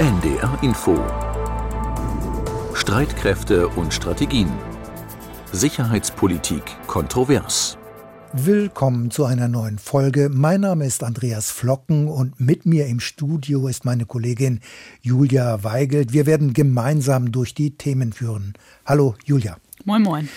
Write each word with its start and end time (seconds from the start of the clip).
NDR 0.00 0.58
Info 0.62 0.98
Streitkräfte 2.72 3.68
und 3.68 3.92
Strategien 3.92 4.48
Sicherheitspolitik 5.52 6.62
kontrovers 6.86 7.76
Willkommen 8.32 9.10
zu 9.10 9.26
einer 9.26 9.46
neuen 9.46 9.78
Folge. 9.78 10.30
Mein 10.32 10.62
Name 10.62 10.86
ist 10.86 11.04
Andreas 11.04 11.50
Flocken 11.50 12.08
und 12.08 12.40
mit 12.40 12.64
mir 12.64 12.86
im 12.86 12.98
Studio 12.98 13.68
ist 13.68 13.84
meine 13.84 14.06
Kollegin 14.06 14.60
Julia 15.02 15.64
Weigelt. 15.64 16.14
Wir 16.14 16.24
werden 16.24 16.54
gemeinsam 16.54 17.30
durch 17.30 17.52
die 17.52 17.76
Themen 17.76 18.14
führen. 18.14 18.54
Hallo 18.86 19.16
Julia. 19.26 19.58
Moin, 19.84 20.02
moin. 20.02 20.30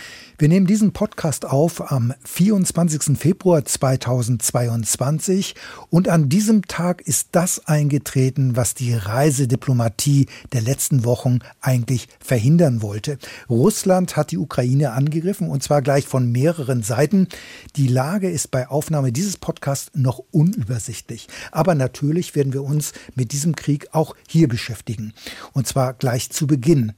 Wir 0.44 0.50
nehmen 0.50 0.68
diesen 0.68 0.92
Podcast 0.92 1.46
auf 1.46 1.90
am 1.90 2.14
24. 2.26 3.18
Februar 3.18 3.64
2022 3.64 5.56
und 5.90 6.10
an 6.10 6.28
diesem 6.28 6.64
Tag 6.64 7.00
ist 7.00 7.30
das 7.32 7.66
eingetreten, 7.66 8.58
was 8.58 8.74
die 8.74 8.94
Reisediplomatie 8.94 10.26
der 10.52 10.60
letzten 10.60 11.06
Wochen 11.06 11.40
eigentlich 11.62 12.10
verhindern 12.20 12.82
wollte. 12.82 13.20
Russland 13.50 14.18
hat 14.18 14.32
die 14.32 14.38
Ukraine 14.38 14.92
angegriffen 14.92 15.48
und 15.48 15.64
zwar 15.64 15.82
gleich 15.82 16.08
von 16.08 16.30
mehreren 16.30 16.84
Seiten. 16.84 17.30
Die 17.78 17.88
Lage 17.88 18.30
ist 18.30 18.52
bei 18.52 18.68
Aufnahme 18.68 19.14
dieses 19.14 19.38
Podcasts 19.38 19.92
noch 19.94 20.22
unübersichtlich. 20.32 21.30
Aber 21.54 21.74
natürlich 21.74 22.36
werden 22.36 22.52
wir 22.52 22.66
uns 22.66 22.92
mit 23.16 23.32
diesem 23.32 23.56
Krieg 23.56 23.88
auch 23.94 24.14
hier 24.28 24.50
beschäftigen. 24.50 25.14
Und 25.54 25.68
zwar 25.68 25.94
gleich 25.94 26.32
zu 26.32 26.48
Beginn. 26.48 26.92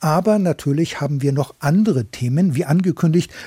Aber 0.00 0.38
natürlich 0.38 1.00
haben 1.00 1.22
wir 1.22 1.32
noch 1.32 1.54
andere 1.60 2.04
Themen, 2.04 2.54
wie 2.54 2.66
angekündigt, 2.66 2.89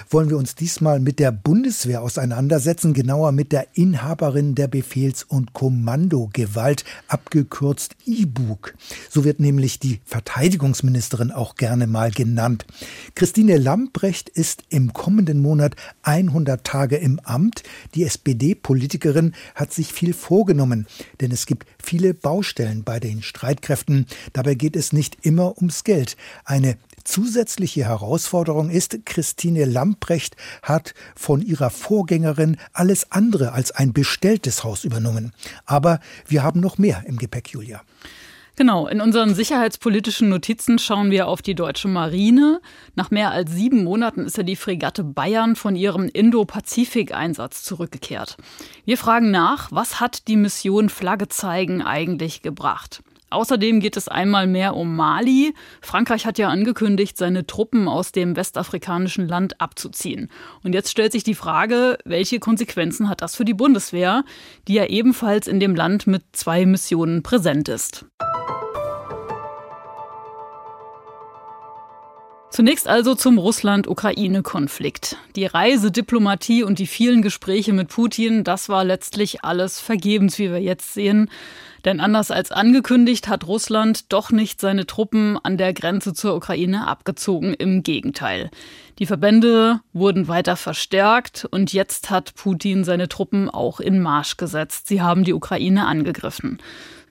wollen 0.09 0.29
wir 0.29 0.37
uns 0.37 0.55
diesmal 0.55 0.99
mit 0.99 1.19
der 1.19 1.31
Bundeswehr 1.31 2.01
auseinandersetzen, 2.01 2.93
genauer 2.93 3.31
mit 3.31 3.51
der 3.51 3.67
Inhaberin 3.73 4.55
der 4.55 4.67
Befehls- 4.67 5.23
und 5.23 5.53
Kommandogewalt, 5.53 6.83
abgekürzt 7.07 7.95
IBUG. 8.05 8.73
So 9.09 9.23
wird 9.23 9.39
nämlich 9.39 9.79
die 9.79 9.99
Verteidigungsministerin 10.05 11.31
auch 11.31 11.55
gerne 11.55 11.87
mal 11.87 12.11
genannt. 12.11 12.65
Christine 13.15 13.57
Lambrecht 13.57 14.29
ist 14.29 14.63
im 14.69 14.93
kommenden 14.93 15.41
Monat 15.41 15.75
100 16.03 16.63
Tage 16.63 16.97
im 16.97 17.19
Amt. 17.19 17.63
Die 17.95 18.03
SPD-Politikerin 18.03 19.33
hat 19.55 19.73
sich 19.73 19.93
viel 19.93 20.13
vorgenommen, 20.13 20.87
denn 21.21 21.31
es 21.31 21.45
gibt 21.45 21.67
viele 21.81 22.13
Baustellen 22.13 22.83
bei 22.83 22.99
den 22.99 23.21
Streitkräften. 23.21 24.05
Dabei 24.33 24.55
geht 24.55 24.75
es 24.75 24.93
nicht 24.93 25.17
immer 25.21 25.57
ums 25.57 25.83
Geld. 25.83 26.17
Eine 26.45 26.77
Zusätzliche 27.03 27.85
Herausforderung 27.85 28.69
ist, 28.69 29.05
Christine 29.05 29.65
Lamprecht 29.65 30.35
hat 30.61 30.93
von 31.15 31.41
ihrer 31.41 31.69
Vorgängerin 31.69 32.57
alles 32.73 33.11
andere 33.11 33.51
als 33.51 33.71
ein 33.71 33.93
bestelltes 33.93 34.63
Haus 34.63 34.83
übernommen. 34.83 35.33
Aber 35.65 35.99
wir 36.27 36.43
haben 36.43 36.59
noch 36.59 36.77
mehr 36.77 37.03
im 37.07 37.17
Gepäck, 37.17 37.49
Julia. 37.49 37.81
Genau, 38.55 38.87
in 38.87 39.01
unseren 39.01 39.33
sicherheitspolitischen 39.33 40.29
Notizen 40.29 40.77
schauen 40.77 41.09
wir 41.09 41.27
auf 41.27 41.41
die 41.41 41.55
deutsche 41.55 41.87
Marine. 41.87 42.61
Nach 42.93 43.09
mehr 43.09 43.31
als 43.31 43.51
sieben 43.51 43.83
Monaten 43.83 44.25
ist 44.25 44.37
ja 44.37 44.43
die 44.43 44.55
Fregatte 44.55 45.03
Bayern 45.03 45.55
von 45.55 45.75
ihrem 45.75 46.07
Indo-Pazifik-Einsatz 46.07 47.63
zurückgekehrt. 47.63 48.37
Wir 48.85 48.99
fragen 48.99 49.31
nach, 49.31 49.71
was 49.71 49.99
hat 49.99 50.27
die 50.27 50.35
Mission 50.35 50.89
Flagge 50.89 51.29
zeigen 51.29 51.81
eigentlich 51.81 52.43
gebracht? 52.43 53.01
Außerdem 53.33 53.79
geht 53.79 53.97
es 53.97 54.07
einmal 54.07 54.45
mehr 54.45 54.75
um 54.75 54.95
Mali. 54.95 55.55
Frankreich 55.81 56.27
hat 56.27 56.37
ja 56.37 56.49
angekündigt, 56.49 57.17
seine 57.17 57.47
Truppen 57.47 57.87
aus 57.87 58.11
dem 58.11 58.35
westafrikanischen 58.35 59.27
Land 59.27 59.59
abzuziehen. 59.59 60.29
Und 60.63 60.73
jetzt 60.73 60.91
stellt 60.91 61.11
sich 61.11 61.23
die 61.23 61.33
Frage, 61.33 61.97
welche 62.05 62.39
Konsequenzen 62.39 63.09
hat 63.09 63.21
das 63.21 63.35
für 63.35 63.45
die 63.45 63.55
Bundeswehr, 63.55 64.23
die 64.67 64.75
ja 64.75 64.85
ebenfalls 64.85 65.47
in 65.47 65.59
dem 65.59 65.75
Land 65.75 66.05
mit 66.05 66.23
zwei 66.33 66.67
Missionen 66.67 67.23
präsent 67.23 67.69
ist. 67.69 68.05
Zunächst 72.53 72.87
also 72.87 73.15
zum 73.15 73.39
Russland-Ukraine-Konflikt. 73.39 75.17
Die 75.35 75.47
Reisediplomatie 75.47 76.61
und 76.61 76.77
die 76.77 76.85
vielen 76.85 77.23
Gespräche 77.23 77.73
mit 77.73 77.87
Putin, 77.87 78.43
das 78.43 78.69
war 78.69 78.83
letztlich 78.83 79.43
alles 79.43 79.79
vergebens, 79.79 80.37
wie 80.37 80.51
wir 80.51 80.61
jetzt 80.61 80.93
sehen. 80.93 81.31
Denn 81.85 81.99
anders 81.99 82.31
als 82.31 82.51
angekündigt 82.51 83.27
hat 83.27 83.45
Russland 83.45 84.11
doch 84.13 84.31
nicht 84.31 84.61
seine 84.61 84.85
Truppen 84.85 85.37
an 85.43 85.57
der 85.57 85.73
Grenze 85.73 86.13
zur 86.13 86.35
Ukraine 86.35 86.87
abgezogen. 86.87 87.53
Im 87.53 87.83
Gegenteil. 87.83 88.49
Die 88.99 89.05
Verbände 89.05 89.81
wurden 89.91 90.27
weiter 90.27 90.55
verstärkt 90.55 91.45
und 91.49 91.73
jetzt 91.73 92.09
hat 92.09 92.35
Putin 92.35 92.83
seine 92.83 93.09
Truppen 93.09 93.49
auch 93.49 93.79
in 93.79 94.01
Marsch 94.01 94.37
gesetzt. 94.37 94.87
Sie 94.87 95.01
haben 95.01 95.23
die 95.23 95.33
Ukraine 95.33 95.85
angegriffen. 95.85 96.59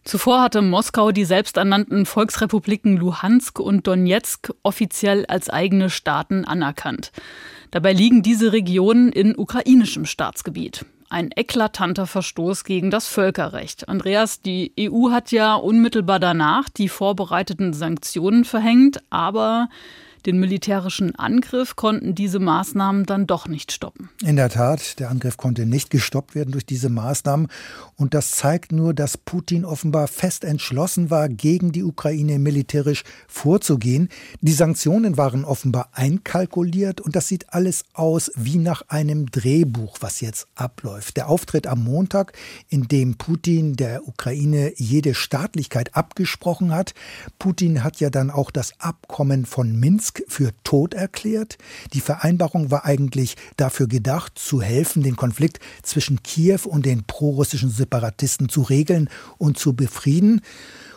Zuvor 0.04 0.42
hatte 0.42 0.62
Moskau 0.62 1.12
die 1.12 1.24
selbsternannten 1.24 2.06
Volksrepubliken 2.06 2.96
Luhansk 2.96 3.60
und 3.60 3.86
Donetsk 3.86 4.52
offiziell 4.62 5.26
als 5.26 5.48
eigene 5.48 5.90
Staaten 5.90 6.44
anerkannt. 6.44 7.12
Dabei 7.70 7.92
liegen 7.92 8.22
diese 8.22 8.52
Regionen 8.52 9.12
in 9.12 9.36
ukrainischem 9.36 10.04
Staatsgebiet. 10.04 10.84
Ein 11.12 11.30
eklatanter 11.36 12.06
Verstoß 12.06 12.64
gegen 12.64 12.90
das 12.90 13.06
Völkerrecht. 13.06 13.86
Andreas, 13.86 14.40
die 14.40 14.72
EU 14.80 15.10
hat 15.10 15.30
ja 15.30 15.56
unmittelbar 15.56 16.18
danach 16.18 16.70
die 16.70 16.88
vorbereiteten 16.88 17.74
Sanktionen 17.74 18.46
verhängt, 18.46 19.02
aber 19.10 19.68
den 20.26 20.38
militärischen 20.38 21.14
Angriff 21.16 21.76
konnten 21.76 22.14
diese 22.14 22.38
Maßnahmen 22.38 23.06
dann 23.06 23.26
doch 23.26 23.48
nicht 23.48 23.72
stoppen. 23.72 24.08
In 24.22 24.36
der 24.36 24.48
Tat, 24.48 24.98
der 25.00 25.10
Angriff 25.10 25.36
konnte 25.36 25.66
nicht 25.66 25.90
gestoppt 25.90 26.34
werden 26.34 26.52
durch 26.52 26.64
diese 26.64 26.88
Maßnahmen. 26.88 27.48
Und 27.96 28.14
das 28.14 28.30
zeigt 28.32 28.72
nur, 28.72 28.94
dass 28.94 29.16
Putin 29.16 29.64
offenbar 29.64 30.08
fest 30.08 30.44
entschlossen 30.44 31.10
war, 31.10 31.28
gegen 31.28 31.72
die 31.72 31.82
Ukraine 31.82 32.38
militärisch 32.38 33.02
vorzugehen. 33.26 34.08
Die 34.40 34.52
Sanktionen 34.52 35.16
waren 35.16 35.44
offenbar 35.44 35.90
einkalkuliert 35.92 37.00
und 37.00 37.16
das 37.16 37.28
sieht 37.28 37.52
alles 37.52 37.84
aus 37.92 38.30
wie 38.36 38.58
nach 38.58 38.82
einem 38.88 39.30
Drehbuch, 39.30 39.98
was 40.00 40.20
jetzt 40.20 40.46
abläuft. 40.54 41.16
Der 41.16 41.28
Auftritt 41.28 41.66
am 41.66 41.82
Montag, 41.84 42.32
in 42.68 42.88
dem 42.88 43.16
Putin 43.16 43.74
der 43.74 44.06
Ukraine 44.06 44.72
jede 44.76 45.14
Staatlichkeit 45.14 45.96
abgesprochen 45.96 46.72
hat. 46.72 46.94
Putin 47.38 47.82
hat 47.82 48.00
ja 48.00 48.10
dann 48.10 48.30
auch 48.30 48.50
das 48.50 48.78
Abkommen 48.78 49.46
von 49.46 49.78
Minsk 49.78 50.11
Minsk 50.12 50.22
für 50.28 50.52
tot 50.64 50.94
erklärt. 50.94 51.58
Die 51.92 52.00
Vereinbarung 52.00 52.70
war 52.70 52.84
eigentlich 52.84 53.36
dafür 53.56 53.86
gedacht, 53.86 54.32
zu 54.38 54.60
helfen, 54.60 55.02
den 55.02 55.16
Konflikt 55.16 55.60
zwischen 55.82 56.22
Kiew 56.22 56.60
und 56.64 56.86
den 56.86 57.04
prorussischen 57.04 57.70
Separatisten 57.70 58.48
zu 58.48 58.62
regeln 58.62 59.08
und 59.38 59.58
zu 59.58 59.74
befrieden. 59.74 60.42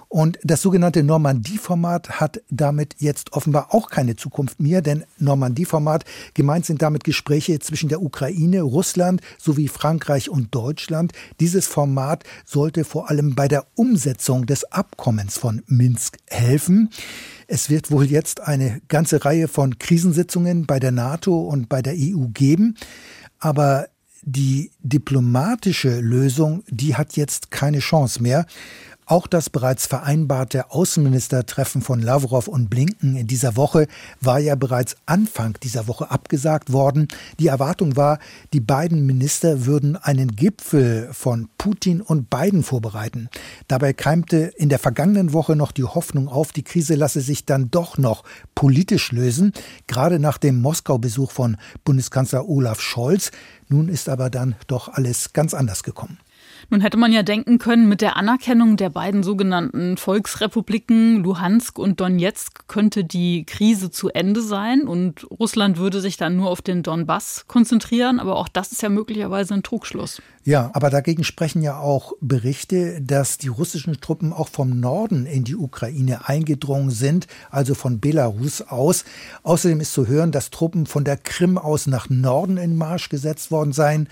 Und 0.07 0.39
das 0.43 0.61
sogenannte 0.61 1.03
Normandie-Format 1.03 2.21
hat 2.21 2.41
damit 2.49 2.95
jetzt 2.99 3.33
offenbar 3.33 3.73
auch 3.73 3.89
keine 3.89 4.15
Zukunft 4.15 4.59
mehr, 4.59 4.81
denn 4.81 5.03
Normandie-Format 5.17 6.05
gemeint 6.33 6.65
sind 6.65 6.81
damit 6.81 7.03
Gespräche 7.03 7.59
zwischen 7.59 7.89
der 7.89 8.01
Ukraine, 8.01 8.61
Russland 8.61 9.21
sowie 9.37 9.67
Frankreich 9.67 10.29
und 10.29 10.53
Deutschland. 10.53 11.11
Dieses 11.39 11.67
Format 11.67 12.23
sollte 12.45 12.85
vor 12.85 13.09
allem 13.09 13.35
bei 13.35 13.47
der 13.47 13.65
Umsetzung 13.75 14.45
des 14.45 14.71
Abkommens 14.71 15.37
von 15.37 15.63
Minsk 15.67 16.17
helfen. 16.27 16.91
Es 17.47 17.69
wird 17.69 17.91
wohl 17.91 18.05
jetzt 18.05 18.41
eine 18.41 18.81
ganze 18.87 19.23
Reihe 19.23 19.47
von 19.47 19.77
Krisensitzungen 19.77 20.65
bei 20.65 20.79
der 20.79 20.91
NATO 20.91 21.39
und 21.41 21.69
bei 21.69 21.81
der 21.81 21.93
EU 21.95 22.27
geben. 22.33 22.75
Aber 23.39 23.87
die 24.23 24.71
diplomatische 24.79 25.99
Lösung, 25.99 26.63
die 26.67 26.95
hat 26.95 27.15
jetzt 27.15 27.51
keine 27.51 27.79
Chance 27.79 28.21
mehr. 28.21 28.45
Auch 29.07 29.27
das 29.27 29.51
bereits 29.51 29.85
vereinbarte 29.85 30.71
Außenministertreffen 30.71 31.83
von 31.83 32.01
Lavrov 32.01 32.47
und 32.47 32.71
Blinken 32.71 33.15
in 33.15 33.27
dieser 33.27 33.55
Woche 33.55 33.87
war 34.19 34.39
ja 34.39 34.55
bereits 34.55 34.95
Anfang 35.05 35.55
dieser 35.61 35.87
Woche 35.87 36.09
abgesagt 36.09 36.73
worden. 36.73 37.07
Die 37.37 37.45
Erwartung 37.45 37.95
war, 37.97 38.17
die 38.51 38.59
beiden 38.59 39.05
Minister 39.05 39.67
würden 39.67 39.95
einen 39.95 40.35
Gipfel 40.35 41.09
von 41.11 41.49
Putin 41.59 42.01
und 42.01 42.31
Biden 42.31 42.63
vorbereiten. 42.63 43.29
Dabei 43.67 43.93
keimte 43.93 44.37
in 44.37 44.69
der 44.69 44.79
vergangenen 44.79 45.33
Woche 45.33 45.55
noch 45.55 45.71
die 45.71 45.83
Hoffnung 45.83 46.27
auf, 46.27 46.51
die 46.51 46.63
Krise 46.63 46.95
lasse 46.95 47.21
sich 47.21 47.45
dann 47.45 47.69
doch 47.69 47.99
noch 47.99 48.23
politisch 48.55 49.11
lösen, 49.11 49.53
gerade 49.85 50.17
nach 50.17 50.39
dem 50.39 50.59
Moskau-Besuch 50.61 51.29
von 51.29 51.57
Bundeskanzler 51.83 52.49
Olaf 52.49 52.81
Scholz. 52.81 53.29
Nun 53.69 53.87
ist 53.87 54.09
aber 54.09 54.31
dann 54.31 54.55
doch 54.65 54.89
alles 54.89 55.31
ganz 55.31 55.53
anders 55.53 55.83
gekommen. 55.83 56.17
Nun 56.69 56.81
hätte 56.81 56.97
man 56.97 57.11
ja 57.11 57.23
denken 57.23 57.59
können, 57.59 57.87
mit 57.87 58.01
der 58.01 58.17
Anerkennung 58.17 58.77
der 58.77 58.89
beiden 58.89 59.23
sogenannten 59.23 59.97
Volksrepubliken 59.97 61.23
Luhansk 61.23 61.77
und 61.77 61.99
Donetsk 61.99 62.67
könnte 62.67 63.03
die 63.03 63.45
Krise 63.45 63.91
zu 63.91 64.09
Ende 64.09 64.41
sein 64.41 64.87
und 64.87 65.27
Russland 65.29 65.77
würde 65.77 66.01
sich 66.01 66.17
dann 66.17 66.35
nur 66.35 66.49
auf 66.49 66.61
den 66.61 66.83
Donbass 66.83 67.45
konzentrieren. 67.47 68.19
Aber 68.19 68.37
auch 68.37 68.47
das 68.47 68.71
ist 68.71 68.81
ja 68.81 68.89
möglicherweise 68.89 69.53
ein 69.53 69.63
Trugschluss. 69.63 70.21
Ja, 70.43 70.69
aber 70.73 70.89
dagegen 70.89 71.23
sprechen 71.23 71.63
ja 71.63 71.79
auch 71.79 72.13
Berichte, 72.21 73.01
dass 73.01 73.37
die 73.37 73.47
russischen 73.47 73.99
Truppen 73.99 74.31
auch 74.31 74.47
vom 74.47 74.79
Norden 74.79 75.25
in 75.25 75.43
die 75.43 75.55
Ukraine 75.55 76.27
eingedrungen 76.27 76.91
sind, 76.91 77.27
also 77.49 77.73
von 77.73 77.99
Belarus 77.99 78.61
aus. 78.61 79.05
Außerdem 79.41 79.79
ist 79.79 79.93
zu 79.93 80.07
hören, 80.07 80.31
dass 80.31 80.51
Truppen 80.51 80.85
von 80.85 81.03
der 81.03 81.17
Krim 81.17 81.57
aus 81.57 81.87
nach 81.87 82.09
Norden 82.09 82.57
in 82.57 82.75
Marsch 82.75 83.09
gesetzt 83.09 83.49
worden 83.49 83.73
seien 83.73 84.07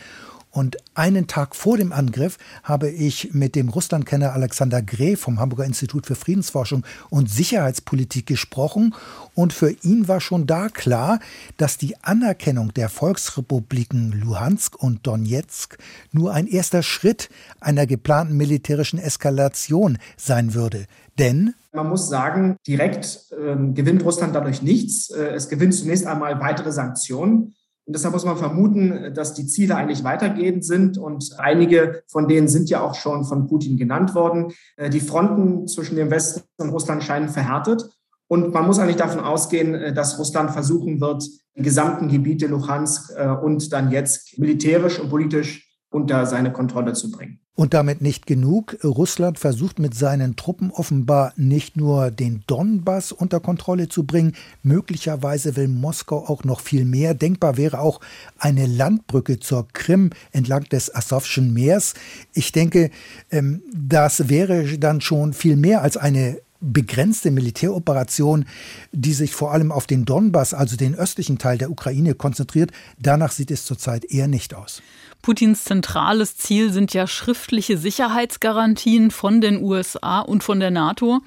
Und 0.54 0.78
einen 0.94 1.26
Tag 1.26 1.56
vor 1.56 1.78
dem 1.78 1.92
Angriff 1.92 2.38
habe 2.62 2.88
ich 2.88 3.34
mit 3.34 3.56
dem 3.56 3.70
Russlandkenner 3.70 4.34
Alexander 4.34 4.84
Greh 4.84 5.16
vom 5.16 5.40
Hamburger 5.40 5.66
Institut 5.66 6.06
für 6.06 6.14
Friedensforschung 6.14 6.86
und 7.10 7.28
Sicherheitspolitik 7.28 8.28
gesprochen. 8.28 8.94
Und 9.34 9.52
für 9.52 9.72
ihn 9.82 10.08
war 10.08 10.22
schon 10.22 10.46
da 10.46 10.70
klar, 10.70 11.20
dass 11.58 11.80
die 11.80 11.96
Anerkennung 12.04 12.72
der 12.72 12.90
Volksrepubliken 12.90 14.12
Luhansk 14.12 14.76
und 14.76 15.08
Donetsk 15.08 15.80
nur 16.12 16.36
ein 16.36 16.46
erster 16.46 16.84
Schritt 16.84 17.30
einer 17.60 17.88
geplanten 17.88 18.38
militärischen 18.38 19.00
Eskalation 19.00 19.98
sein 20.18 20.54
würde. 20.54 20.86
Denn 21.18 21.56
man 21.72 21.90
muss 21.90 22.08
sagen, 22.08 22.58
direkt 22.68 23.32
äh, 23.32 23.56
gewinnt 23.74 24.06
Russland 24.06 24.36
dadurch 24.36 24.62
nichts. 24.62 25.10
Äh, 25.10 25.30
es 25.30 25.50
gewinnt 25.50 25.74
zunächst 25.74 26.06
einmal 26.06 26.40
weitere 26.40 26.72
Sanktionen. 26.72 27.56
Und 27.86 27.94
deshalb 27.94 28.14
muss 28.14 28.26
man 28.26 28.38
vermuten, 28.38 29.14
dass 29.14 29.34
die 29.34 29.46
Ziele 29.46 29.76
eigentlich 29.76 30.04
weitergehend 30.04 30.66
sind. 30.66 30.98
Und 30.98 31.36
einige 31.38 32.04
von 32.08 32.28
denen 32.28 32.48
sind 32.48 32.70
ja 32.70 32.82
auch 32.82 32.96
schon 32.96 33.26
von 33.26 33.48
Putin 33.48 33.78
genannt 33.78 34.16
worden. 34.16 34.54
Äh, 34.78 34.90
die 34.90 35.02
Fronten 35.02 35.68
zwischen 35.68 35.96
dem 35.98 36.10
Westen 36.10 36.44
und 36.58 36.70
Russland 36.70 37.04
scheinen 37.04 37.30
verhärtet. 37.30 37.90
Und 38.28 38.54
man 38.54 38.66
muss 38.66 38.80
eigentlich 38.80 38.96
davon 38.96 39.20
ausgehen, 39.20 39.76
äh, 39.76 39.94
dass 39.94 40.18
Russland 40.18 40.52
versuchen 40.52 41.02
wird, 41.02 41.26
die 41.56 41.62
gesamten 41.62 42.08
Gebiete 42.08 42.48
Luhansk 42.48 43.12
äh, 43.18 43.28
und 43.28 43.72
dann 43.74 43.92
jetzt 43.92 44.40
militärisch 44.40 45.00
und 45.00 45.10
politisch 45.10 45.73
unter 45.94 46.26
seine 46.26 46.52
Kontrolle 46.52 46.94
zu 46.94 47.12
bringen. 47.12 47.40
Und 47.56 47.76
damit 47.76 48.02
nicht 48.02 48.26
genug. 48.26 48.78
Russland 48.84 49.38
versucht 49.38 49.78
mit 49.78 49.94
seinen 49.94 50.36
Truppen 50.36 50.72
offenbar 50.72 51.34
nicht 51.36 51.78
nur 51.78 52.10
den 52.10 52.44
Donbass 52.48 53.12
unter 53.12 53.40
Kontrolle 53.40 53.90
zu 53.90 54.06
bringen, 54.06 54.34
möglicherweise 54.64 55.56
will 55.56 55.68
Moskau 55.68 56.28
auch 56.28 56.44
noch 56.44 56.62
viel 56.62 56.84
mehr. 56.84 57.14
Denkbar 57.14 57.56
wäre 57.58 57.80
auch 57.80 58.02
eine 58.40 58.66
Landbrücke 58.66 59.40
zur 59.40 59.68
Krim 59.72 60.10
entlang 60.32 60.64
des 60.64 60.94
Asowschen 60.94 61.54
Meers. 61.54 61.94
Ich 62.34 62.52
denke, 62.52 62.90
ähm, 63.30 63.62
das 63.72 64.30
wäre 64.30 64.80
dann 64.80 65.00
schon 65.00 65.34
viel 65.34 65.56
mehr 65.56 65.84
als 65.84 65.96
eine 65.96 66.40
begrenzte 66.64 67.30
Militäroperation, 67.30 68.46
die 68.94 69.14
sich 69.14 69.36
vor 69.36 69.52
allem 69.52 69.72
auf 69.72 69.86
den 69.86 70.06
Donbass, 70.06 70.54
also 70.54 70.76
den 70.76 70.96
östlichen 70.96 71.38
Teil 71.38 71.58
der 71.58 71.70
Ukraine, 71.70 72.16
konzentriert. 72.16 72.72
Danach 72.98 73.32
sieht 73.32 73.52
es 73.52 73.66
zurzeit 73.66 74.06
eher 74.06 74.28
nicht 74.28 74.56
aus. 74.56 74.82
Putins 75.24 75.64
zentrales 75.64 76.38
Ziel 76.38 76.72
sind 76.72 76.94
ja 76.94 77.08
schriftliche 77.08 77.78
Sicherheitsgarantien 77.78 79.10
von 79.10 79.42
den 79.42 79.64
USA 79.64 80.20
und 80.20 80.44
von 80.44 80.60
der 80.60 80.70
NATO. 80.70 81.22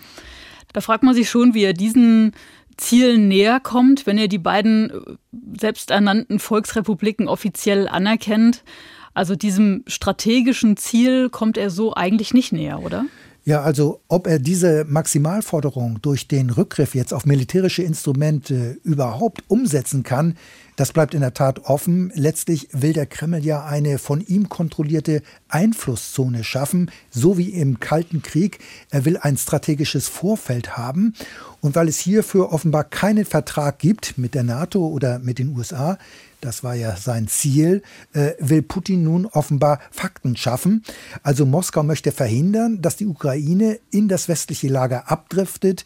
Da 0.73 0.83
fragt 0.83 1.03
man 1.03 1.15
sich 1.15 1.31
schon, 1.31 1.55
wie 1.55 1.65
er 1.65 1.73
diesen 1.73 2.33
Zielen 2.77 3.27
näher 3.27 3.59
kommt, 3.59 4.07
wenn 4.07 4.19
er 4.19 4.29
die 4.29 4.39
beiden 4.39 4.91
äh, 4.91 4.95
selbsternannten 5.59 6.39
Volksrepubliken 6.39 7.27
offiziell 7.27 7.89
anerkennt. 7.89 8.63
Also 9.15 9.35
diesem 9.35 9.83
strategischen 9.87 10.77
Ziel 10.77 11.31
kommt 11.31 11.57
er 11.57 11.71
so 11.71 11.95
eigentlich 11.95 12.35
nicht 12.35 12.53
näher, 12.53 12.83
oder? 12.83 13.07
Ja, 13.47 13.63
also 13.63 14.03
ob 14.09 14.27
er 14.27 14.39
diese 14.39 14.85
Maximalforderung 14.87 16.03
durch 16.03 16.29
den 16.29 16.51
Rückgriff 16.51 16.95
jetzt 16.95 17.15
auf 17.15 17.25
militärische 17.25 17.83
Instrumente 17.83 18.79
überhaupt 18.83 19.45
umsetzen 19.49 20.03
kann, 20.03 20.37
das 20.77 20.93
bleibt 20.93 21.15
in 21.15 21.21
der 21.21 21.35
Tat 21.35 21.65
offen. 21.65 22.13
Letztlich 22.15 22.69
will 22.73 22.93
der 22.93 23.07
Kreml 23.07 23.45
ja 23.45 23.65
eine 23.65 23.99
von 23.99 24.21
ihm 24.21 24.49
kontrollierte 24.49 25.23
Einflusszone 25.49 26.45
schaffen, 26.45 26.91
so 27.11 27.39
wie 27.39 27.51
im 27.51 27.81
Kalten 27.81 28.23
Krieg. 28.23 28.59
Er 28.91 29.05
will 29.05 29.17
ein 29.17 29.37
strategisches 29.37 30.09
Vorfeld 30.09 30.77
haben. 30.77 31.15
Und 31.61 31.75
weil 31.75 31.89
es 31.89 31.99
hierfür 31.99 32.53
offenbar 32.53 32.85
keinen 32.85 33.25
Vertrag 33.25 33.79
gibt 33.79 34.19
mit 34.19 34.35
der 34.35 34.45
NATO 34.45 34.87
oder 34.87 35.19
mit 35.19 35.39
den 35.39 35.57
USA, 35.57 35.99
das 36.41 36.63
war 36.63 36.75
ja 36.75 36.97
sein 36.97 37.29
Ziel, 37.29 37.83
äh, 38.13 38.33
will 38.39 38.63
Putin 38.63 39.03
nun 39.03 39.27
offenbar 39.27 39.81
Fakten 39.91 40.37
schaffen. 40.37 40.85
Also 41.23 41.47
Moskau 41.47 41.83
möchte 41.83 42.13
verhindern, 42.13 42.83
dass 42.83 42.97
die 42.97 43.07
Ukraine 43.07 43.79
in 43.91 44.07
das 44.07 44.29
westliche 44.29 44.69
Lager 44.69 45.11
abdriftet. 45.11 45.85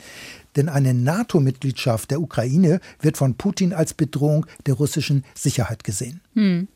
Denn 0.56 0.68
eine 0.68 0.94
NATO-Mitgliedschaft 0.94 2.10
der 2.10 2.20
Ukraine 2.20 2.80
wird 3.00 3.16
von 3.16 3.34
Putin 3.34 3.72
als 3.72 3.94
Bedrohung 3.94 4.46
der 4.66 4.74
russischen 4.74 5.24
Sicherheit 5.34 5.84
gesehen. 5.84 6.20
Hm. 6.34 6.68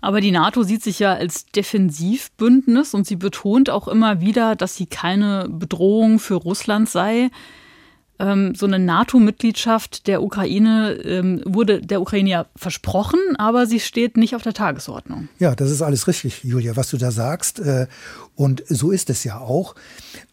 Aber 0.00 0.20
die 0.20 0.30
NATO 0.30 0.62
sieht 0.62 0.82
sich 0.82 1.00
ja 1.00 1.14
als 1.14 1.46
Defensivbündnis 1.46 2.94
und 2.94 3.06
sie 3.06 3.16
betont 3.16 3.70
auch 3.70 3.88
immer 3.88 4.20
wieder, 4.20 4.54
dass 4.54 4.76
sie 4.76 4.86
keine 4.86 5.48
Bedrohung 5.48 6.18
für 6.20 6.34
Russland 6.34 6.88
sei 6.88 7.30
ähm, 8.18 8.54
so 8.54 8.66
eine 8.66 8.78
NATO-Mitgliedschaft 8.78 10.06
der 10.06 10.22
Ukraine 10.22 10.92
ähm, 11.04 11.42
wurde 11.44 11.80
der 11.80 12.00
Ukraine 12.00 12.30
ja 12.30 12.46
versprochen, 12.56 13.20
aber 13.38 13.66
sie 13.66 13.80
steht 13.80 14.16
nicht 14.16 14.34
auf 14.34 14.42
der 14.42 14.54
Tagesordnung. 14.54 15.28
Ja, 15.38 15.54
das 15.54 15.70
ist 15.70 15.82
alles 15.82 16.06
richtig, 16.06 16.44
Julia, 16.44 16.76
was 16.76 16.90
du 16.90 16.96
da 16.96 17.10
sagst. 17.10 17.60
Äh, 17.60 17.86
und 18.34 18.64
so 18.68 18.90
ist 18.90 19.10
es 19.10 19.24
ja 19.24 19.38
auch. 19.38 19.74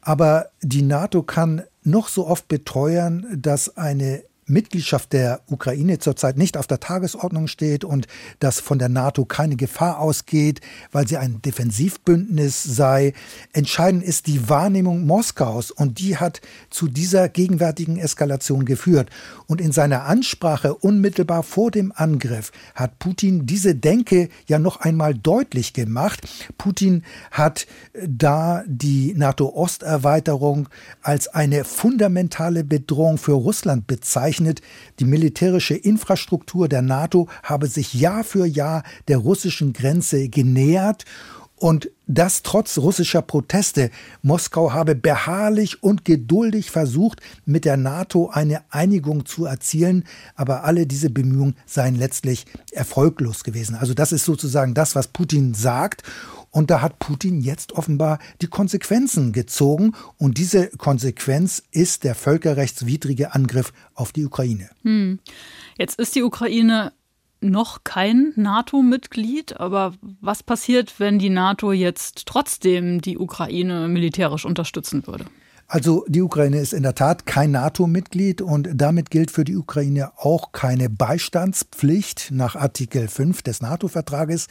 Aber 0.01 0.47
die 0.61 0.81
NATO 0.81 1.23
kann 1.23 1.63
noch 1.85 2.07
so 2.07 2.27
oft 2.27 2.47
beteuern, 2.47 3.25
dass 3.41 3.77
eine 3.77 4.23
Mitgliedschaft 4.47 5.11
der 5.11 5.41
Ukraine 5.47 5.97
zurzeit 5.97 6.37
nicht 6.37 6.55
auf 6.55 6.67
der 6.67 6.79
Tagesordnung 6.79 7.47
steht 7.47 7.83
und 7.83 8.05
dass 8.39 8.59
von 8.59 8.77
der 8.77 8.89
NATO 8.89 9.25
keine 9.25 9.55
Gefahr 9.55 9.99
ausgeht, 9.99 10.61
weil 10.91 11.07
sie 11.07 11.17
ein 11.17 11.41
Defensivbündnis 11.41 12.61
sei. 12.61 13.13
Entscheidend 13.53 14.03
ist 14.03 14.27
die 14.27 14.47
Wahrnehmung 14.47 15.07
Moskaus 15.07 15.71
und 15.71 15.97
die 15.99 16.17
hat 16.17 16.41
zu 16.69 16.87
dieser 16.87 17.27
gegenwärtigen 17.27 17.97
Eskalation 17.97 18.65
geführt. 18.65 19.09
Und 19.47 19.61
in 19.61 19.71
seiner 19.71 20.03
Ansprache 20.03 20.75
unmittelbar 20.75 21.41
vor 21.41 21.71
dem 21.71 21.91
Angriff 21.95 22.51
hat 22.75 22.99
Putin 22.99 23.47
diese 23.47 23.73
Denke 23.73 24.29
ja 24.45 24.59
noch 24.59 24.79
einmal 24.79 25.15
deutlich 25.15 25.73
gemacht. 25.73 26.21
Putin 26.59 27.03
hat 27.31 27.65
da 28.07 28.63
die 28.67 29.15
NATO-Osterweiterung 29.15 30.69
als 31.01 31.27
eine 31.29 31.63
fundamentale 31.63 32.63
Bedrohung 32.63 33.17
für 33.17 33.33
Russland 33.33 33.87
bezeichnet 33.87 34.34
bezeichnet, 34.35 34.61
die 34.99 35.05
militärische 35.05 35.75
Infrastruktur 35.75 36.67
der 36.67 36.81
NATO 36.81 37.27
habe 37.43 37.67
sich 37.67 37.93
Jahr 37.93 38.23
für 38.23 38.45
Jahr 38.45 38.83
der 39.07 39.17
russischen 39.17 39.73
Grenze 39.73 40.29
genähert 40.29 41.05
und 41.57 41.89
das 42.05 42.43
trotz 42.43 42.77
russischer 42.77 43.21
Proteste. 43.21 43.89
Moskau 44.21 44.73
habe 44.73 44.93
beharrlich 44.93 45.81
und 45.81 46.03
geduldig 46.03 46.69
versucht, 46.69 47.21
mit 47.45 47.63
der 47.63 47.77
NATO 47.77 48.29
eine 48.29 48.61
Einigung 48.69 49.25
zu 49.25 49.45
erzielen, 49.45 50.03
aber 50.35 50.65
alle 50.65 50.85
diese 50.85 51.09
Bemühungen 51.09 51.55
seien 51.65 51.95
letztlich 51.95 52.45
erfolglos 52.73 53.43
gewesen. 53.43 53.75
Also 53.75 53.93
das 53.93 54.11
ist 54.11 54.25
sozusagen 54.25 54.73
das, 54.73 54.95
was 54.95 55.07
Putin 55.07 55.53
sagt. 55.53 56.03
Und 56.55 56.71
da 56.71 56.81
hat 56.81 56.99
Putin 56.99 57.41
jetzt 57.41 57.73
offenbar 57.73 58.17
die 58.41 58.47
Konsequenzen 58.47 59.33
gezogen. 59.33 59.91
Und 60.17 60.37
diese 60.37 60.69
Konsequenz 60.69 61.61
ist 61.71 62.05
der 62.05 62.15
völkerrechtswidrige 62.15 63.35
Angriff 63.35 63.73
auf 63.93 64.13
die 64.13 64.23
Ukraine. 64.23 64.69
Hm. 64.83 65.19
Jetzt 65.77 65.99
ist 65.99 66.15
die 66.15 66.23
Ukraine 66.23 66.93
noch 67.41 67.83
kein 67.83 68.31
NATO-Mitglied, 68.37 69.59
aber 69.59 69.95
was 70.21 70.43
passiert, 70.43 70.97
wenn 70.97 71.19
die 71.19 71.29
NATO 71.29 71.73
jetzt 71.73 72.25
trotzdem 72.25 73.01
die 73.01 73.17
Ukraine 73.17 73.89
militärisch 73.89 74.45
unterstützen 74.45 75.05
würde? 75.07 75.25
Also 75.67 76.05
die 76.07 76.21
Ukraine 76.21 76.59
ist 76.59 76.73
in 76.73 76.83
der 76.83 76.93
Tat 76.93 77.25
kein 77.25 77.49
NATO-Mitglied 77.49 78.41
und 78.43 78.69
damit 78.75 79.09
gilt 79.09 79.31
für 79.31 79.43
die 79.43 79.55
Ukraine 79.55 80.11
auch 80.15 80.51
keine 80.51 80.91
Beistandspflicht 80.91 82.29
nach 82.31 82.55
Artikel 82.55 83.07
5 83.07 83.41
des 83.41 83.61
NATO-Vertrages. 83.61 84.47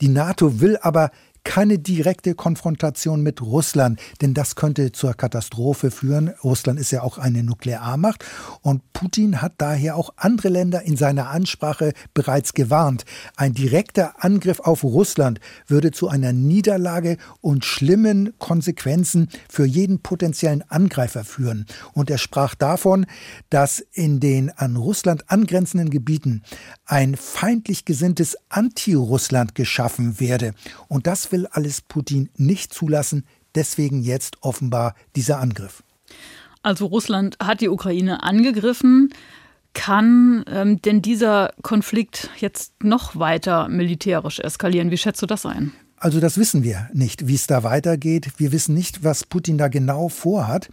Die 0.00 0.08
NATO 0.08 0.60
will 0.60 0.76
aber 0.82 1.12
keine 1.44 1.78
direkte 1.78 2.34
Konfrontation 2.34 3.22
mit 3.22 3.42
Russland, 3.42 4.00
denn 4.20 4.34
das 4.34 4.56
könnte 4.56 4.92
zur 4.92 5.14
Katastrophe 5.14 5.90
führen. 5.90 6.34
Russland 6.44 6.78
ist 6.78 6.90
ja 6.90 7.02
auch 7.02 7.18
eine 7.18 7.42
Nuklearmacht 7.42 8.24
und 8.62 8.92
Putin 8.92 9.40
hat 9.40 9.54
daher 9.58 9.96
auch 9.96 10.10
andere 10.16 10.48
Länder 10.48 10.82
in 10.82 10.96
seiner 10.96 11.30
Ansprache 11.30 11.92
bereits 12.14 12.52
gewarnt. 12.52 13.04
Ein 13.36 13.54
direkter 13.54 14.24
Angriff 14.24 14.60
auf 14.60 14.82
Russland 14.84 15.40
würde 15.66 15.92
zu 15.92 16.08
einer 16.08 16.32
Niederlage 16.32 17.16
und 17.40 17.64
schlimmen 17.64 18.32
Konsequenzen 18.38 19.28
für 19.48 19.64
jeden 19.64 20.00
potenziellen 20.00 20.62
Angreifer 20.68 21.24
führen. 21.24 21.66
Und 21.92 22.10
er 22.10 22.18
sprach 22.18 22.54
davon, 22.54 23.06
dass 23.50 23.78
in 23.78 24.20
den 24.20 24.50
an 24.50 24.76
Russland 24.76 25.30
angrenzenden 25.30 25.90
Gebieten 25.90 26.42
ein 26.84 27.16
feindlich 27.16 27.84
gesinntes 27.84 28.36
Anti-Russland 28.48 29.54
geschaffen 29.54 30.20
werde. 30.20 30.54
Und 30.88 31.06
das 31.06 31.27
will 31.32 31.38
will 31.38 31.46
alles 31.50 31.80
Putin 31.80 32.28
nicht 32.36 32.72
zulassen. 32.72 33.24
Deswegen 33.54 34.02
jetzt 34.02 34.42
offenbar 34.42 34.94
dieser 35.16 35.38
Angriff. 35.38 35.82
Also 36.62 36.86
Russland 36.86 37.36
hat 37.42 37.60
die 37.60 37.68
Ukraine 37.68 38.22
angegriffen. 38.22 39.14
Kann 39.74 40.44
ähm, 40.48 40.82
denn 40.82 41.02
dieser 41.02 41.52
Konflikt 41.62 42.30
jetzt 42.38 42.82
noch 42.82 43.16
weiter 43.16 43.68
militärisch 43.68 44.40
eskalieren? 44.40 44.90
Wie 44.90 44.96
schätzt 44.96 45.22
du 45.22 45.26
das 45.26 45.46
ein? 45.46 45.72
Also 46.00 46.20
das 46.20 46.38
wissen 46.38 46.62
wir 46.62 46.88
nicht, 46.92 47.26
wie 47.26 47.34
es 47.34 47.46
da 47.46 47.64
weitergeht. 47.64 48.28
Wir 48.36 48.52
wissen 48.52 48.74
nicht, 48.74 49.02
was 49.02 49.24
Putin 49.24 49.58
da 49.58 49.68
genau 49.68 50.08
vorhat. 50.08 50.68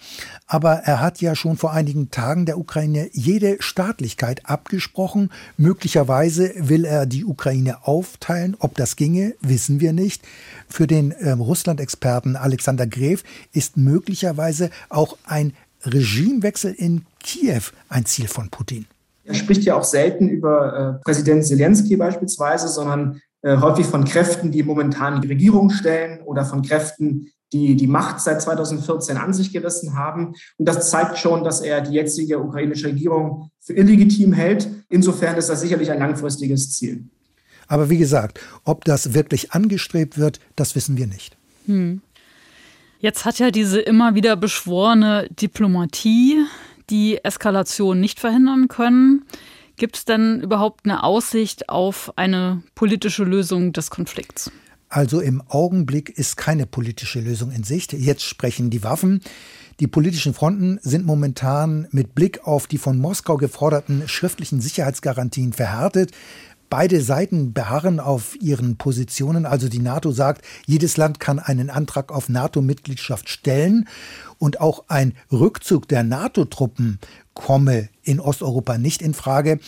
Aber 0.46 0.74
er 0.84 1.02
hat 1.02 1.20
ja 1.20 1.36
schon 1.36 1.58
vor 1.58 1.74
einigen 1.74 2.12
Tagen 2.12 2.46
der 2.46 2.60
Ukraine 2.60 3.10
jede 3.12 3.58
Staatlichkeit 3.60 4.46
abgesprochen. 4.46 5.32
Möglicherweise 5.58 6.54
will 6.58 6.86
er 6.86 7.06
die 7.08 7.26
Ukraine 7.26 7.88
aufteilen. 7.88 8.56
Ob 8.60 8.76
das 8.76 8.96
ginge, 8.96 9.34
wissen 9.42 9.80
wir 9.80 9.94
nicht. 9.94 10.22
Für 10.68 10.86
den 10.86 11.12
äh, 11.12 11.32
Russland-Experten 11.32 12.36
Alexander 12.36 12.86
Gref 12.86 13.24
ist 13.52 13.78
möglicherweise 13.78 14.70
auch 14.90 15.18
ein 15.26 15.54
Regimewechsel 15.84 16.74
in 16.74 17.06
Kiew 17.20 17.62
ein 17.90 18.06
Ziel 18.06 18.28
von 18.28 18.50
Putin. 18.50 18.86
Er 19.24 19.34
spricht 19.34 19.64
ja 19.64 19.76
auch 19.76 19.84
selten 19.84 20.30
über 20.30 21.00
äh, 21.00 21.04
Präsident 21.04 21.46
Zelensky 21.46 21.96
beispielsweise, 21.96 22.68
sondern 22.68 23.22
häufig 23.46 23.86
von 23.86 24.06
Kräften, 24.06 24.52
die 24.52 24.64
momentan 24.64 25.22
die 25.22 25.28
Regierung 25.28 25.70
stellen 25.70 26.22
oder 26.22 26.46
von 26.46 26.62
Kräften, 26.62 27.32
die 27.54 27.76
die 27.76 27.88
Macht 27.88 28.20
seit 28.20 28.42
2014 28.42 29.18
an 29.18 29.34
sich 29.34 29.54
gerissen 29.54 29.96
haben. 29.96 30.34
Und 30.58 30.68
das 30.68 30.90
zeigt 30.90 31.18
schon, 31.18 31.44
dass 31.44 31.62
er 31.62 31.82
die 31.82 31.94
jetzige 31.94 32.40
ukrainische 32.40 32.88
Regierung 32.88 33.50
für 33.60 33.74
illegitim 33.74 34.34
hält. 34.34 34.68
Insofern 34.90 35.38
ist 35.38 35.50
das 35.50 35.62
sicherlich 35.62 35.92
ein 35.92 36.00
langfristiges 36.00 36.72
Ziel. 36.72 37.06
Aber 37.68 37.90
wie 37.90 37.98
gesagt, 37.98 38.40
ob 38.64 38.86
das 38.86 39.14
wirklich 39.14 39.54
angestrebt 39.54 40.18
wird, 40.18 40.40
das 40.56 40.76
wissen 40.76 40.98
wir 40.98 41.08
nicht. 41.08 41.38
Hm. 41.66 42.02
Jetzt 43.00 43.26
hat 43.26 43.40
ja 43.40 43.52
diese 43.52 43.80
immer 43.80 44.16
wieder 44.16 44.36
beschworene 44.36 45.28
Diplomatie 45.30 46.46
die 46.90 47.24
Eskalation 47.24 48.00
nicht 48.00 48.20
verhindern 48.20 48.68
können. 48.68 49.26
Gibt 49.78 49.98
es 49.98 50.06
denn 50.06 50.42
überhaupt 50.42 50.86
eine 50.86 51.04
Aussicht 51.04 51.70
auf 51.70 52.14
eine 52.18 52.64
politische 52.76 53.24
Lösung 53.24 53.74
des 53.74 53.90
Konflikts? 53.90 54.52
Also 54.88 55.20
im 55.20 55.42
Augenblick 55.50 56.10
ist 56.10 56.38
keine 56.38 56.66
politische 56.66 57.20
Lösung 57.20 57.52
in 57.52 57.64
Sicht. 57.64 57.92
Jetzt 57.92 58.24
sprechen 58.24 58.70
die 58.70 58.84
Waffen. 58.84 59.22
Die 59.82 59.88
politischen 59.88 60.34
Fronten 60.34 60.80
sind 60.84 61.06
momentan 61.06 61.90
mit 61.92 62.16
Blick 62.16 62.48
auf 62.48 62.68
die 62.68 62.78
von 62.78 62.98
Moskau 62.98 63.36
geforderten 63.36 64.08
schriftlichen 64.08 64.62
Sicherheitsgarantien 64.62 65.52
verhärtet. 65.52 66.12
Beide 66.70 67.02
Seiten 67.02 67.54
beharren 67.54 68.00
auf 68.00 68.36
ihren 68.42 68.78
Positionen. 68.78 69.46
Also 69.46 69.70
die 69.70 69.80
NATO 69.80 70.12
sagt, 70.12 70.44
jedes 70.66 70.98
Land 70.98 71.20
kann 71.20 71.40
einen 71.40 71.70
Antrag 71.70 72.12
auf 72.12 72.30
NATO-Mitgliedschaft 72.30 73.30
stellen 73.30 73.88
und 74.40 74.60
auch 74.62 74.86
ein 74.88 75.14
Rückzug 75.32 75.88
der 75.88 76.04
NATO-Truppen 76.04 77.00
komme 77.34 77.90
in 78.04 78.20
Osteuropa 78.20 78.78
nicht 78.78 79.02
in 79.02 79.14
Frage. 79.14 79.60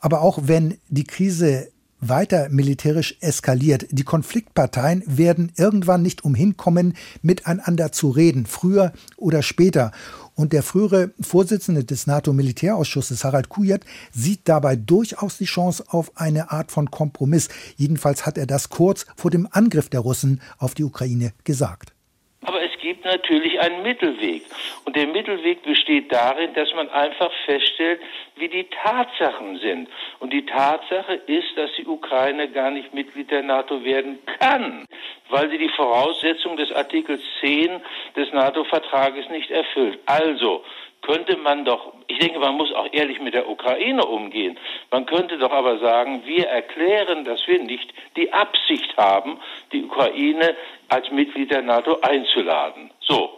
Aber 0.00 0.22
auch 0.22 0.40
wenn 0.44 0.78
die 0.88 1.04
Krise 1.04 1.68
weiter 2.00 2.48
militärisch 2.48 3.16
eskaliert. 3.20 3.86
Die 3.90 4.02
Konfliktparteien 4.02 5.02
werden 5.06 5.52
irgendwann 5.56 6.02
nicht 6.02 6.24
umhin 6.24 6.56
kommen, 6.56 6.94
miteinander 7.22 7.92
zu 7.92 8.10
reden, 8.10 8.46
früher 8.46 8.92
oder 9.16 9.42
später. 9.42 9.92
Und 10.34 10.52
der 10.52 10.62
frühere 10.62 11.12
Vorsitzende 11.20 11.84
des 11.84 12.06
NATO-Militärausschusses, 12.06 13.24
Harald 13.24 13.48
Kujat, 13.48 13.84
sieht 14.12 14.48
dabei 14.48 14.76
durchaus 14.76 15.38
die 15.38 15.44
Chance 15.44 15.84
auf 15.88 16.12
eine 16.16 16.50
Art 16.50 16.72
von 16.72 16.90
Kompromiss. 16.90 17.48
Jedenfalls 17.76 18.24
hat 18.24 18.38
er 18.38 18.46
das 18.46 18.70
kurz 18.70 19.04
vor 19.16 19.30
dem 19.30 19.46
Angriff 19.50 19.88
der 19.88 20.00
Russen 20.00 20.40
auf 20.58 20.74
die 20.74 20.84
Ukraine 20.84 21.32
gesagt. 21.44 21.92
Gibt 23.00 23.12
natürlich 23.14 23.58
einen 23.58 23.82
Mittelweg. 23.82 24.42
Und 24.84 24.94
der 24.94 25.06
Mittelweg 25.06 25.62
besteht 25.62 26.12
darin, 26.12 26.52
dass 26.52 26.68
man 26.74 26.90
einfach 26.90 27.32
feststellt, 27.46 27.98
wie 28.36 28.48
die 28.48 28.64
Tatsachen 28.64 29.56
sind. 29.56 29.88
Und 30.18 30.34
die 30.34 30.44
Tatsache 30.44 31.14
ist, 31.14 31.56
dass 31.56 31.70
die 31.78 31.86
Ukraine 31.86 32.50
gar 32.50 32.70
nicht 32.70 32.92
Mitglied 32.92 33.30
der 33.30 33.42
NATO 33.42 33.84
werden 33.84 34.18
kann, 34.38 34.84
weil 35.30 35.48
sie 35.48 35.56
die 35.56 35.70
Voraussetzung 35.70 36.58
des 36.58 36.70
Artikels 36.72 37.22
10 37.40 37.80
des 38.16 38.30
NATO-Vertrages 38.34 39.30
nicht 39.30 39.50
erfüllt. 39.50 39.98
Also, 40.04 40.62
könnte 41.02 41.36
man 41.36 41.64
doch, 41.64 41.94
ich 42.06 42.18
denke, 42.18 42.38
man 42.38 42.56
muss 42.56 42.72
auch 42.72 42.88
ehrlich 42.92 43.20
mit 43.20 43.34
der 43.34 43.48
Ukraine 43.48 44.04
umgehen. 44.04 44.58
Man 44.90 45.06
könnte 45.06 45.38
doch 45.38 45.50
aber 45.50 45.78
sagen, 45.78 46.22
wir 46.26 46.46
erklären, 46.46 47.24
dass 47.24 47.46
wir 47.46 47.62
nicht 47.62 47.92
die 48.16 48.32
Absicht 48.32 48.96
haben, 48.96 49.38
die 49.72 49.84
Ukraine 49.84 50.56
als 50.88 51.10
Mitglied 51.10 51.50
der 51.50 51.62
NATO 51.62 51.98
einzuladen. 52.00 52.90
So. 53.00 53.30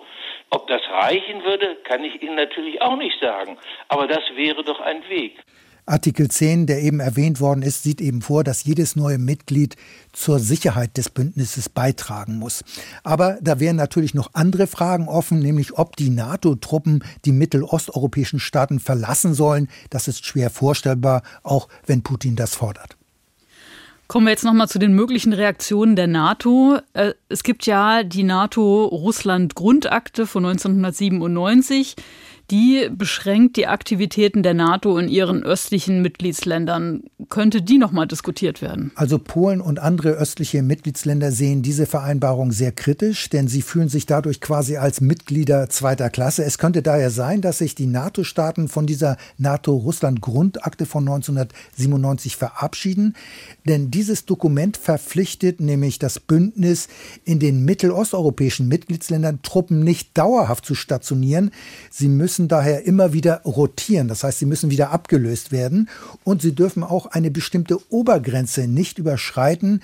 Ob 0.51 0.67
das 0.67 0.83
reichen 0.91 1.45
würde, 1.45 1.77
kann 1.85 2.05
ich 2.05 2.23
Ihnen 2.23 2.35
natürlich 2.35 2.83
auch 2.83 2.97
nicht 2.97 3.19
sagen. 3.21 3.57
Aber 3.89 4.07
das 4.07 4.21
wäre 4.35 4.63
doch 4.63 4.81
ein 4.81 5.03
Weg. 5.09 5.43
Artikel 5.87 6.29
10, 6.29 6.67
der 6.67 6.79
eben 6.81 7.01
erwähnt 7.01 7.41
worden 7.41 7.63
ist, 7.63 7.83
sieht 7.83 8.01
eben 8.01 8.23
vor, 8.23 8.45
dass 8.45 8.65
jedes 8.65 8.95
neue 8.95 9.19
Mitglied 9.19 9.75
zur 10.13 10.39
Sicherheit 10.39 10.97
des 10.97 11.09
Bündnisses 11.09 11.69
beitragen 11.69 12.39
muss. 12.39 12.65
Aber 13.03 13.39
da 13.41 13.61
wären 13.61 13.77
natürlich 13.77 14.15
noch 14.15 14.31
andere 14.35 14.67
Fragen 14.67 15.09
offen, 15.09 15.39
nämlich 15.39 15.79
ob 15.79 15.97
die 15.97 16.11
NATO-Truppen 16.11 17.05
die 17.25 17.33
mittelosteuropäischen 17.33 18.41
Staaten 18.41 18.81
verlassen 18.81 19.35
sollen. 19.35 19.69
Das 19.91 20.09
ist 20.09 20.25
schwer 20.25 20.51
vorstellbar, 20.51 21.23
auch 21.43 21.69
wenn 21.87 22.03
Putin 22.03 22.37
das 22.37 22.55
fordert. 22.55 22.97
Kommen 24.13 24.27
wir 24.27 24.33
jetzt 24.33 24.45
nochmal 24.45 24.69
zu 24.69 24.79
den 24.79 24.93
möglichen 24.93 25.33
Reaktionen 25.33 25.97
der 25.97 26.07
NATO. 26.07 26.79
Äh, 26.93 27.15
es 27.31 27.43
gibt 27.43 27.65
ja 27.65 28.03
die 28.03 28.25
NATO-Russland-Grundakte 28.25 30.27
von 30.27 30.45
1997 30.45 31.97
die 32.53 32.91
beschränkt 32.91 33.57
die 33.57 33.67
Aktivitäten 33.67 34.43
der 34.43 34.53
NATO 34.53 34.99
in 34.99 35.09
ihren 35.09 35.43
östlichen 35.43 36.03
Mitgliedsländern. 36.03 37.03
Könnte 37.31 37.63
die 37.63 37.79
nochmal 37.79 38.07
diskutiert 38.07 38.61
werden? 38.61 38.93
Also 38.95 39.19
Polen 39.19 39.63
und 39.63 39.79
andere 39.79 40.11
östliche 40.11 40.63
Mitgliedsländer 40.63 41.33
sehen 41.33 41.63
diese 41.63 41.87
Vereinbarung 41.87 42.53
sehr 42.53 42.71
kritisch, 42.71 43.31
denn 43.31 43.49
sie 43.49 43.63
fühlen 43.63 43.89
sich 43.89 44.05
dadurch 44.05 44.43
quasi 44.43 44.77
als 44.77 45.01
Mitglieder 45.01 45.71
zweiter 45.71 46.11
Klasse. 46.11 46.45
Es 46.45 46.59
könnte 46.59 46.83
daher 46.83 47.11
sein, 47.11 47.41
dass 47.41 47.57
sich 47.57 47.75
die 47.75 47.87
NATO-Staaten 47.87 48.69
von 48.69 48.87
dieser 48.87 49.17
NATO-Russland-Grundakte 49.39 50.85
von 50.85 51.09
1997 51.09 52.37
verabschieden, 52.37 53.17
denn 53.65 53.91
dieses 53.91 54.27
Dokument 54.27 54.77
verpflichtet 54.77 55.61
nämlich 55.61 55.99
das 55.99 56.21
Bündnis 56.21 56.89
in 57.25 57.39
den 57.39 57.65
mittelosteuropäischen 57.65 58.69
Mitgliedsländern 58.69 59.41
Truppen 59.41 59.83
nicht 59.83 60.19
dauerhaft 60.19 60.67
zu 60.67 60.75
stationieren. 60.75 61.51
Sie 61.91 62.09
müssen 62.09 62.42
müssen 62.43 62.49
daher 62.49 62.85
immer 62.87 63.13
wieder 63.13 63.43
rotieren. 63.45 64.09
Das 64.09 64.25
heißt, 64.25 64.41
sie 64.41 64.47
müssen 64.47 64.71
wieder 64.71 64.91
abgelöst 64.91 65.53
werden 65.53 65.89
und 66.25 66.43
sie 66.43 66.55
dürfen 66.55 66.83
auch 66.83 67.07
eine 67.07 67.31
bestimmte 67.31 67.79
Obergrenze 67.93 68.67
nicht 68.67 68.99
überschreiten. 68.99 69.81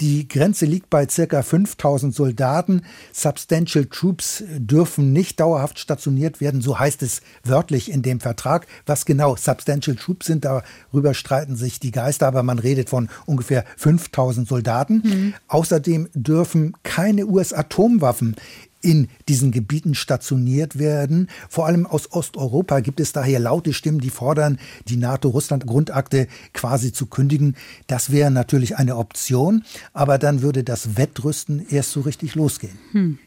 Die 0.00 0.28
Grenze 0.28 0.64
liegt 0.64 0.90
bei 0.90 1.08
circa 1.08 1.42
5000 1.42 2.14
Soldaten. 2.14 2.82
Substantial 3.12 3.86
Troops 3.86 4.44
dürfen 4.56 5.12
nicht 5.12 5.40
dauerhaft 5.40 5.80
stationiert 5.80 6.40
werden, 6.40 6.60
so 6.60 6.78
heißt 6.78 7.02
es 7.02 7.20
wörtlich 7.42 7.90
in 7.90 8.02
dem 8.02 8.20
Vertrag. 8.20 8.68
Was 8.86 9.06
genau 9.06 9.34
Substantial 9.34 9.96
Troops 9.96 10.26
sind, 10.26 10.44
darüber 10.44 11.14
streiten 11.14 11.56
sich 11.56 11.80
die 11.80 11.90
Geister, 11.90 12.28
aber 12.28 12.44
man 12.44 12.60
redet 12.60 12.88
von 12.90 13.08
ungefähr 13.26 13.64
5000 13.76 14.46
Soldaten. 14.46 15.02
Mhm. 15.04 15.34
Außerdem 15.48 16.08
dürfen 16.14 16.74
keine 16.84 17.26
US-Atomwaffen 17.26 18.36
in 18.80 19.08
diesen 19.28 19.50
Gebieten 19.50 19.94
stationiert 19.94 20.78
werden. 20.78 21.28
Vor 21.48 21.66
allem 21.66 21.86
aus 21.86 22.12
Osteuropa 22.12 22.80
gibt 22.80 23.00
es 23.00 23.12
daher 23.12 23.40
laute 23.40 23.72
Stimmen, 23.72 24.00
die 24.00 24.10
fordern, 24.10 24.58
die 24.86 24.96
NATO-Russland-Grundakte 24.96 26.28
quasi 26.52 26.92
zu 26.92 27.06
kündigen. 27.06 27.56
Das 27.86 28.12
wäre 28.12 28.30
natürlich 28.30 28.76
eine 28.76 28.96
Option, 28.96 29.64
aber 29.92 30.18
dann 30.18 30.42
würde 30.42 30.64
das 30.64 30.96
Wettrüsten 30.96 31.64
erst 31.68 31.92
so 31.92 32.00
richtig 32.00 32.34
losgehen. 32.34 32.78
Hm. 32.92 33.18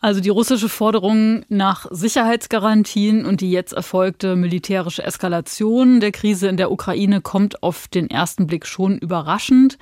Also 0.00 0.20
die 0.20 0.28
russische 0.28 0.68
Forderung 0.68 1.46
nach 1.48 1.86
Sicherheitsgarantien 1.90 3.24
und 3.24 3.40
die 3.40 3.50
jetzt 3.50 3.72
erfolgte 3.72 4.36
militärische 4.36 5.02
Eskalation 5.02 5.98
der 6.00 6.12
Krise 6.12 6.48
in 6.48 6.58
der 6.58 6.70
Ukraine 6.70 7.22
kommt 7.22 7.62
auf 7.62 7.88
den 7.88 8.10
ersten 8.10 8.46
Blick 8.46 8.66
schon 8.66 8.98
überraschend. 8.98 9.78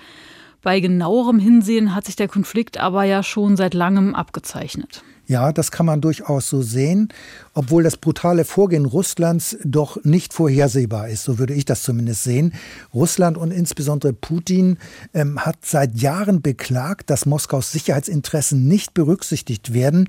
Bei 0.62 0.78
genauerem 0.78 1.40
Hinsehen 1.40 1.94
hat 1.94 2.06
sich 2.06 2.16
der 2.16 2.28
Konflikt 2.28 2.78
aber 2.78 3.02
ja 3.04 3.22
schon 3.22 3.56
seit 3.56 3.74
langem 3.74 4.14
abgezeichnet. 4.14 5.02
Ja, 5.26 5.52
das 5.52 5.70
kann 5.70 5.86
man 5.86 6.00
durchaus 6.00 6.48
so 6.48 6.62
sehen 6.62 7.08
obwohl 7.54 7.82
das 7.82 7.96
brutale 7.96 8.44
Vorgehen 8.44 8.86
Russlands 8.86 9.58
doch 9.62 10.02
nicht 10.04 10.32
vorhersehbar 10.32 11.08
ist, 11.08 11.24
so 11.24 11.38
würde 11.38 11.52
ich 11.54 11.64
das 11.64 11.82
zumindest 11.82 12.24
sehen. 12.24 12.54
Russland 12.94 13.36
und 13.36 13.50
insbesondere 13.50 14.12
Putin 14.14 14.78
ähm, 15.12 15.44
hat 15.44 15.58
seit 15.64 15.98
Jahren 15.98 16.40
beklagt, 16.40 17.10
dass 17.10 17.26
Moskaus 17.26 17.72
Sicherheitsinteressen 17.72 18.66
nicht 18.66 18.94
berücksichtigt 18.94 19.74
werden. 19.74 20.08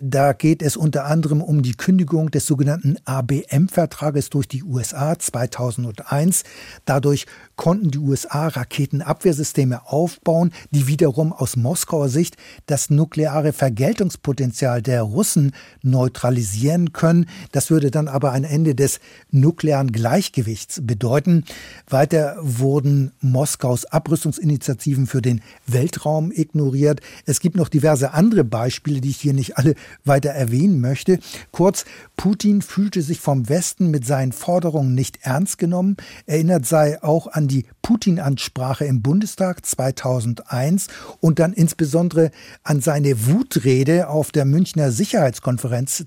Da 0.00 0.32
geht 0.32 0.62
es 0.62 0.76
unter 0.76 1.04
anderem 1.04 1.42
um 1.42 1.62
die 1.62 1.74
Kündigung 1.74 2.30
des 2.30 2.46
sogenannten 2.46 2.96
ABM-Vertrages 3.04 4.30
durch 4.30 4.48
die 4.48 4.64
USA 4.64 5.18
2001. 5.18 6.42
Dadurch 6.86 7.26
konnten 7.54 7.90
die 7.90 7.98
USA 7.98 8.48
Raketenabwehrsysteme 8.48 9.86
aufbauen, 9.86 10.52
die 10.70 10.88
wiederum 10.88 11.32
aus 11.32 11.56
Moskauer 11.56 12.08
Sicht 12.08 12.36
das 12.66 12.90
nukleare 12.90 13.52
Vergeltungspotenzial 13.52 14.82
der 14.82 15.02
Russen 15.02 15.52
neutralisieren 15.82 16.79
können. 16.92 17.26
Das 17.52 17.70
würde 17.70 17.90
dann 17.90 18.08
aber 18.08 18.32
ein 18.32 18.44
Ende 18.44 18.74
des 18.74 19.00
nuklearen 19.30 19.92
Gleichgewichts 19.92 20.80
bedeuten. 20.84 21.44
Weiter 21.88 22.36
wurden 22.40 23.12
Moskaus 23.20 23.84
Abrüstungsinitiativen 23.84 25.06
für 25.06 25.22
den 25.22 25.40
Weltraum 25.66 26.32
ignoriert. 26.32 27.00
Es 27.26 27.40
gibt 27.40 27.56
noch 27.56 27.68
diverse 27.68 28.12
andere 28.12 28.44
Beispiele, 28.44 29.00
die 29.00 29.10
ich 29.10 29.20
hier 29.20 29.34
nicht 29.34 29.56
alle 29.58 29.74
weiter 30.04 30.30
erwähnen 30.30 30.80
möchte. 30.80 31.18
Kurz, 31.52 31.84
Putin 32.16 32.62
fühlte 32.62 33.02
sich 33.02 33.20
vom 33.20 33.48
Westen 33.48 33.90
mit 33.90 34.06
seinen 34.06 34.32
Forderungen 34.32 34.94
nicht 34.94 35.18
ernst 35.22 35.58
genommen. 35.58 35.96
Erinnert 36.26 36.66
sei 36.66 37.02
auch 37.02 37.26
an 37.28 37.48
die 37.48 37.66
Putin-Ansprache 37.82 38.84
im 38.84 39.02
Bundestag 39.02 39.64
2001 39.64 40.88
und 41.20 41.38
dann 41.38 41.52
insbesondere 41.52 42.30
an 42.62 42.80
seine 42.80 43.26
Wutrede 43.26 44.08
auf 44.08 44.32
der 44.32 44.44
Münchner 44.44 44.92
Sicherheitskonferenz 44.92 46.04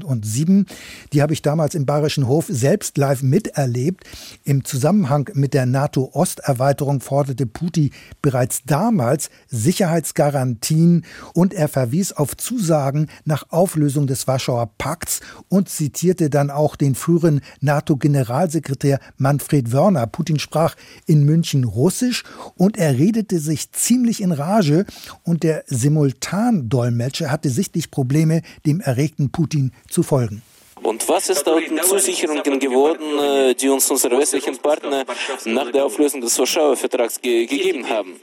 2007. 0.00 0.66
Die 1.12 1.22
habe 1.22 1.32
ich 1.32 1.42
damals 1.42 1.74
im 1.74 1.86
Bayerischen 1.86 2.26
Hof 2.26 2.46
selbst 2.48 2.98
live 2.98 3.22
miterlebt. 3.22 4.04
Im 4.44 4.64
Zusammenhang 4.64 5.30
mit 5.34 5.54
der 5.54 5.66
NATO-Osterweiterung 5.66 7.00
forderte 7.00 7.46
Putin 7.46 7.90
bereits 8.22 8.62
damals 8.64 9.30
Sicherheitsgarantien 9.48 11.04
und 11.34 11.54
er 11.54 11.68
verwies 11.68 12.12
auf 12.12 12.36
Zusagen 12.36 13.08
nach 13.24 13.50
Auflösung 13.50 14.06
des 14.06 14.26
Warschauer 14.26 14.70
Pakts 14.78 15.20
und 15.48 15.68
zitierte 15.68 16.30
dann 16.30 16.50
auch 16.50 16.76
den 16.76 16.94
früheren 16.94 17.40
NATO-Generalsekretär 17.60 19.00
Manfred 19.16 19.72
Wörner. 19.72 20.06
Putin 20.06 20.38
sprach 20.38 20.74
in 21.06 21.24
München 21.24 21.64
Russisch 21.64 22.24
und 22.56 22.76
er 22.76 22.98
redete 22.98 23.38
sich 23.38 23.72
ziemlich 23.72 24.22
in 24.22 24.32
Rage 24.32 24.86
und 25.22 25.42
der 25.42 25.64
Simultandolmetscher 25.66 27.30
hatte 27.30 27.50
sichtlich 27.50 27.90
Probleme, 27.90 28.42
dem 28.64 28.80
erregten 28.80 29.30
Putin 29.30 29.72
zu 29.88 30.02
folgen. 30.02 30.42
Und 30.82 31.08
was 31.08 31.30
ist 31.30 31.48
aus 31.48 31.62
den 31.64 31.82
Zusicherungen 31.82 32.58
geworden, 32.58 33.18
äh, 33.18 33.54
die 33.54 33.68
uns 33.68 33.90
unsere 33.90 34.18
westlichen 34.18 34.58
Partner 34.58 35.04
nach 35.46 35.70
der 35.72 35.86
Auflösung 35.86 36.20
des 36.20 36.38
Warschauer 36.38 36.76
Vertrags 36.76 37.18
ge 37.20 37.46
gegeben 37.46 37.88
haben? 37.88 38.20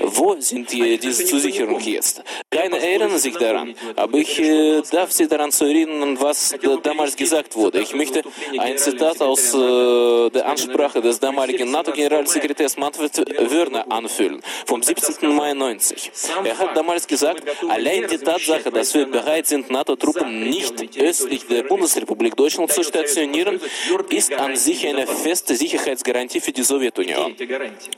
Wo 0.00 0.34
sind 0.40 0.72
die, 0.72 0.98
diese 0.98 1.26
Zusicherungen 1.26 1.80
jetzt? 1.80 2.22
Keine 2.50 2.78
erinnern 2.80 3.18
sich 3.18 3.36
daran, 3.36 3.74
aber 3.96 4.16
ich 4.16 4.40
äh, 4.40 4.80
darf 4.90 5.12
Sie 5.12 5.28
daran 5.28 5.52
zu 5.52 5.66
erinnern, 5.66 6.16
was 6.18 6.54
damals 6.82 7.14
gesagt 7.16 7.54
wurde. 7.54 7.80
Ich 7.80 7.94
möchte 7.94 8.22
ein 8.58 8.78
Zitat 8.78 9.20
aus 9.20 9.52
äh, 9.52 10.30
der 10.30 10.46
Ansprache 10.46 11.02
des 11.02 11.20
damaligen 11.20 11.70
NATO-Generalsekretärs 11.70 12.78
Manfred 12.78 13.14
Wörner 13.52 13.84
anführen, 13.92 14.40
vom 14.66 14.82
17. 14.82 15.34
Mai 15.34 15.52
90. 15.52 16.10
Er 16.44 16.58
hat 16.58 16.74
damals 16.74 17.06
gesagt, 17.06 17.44
allein 17.68 18.06
die 18.10 18.18
Tatsache, 18.18 18.70
dass 18.70 18.94
wir 18.94 19.04
bereit 19.04 19.46
sind, 19.46 19.70
NATO-Truppen 19.70 20.48
nicht 20.48 20.98
östlich 20.98 21.46
der 21.46 21.64
Bundesrepublik 21.64 21.89
Bundesrepublik 21.90 22.36
Deutschland 22.36 22.70
zu 22.70 22.84
stationieren, 22.84 23.58
ist 24.10 24.32
an 24.34 24.54
sich 24.54 24.86
eine 24.86 25.08
feste 25.08 25.56
Sicherheitsgarantie 25.56 26.40
für 26.40 26.52
die 26.52 26.62
Sowjetunion. 26.62 27.34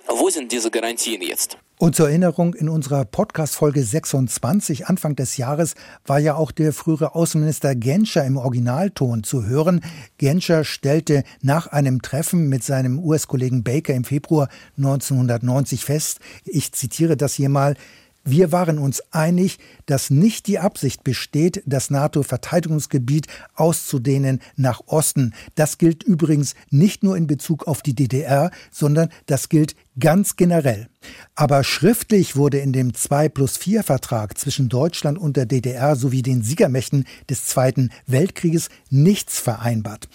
Wo 0.08 0.30
sind 0.30 0.50
diese 0.50 0.70
Garantien 0.70 1.20
jetzt? 1.20 1.58
Und 1.78 1.94
zur 1.94 2.08
Erinnerung, 2.08 2.54
in 2.54 2.70
unserer 2.70 3.04
Podcast-Folge 3.04 3.82
26 3.82 4.86
Anfang 4.86 5.14
des 5.14 5.36
Jahres 5.36 5.74
war 6.06 6.18
ja 6.18 6.36
auch 6.36 6.52
der 6.52 6.72
frühere 6.72 7.14
Außenminister 7.14 7.74
Genscher 7.74 8.24
im 8.24 8.38
Originalton 8.38 9.24
zu 9.24 9.44
hören. 9.44 9.82
Genscher 10.16 10.64
stellte 10.64 11.22
nach 11.42 11.66
einem 11.66 12.00
Treffen 12.00 12.48
mit 12.48 12.64
seinem 12.64 12.98
US-Kollegen 12.98 13.62
Baker 13.62 13.92
im 13.92 14.04
Februar 14.04 14.48
1990 14.78 15.84
fest, 15.84 16.20
ich 16.46 16.72
zitiere 16.72 17.18
das 17.18 17.34
hier 17.34 17.50
mal, 17.50 17.74
wir 18.24 18.52
waren 18.52 18.78
uns 18.78 19.02
einig, 19.12 19.58
dass 19.86 20.10
nicht 20.10 20.46
die 20.46 20.58
Absicht 20.58 21.02
besteht, 21.02 21.62
das 21.66 21.90
NATO-Verteidigungsgebiet 21.90 23.26
auszudehnen 23.54 24.40
nach 24.56 24.82
Osten. 24.86 25.34
Das 25.56 25.78
gilt 25.78 26.04
übrigens 26.04 26.54
nicht 26.70 27.02
nur 27.02 27.16
in 27.16 27.26
Bezug 27.26 27.66
auf 27.66 27.82
die 27.82 27.94
DDR, 27.94 28.50
sondern 28.70 29.08
das 29.26 29.48
gilt 29.48 29.74
ganz 29.98 30.36
generell. 30.36 30.88
Aber 31.34 31.64
schriftlich 31.64 32.36
wurde 32.36 32.58
in 32.58 32.72
dem 32.72 32.94
2 32.94 33.28
plus 33.28 33.56
4 33.56 33.82
Vertrag 33.82 34.38
zwischen 34.38 34.68
Deutschland 34.68 35.18
und 35.18 35.36
der 35.36 35.46
DDR 35.46 35.96
sowie 35.96 36.22
den 36.22 36.42
Siegermächten 36.42 37.04
des 37.28 37.46
Zweiten 37.46 37.90
Weltkrieges 38.06 38.68
nichts 38.88 39.40
vereinbart. 39.40 40.08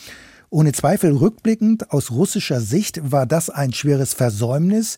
Ohne 0.50 0.72
Zweifel 0.72 1.12
rückblickend 1.12 1.92
aus 1.92 2.12
russischer 2.12 2.62
Sicht 2.62 3.12
war 3.12 3.26
das 3.26 3.50
ein 3.50 3.74
schweres 3.74 4.14
Versäumnis 4.14 4.98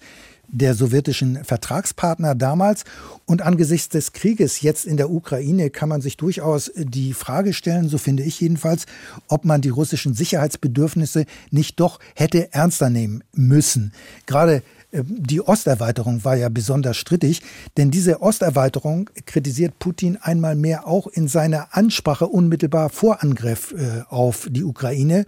der 0.51 0.73
sowjetischen 0.73 1.43
Vertragspartner 1.43 2.35
damals. 2.35 2.83
Und 3.25 3.41
angesichts 3.41 3.89
des 3.89 4.13
Krieges 4.13 4.61
jetzt 4.61 4.85
in 4.85 4.97
der 4.97 5.09
Ukraine 5.09 5.69
kann 5.69 5.89
man 5.89 6.01
sich 6.01 6.17
durchaus 6.17 6.71
die 6.75 7.13
Frage 7.13 7.53
stellen, 7.53 7.89
so 7.89 7.97
finde 7.97 8.23
ich 8.23 8.39
jedenfalls, 8.39 8.85
ob 9.27 9.45
man 9.45 9.61
die 9.61 9.69
russischen 9.69 10.13
Sicherheitsbedürfnisse 10.13 11.25
nicht 11.51 11.79
doch 11.79 11.99
hätte 12.15 12.53
ernster 12.53 12.89
nehmen 12.89 13.23
müssen. 13.33 13.93
Gerade 14.25 14.63
die 14.91 15.41
Osterweiterung 15.41 16.23
war 16.23 16.35
ja 16.35 16.49
besonders 16.49 16.97
strittig, 16.97 17.41
denn 17.77 17.91
diese 17.91 18.21
Osterweiterung 18.21 19.09
kritisiert 19.25 19.77
Putin 19.77 20.17
einmal 20.19 20.55
mehr 20.55 20.87
auch 20.87 21.05
in 21.05 21.27
seiner 21.27 21.75
Ansprache 21.75 22.27
unmittelbar 22.27 22.89
vor 22.89 23.21
Angriff 23.21 23.73
äh, 23.77 24.01
auf 24.09 24.47
die 24.49 24.63
Ukraine. 24.63 25.25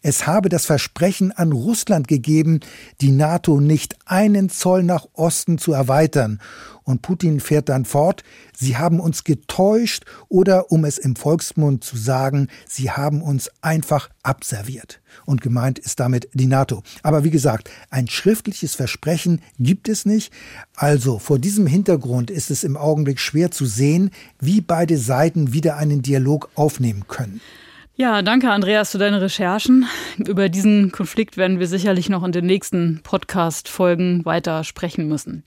Es 0.00 0.26
habe 0.26 0.48
das 0.48 0.64
Versprechen 0.64 1.30
an 1.30 1.52
Russland 1.52 2.08
gegeben, 2.08 2.60
die 3.02 3.10
NATO 3.10 3.60
nicht 3.60 3.96
einen 4.06 4.48
Zoll 4.48 4.82
nach 4.82 5.06
Osten 5.12 5.58
zu 5.58 5.72
erweitern. 5.72 6.40
Und 6.84 7.02
Putin 7.02 7.40
fährt 7.40 7.68
dann 7.68 7.84
fort, 7.84 8.22
sie 8.56 8.76
haben 8.76 9.00
uns 9.00 9.24
getäuscht 9.24 10.04
oder, 10.28 10.70
um 10.70 10.84
es 10.84 10.98
im 10.98 11.16
Volksmund 11.16 11.84
zu 11.84 11.96
sagen, 11.96 12.48
sie 12.68 12.90
haben 12.90 13.22
uns 13.22 13.50
einfach 13.60 14.10
abserviert. 14.22 15.00
Und 15.26 15.40
gemeint 15.40 15.78
ist 15.78 16.00
damit 16.00 16.28
die 16.32 16.46
NATO. 16.46 16.82
Aber 17.02 17.24
wie 17.24 17.30
gesagt, 17.30 17.70
ein 17.90 18.08
schriftliches 18.08 18.74
Versprechen 18.74 19.42
gibt 19.58 19.88
es 19.88 20.06
nicht. 20.06 20.32
Also 20.74 21.18
vor 21.18 21.38
diesem 21.38 21.66
Hintergrund 21.66 22.30
ist 22.30 22.50
es 22.50 22.64
im 22.64 22.76
Augenblick 22.76 23.20
schwer 23.20 23.50
zu 23.50 23.66
sehen, 23.66 24.10
wie 24.40 24.60
beide 24.60 24.98
Seiten 24.98 25.52
wieder 25.52 25.76
einen 25.76 26.02
Dialog 26.02 26.50
aufnehmen 26.54 27.06
können. 27.08 27.40
Ja, 27.94 28.22
danke 28.22 28.50
Andreas 28.50 28.90
für 28.90 28.98
deine 28.98 29.20
Recherchen. 29.20 29.84
Über 30.16 30.48
diesen 30.48 30.92
Konflikt 30.92 31.36
werden 31.36 31.60
wir 31.60 31.66
sicherlich 31.66 32.08
noch 32.08 32.24
in 32.24 32.32
den 32.32 32.46
nächsten 32.46 33.00
Podcast-Folgen 33.02 34.24
weiter 34.24 34.64
sprechen 34.64 35.08
müssen. 35.08 35.44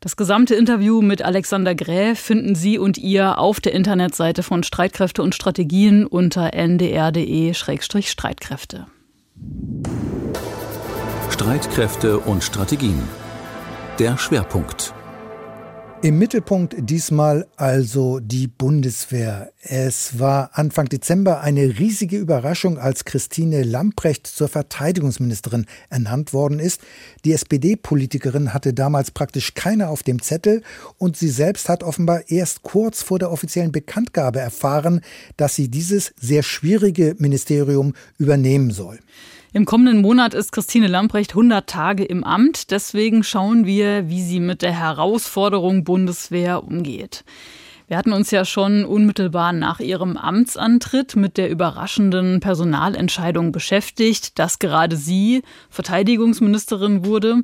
Das 0.00 0.16
gesamte 0.16 0.54
Interview 0.54 1.02
mit 1.02 1.22
Alexander 1.22 1.74
Gräf 1.74 2.20
finden 2.20 2.54
Sie 2.54 2.78
und 2.78 2.96
ihr 2.98 3.38
auf 3.38 3.60
der 3.60 3.72
Internetseite 3.72 4.42
von 4.42 4.62
Streitkräfte 4.62 5.22
und 5.22 5.34
Strategien 5.34 6.06
unter 6.06 6.52
ndr.de-streitkräfte. 6.52 8.86
Streitkräfte 11.30 12.18
und 12.18 12.44
Strategien. 12.44 13.02
Der 13.98 14.18
Schwerpunkt. 14.18 14.92
Im 16.02 16.18
Mittelpunkt 16.18 16.76
diesmal 16.78 17.46
also 17.56 18.20
die 18.20 18.48
Bundeswehr. 18.48 19.50
Es 19.62 20.18
war 20.18 20.50
Anfang 20.52 20.86
Dezember 20.86 21.40
eine 21.40 21.78
riesige 21.78 22.18
Überraschung, 22.18 22.78
als 22.78 23.06
Christine 23.06 23.62
Lamprecht 23.62 24.26
zur 24.26 24.48
Verteidigungsministerin 24.48 25.64
ernannt 25.88 26.34
worden 26.34 26.60
ist. 26.60 26.82
Die 27.24 27.32
SPD-Politikerin 27.32 28.52
hatte 28.52 28.74
damals 28.74 29.10
praktisch 29.10 29.54
keine 29.54 29.88
auf 29.88 30.02
dem 30.02 30.20
Zettel 30.20 30.62
und 30.98 31.16
sie 31.16 31.30
selbst 31.30 31.70
hat 31.70 31.82
offenbar 31.82 32.28
erst 32.28 32.62
kurz 32.62 33.02
vor 33.02 33.18
der 33.18 33.32
offiziellen 33.32 33.72
Bekanntgabe 33.72 34.38
erfahren, 34.38 35.00
dass 35.38 35.54
sie 35.54 35.68
dieses 35.68 36.12
sehr 36.20 36.42
schwierige 36.42 37.16
Ministerium 37.18 37.94
übernehmen 38.18 38.70
soll. 38.70 38.98
Im 39.56 39.64
kommenden 39.64 40.02
Monat 40.02 40.34
ist 40.34 40.52
Christine 40.52 40.86
Lamprecht 40.86 41.30
100 41.30 41.66
Tage 41.66 42.04
im 42.04 42.24
Amt. 42.24 42.70
Deswegen 42.70 43.22
schauen 43.22 43.64
wir, 43.64 44.06
wie 44.10 44.20
sie 44.20 44.38
mit 44.38 44.60
der 44.60 44.78
Herausforderung 44.78 45.82
Bundeswehr 45.82 46.62
umgeht. 46.62 47.24
Wir 47.88 47.96
hatten 47.96 48.12
uns 48.12 48.30
ja 48.30 48.44
schon 48.44 48.84
unmittelbar 48.84 49.54
nach 49.54 49.80
ihrem 49.80 50.18
Amtsantritt 50.18 51.16
mit 51.16 51.38
der 51.38 51.48
überraschenden 51.48 52.40
Personalentscheidung 52.40 53.50
beschäftigt, 53.50 54.38
dass 54.38 54.58
gerade 54.58 54.94
sie 54.94 55.40
Verteidigungsministerin 55.70 57.06
wurde. 57.06 57.42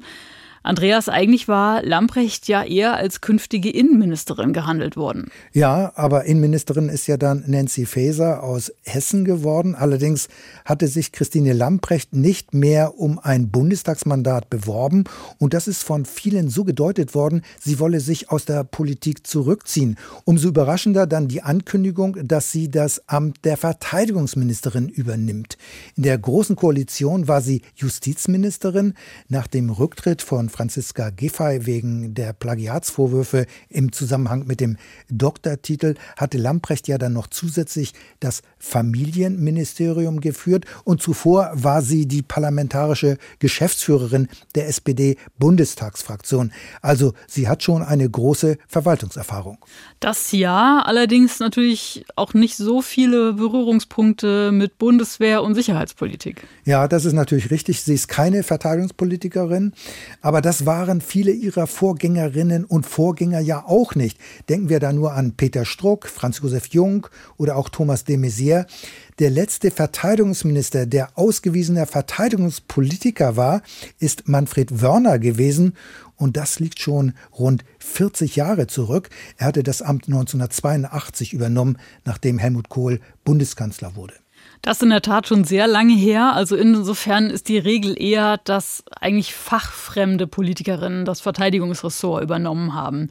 Andreas, 0.62 1.08
eigentlich 1.08 1.48
war 1.48 1.82
Lamprecht 1.82 2.46
ja 2.46 2.62
eher 2.62 2.94
als 2.94 3.20
künftige 3.20 3.68
Innenministerin 3.68 4.52
gehandelt 4.52 4.96
worden. 4.96 5.30
Ja, 5.52 5.92
aber 5.96 6.24
Innenministerin 6.24 6.88
ist 6.88 7.08
ja 7.08 7.16
dann 7.16 7.42
Nancy 7.48 7.84
Faeser 7.84 8.44
aus 8.44 8.72
Hessen 8.84 9.24
geworden. 9.24 9.74
Allerdings 9.74 10.28
hatte 10.64 10.86
sich 10.86 11.10
Christine 11.10 11.52
Lamprecht 11.52 12.12
nicht 12.12 12.54
mehr 12.54 12.98
um 12.98 13.18
ein 13.18 13.50
Bundestagsmandat 13.50 14.50
beworben. 14.50 15.04
Und 15.38 15.52
das 15.52 15.66
ist 15.66 15.82
von 15.82 16.04
vielen 16.04 16.48
so 16.48 16.62
gedeutet 16.62 17.14
worden, 17.14 17.42
sie 17.60 17.80
wolle 17.80 17.98
sich 17.98 18.30
aus 18.30 18.44
der 18.44 18.62
Politik 18.62 19.26
zurückziehen. 19.26 19.96
Umso 20.24 20.48
überraschender 20.48 21.08
dann 21.08 21.26
die 21.26 21.42
Ankündigung, 21.42 22.16
dass 22.22 22.52
sie 22.52 22.70
das 22.70 23.08
Amt 23.08 23.44
der 23.44 23.56
Verteidigungsministerin 23.56 24.88
übernimmt. 24.88 25.58
In 25.96 26.04
der 26.04 26.18
Großen 26.18 26.54
Koalition 26.54 27.26
war 27.26 27.40
sie 27.40 27.62
Justizministerin. 27.74 28.94
Nach 29.28 29.48
dem 29.48 29.70
Rücktritt 29.70 30.22
von 30.22 30.51
Franziska 30.52 31.10
Giffey 31.10 31.66
wegen 31.66 32.14
der 32.14 32.32
Plagiatsvorwürfe 32.32 33.46
im 33.68 33.92
Zusammenhang 33.92 34.46
mit 34.46 34.60
dem 34.60 34.76
Doktortitel 35.08 35.94
hatte 36.16 36.38
Lamprecht 36.38 36.88
ja 36.88 36.98
dann 36.98 37.14
noch 37.14 37.26
zusätzlich 37.26 37.94
das 38.20 38.42
Familienministerium 38.58 40.20
geführt 40.20 40.66
und 40.84 41.02
zuvor 41.02 41.50
war 41.54 41.82
sie 41.82 42.06
die 42.06 42.22
parlamentarische 42.22 43.16
Geschäftsführerin 43.38 44.28
der 44.54 44.68
SPD-Bundestagsfraktion. 44.68 46.52
Also 46.82 47.14
sie 47.26 47.48
hat 47.48 47.62
schon 47.62 47.82
eine 47.82 48.08
große 48.08 48.58
Verwaltungserfahrung. 48.68 49.58
Das 50.00 50.32
ja, 50.32 50.82
allerdings 50.84 51.40
natürlich 51.40 52.04
auch 52.16 52.34
nicht 52.34 52.56
so 52.56 52.82
viele 52.82 53.32
Berührungspunkte 53.32 54.52
mit 54.52 54.78
Bundeswehr 54.78 55.42
und 55.42 55.54
Sicherheitspolitik. 55.54 56.46
Ja, 56.64 56.88
das 56.88 57.04
ist 57.04 57.14
natürlich 57.14 57.50
richtig. 57.50 57.82
Sie 57.82 57.94
ist 57.94 58.08
keine 58.08 58.42
Verteidigungspolitikerin, 58.42 59.72
aber 60.20 60.41
das 60.42 60.66
waren 60.66 61.00
viele 61.00 61.32
ihrer 61.32 61.66
Vorgängerinnen 61.66 62.64
und 62.64 62.86
Vorgänger 62.86 63.40
ja 63.40 63.64
auch 63.64 63.94
nicht. 63.94 64.18
Denken 64.48 64.68
wir 64.68 64.80
da 64.80 64.92
nur 64.92 65.12
an 65.12 65.32
Peter 65.36 65.64
Struck, 65.64 66.08
Franz 66.08 66.40
Josef 66.42 66.66
Jung 66.66 67.06
oder 67.36 67.56
auch 67.56 67.68
Thomas 67.68 68.04
de 68.04 68.16
Maizière. 68.16 68.66
Der 69.18 69.30
letzte 69.30 69.70
Verteidigungsminister, 69.70 70.86
der 70.86 71.16
ausgewiesener 71.18 71.86
Verteidigungspolitiker 71.86 73.36
war, 73.36 73.62
ist 73.98 74.28
Manfred 74.28 74.80
Wörner 74.80 75.18
gewesen 75.18 75.74
und 76.16 76.36
das 76.36 76.60
liegt 76.60 76.80
schon 76.80 77.14
rund 77.38 77.64
40 77.80 78.36
Jahre 78.36 78.66
zurück. 78.66 79.10
Er 79.36 79.46
hatte 79.46 79.62
das 79.62 79.82
Amt 79.82 80.06
1982 80.06 81.32
übernommen, 81.32 81.78
nachdem 82.04 82.38
Helmut 82.38 82.68
Kohl 82.68 83.00
Bundeskanzler 83.24 83.96
wurde. 83.96 84.21
Das 84.62 84.76
ist 84.76 84.84
in 84.84 84.90
der 84.90 85.02
Tat 85.02 85.26
schon 85.26 85.42
sehr 85.42 85.66
lange 85.66 85.94
her. 85.94 86.34
Also 86.34 86.54
insofern 86.54 87.30
ist 87.30 87.48
die 87.48 87.58
Regel 87.58 88.00
eher, 88.00 88.38
dass 88.38 88.84
eigentlich 89.00 89.34
fachfremde 89.34 90.28
Politikerinnen 90.28 91.04
das 91.04 91.20
Verteidigungsressort 91.20 92.22
übernommen 92.22 92.72
haben. 92.72 93.10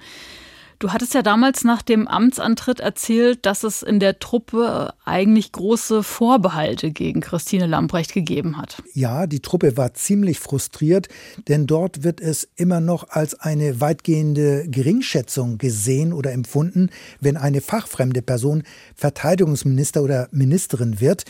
Du 0.81 0.91
hattest 0.91 1.13
ja 1.13 1.21
damals 1.21 1.63
nach 1.63 1.83
dem 1.83 2.07
Amtsantritt 2.07 2.79
erzählt, 2.79 3.45
dass 3.45 3.63
es 3.63 3.83
in 3.83 3.99
der 3.99 4.17
Truppe 4.17 4.95
eigentlich 5.05 5.51
große 5.51 6.01
Vorbehalte 6.01 6.89
gegen 6.89 7.21
Christine 7.21 7.67
Lamprecht 7.67 8.13
gegeben 8.13 8.57
hat. 8.57 8.81
Ja, 8.93 9.27
die 9.27 9.41
Truppe 9.41 9.77
war 9.77 9.93
ziemlich 9.93 10.39
frustriert, 10.39 11.07
denn 11.47 11.67
dort 11.67 12.03
wird 12.03 12.19
es 12.19 12.49
immer 12.55 12.81
noch 12.81 13.09
als 13.09 13.39
eine 13.39 13.79
weitgehende 13.79 14.67
Geringschätzung 14.67 15.59
gesehen 15.59 16.13
oder 16.13 16.31
empfunden, 16.31 16.89
wenn 17.19 17.37
eine 17.37 17.61
fachfremde 17.61 18.23
Person 18.23 18.63
Verteidigungsminister 18.95 20.01
oder 20.01 20.29
Ministerin 20.31 20.99
wird. 20.99 21.25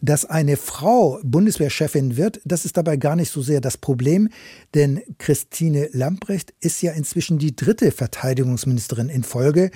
Dass 0.00 0.26
eine 0.26 0.56
Frau 0.58 1.18
Bundeswehrchefin 1.22 2.16
wird, 2.16 2.40
das 2.44 2.66
ist 2.66 2.76
dabei 2.76 2.96
gar 2.96 3.16
nicht 3.16 3.30
so 3.30 3.40
sehr 3.40 3.62
das 3.62 3.78
Problem, 3.78 4.28
denn 4.74 5.02
Christine 5.18 5.88
Lamprecht 5.92 6.52
ist 6.60 6.82
ja 6.82 6.92
inzwischen 6.92 7.38
die 7.38 7.56
dritte 7.56 7.90
Verteidigungsministerin 7.92 9.08
in 9.08 9.22
Folge. 9.22 9.70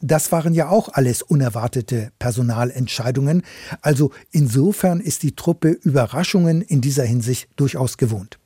Das 0.00 0.30
waren 0.30 0.54
ja 0.54 0.68
auch 0.68 0.90
alles 0.92 1.22
unerwartete 1.22 2.12
Personalentscheidungen. 2.18 3.42
Also 3.80 4.12
insofern 4.30 5.00
ist 5.00 5.22
die 5.22 5.34
Truppe 5.34 5.70
Überraschungen 5.70 6.62
in 6.62 6.80
dieser 6.80 7.04
Hinsicht 7.04 7.48
durchaus 7.56 7.96
gewohnt. 7.96 8.38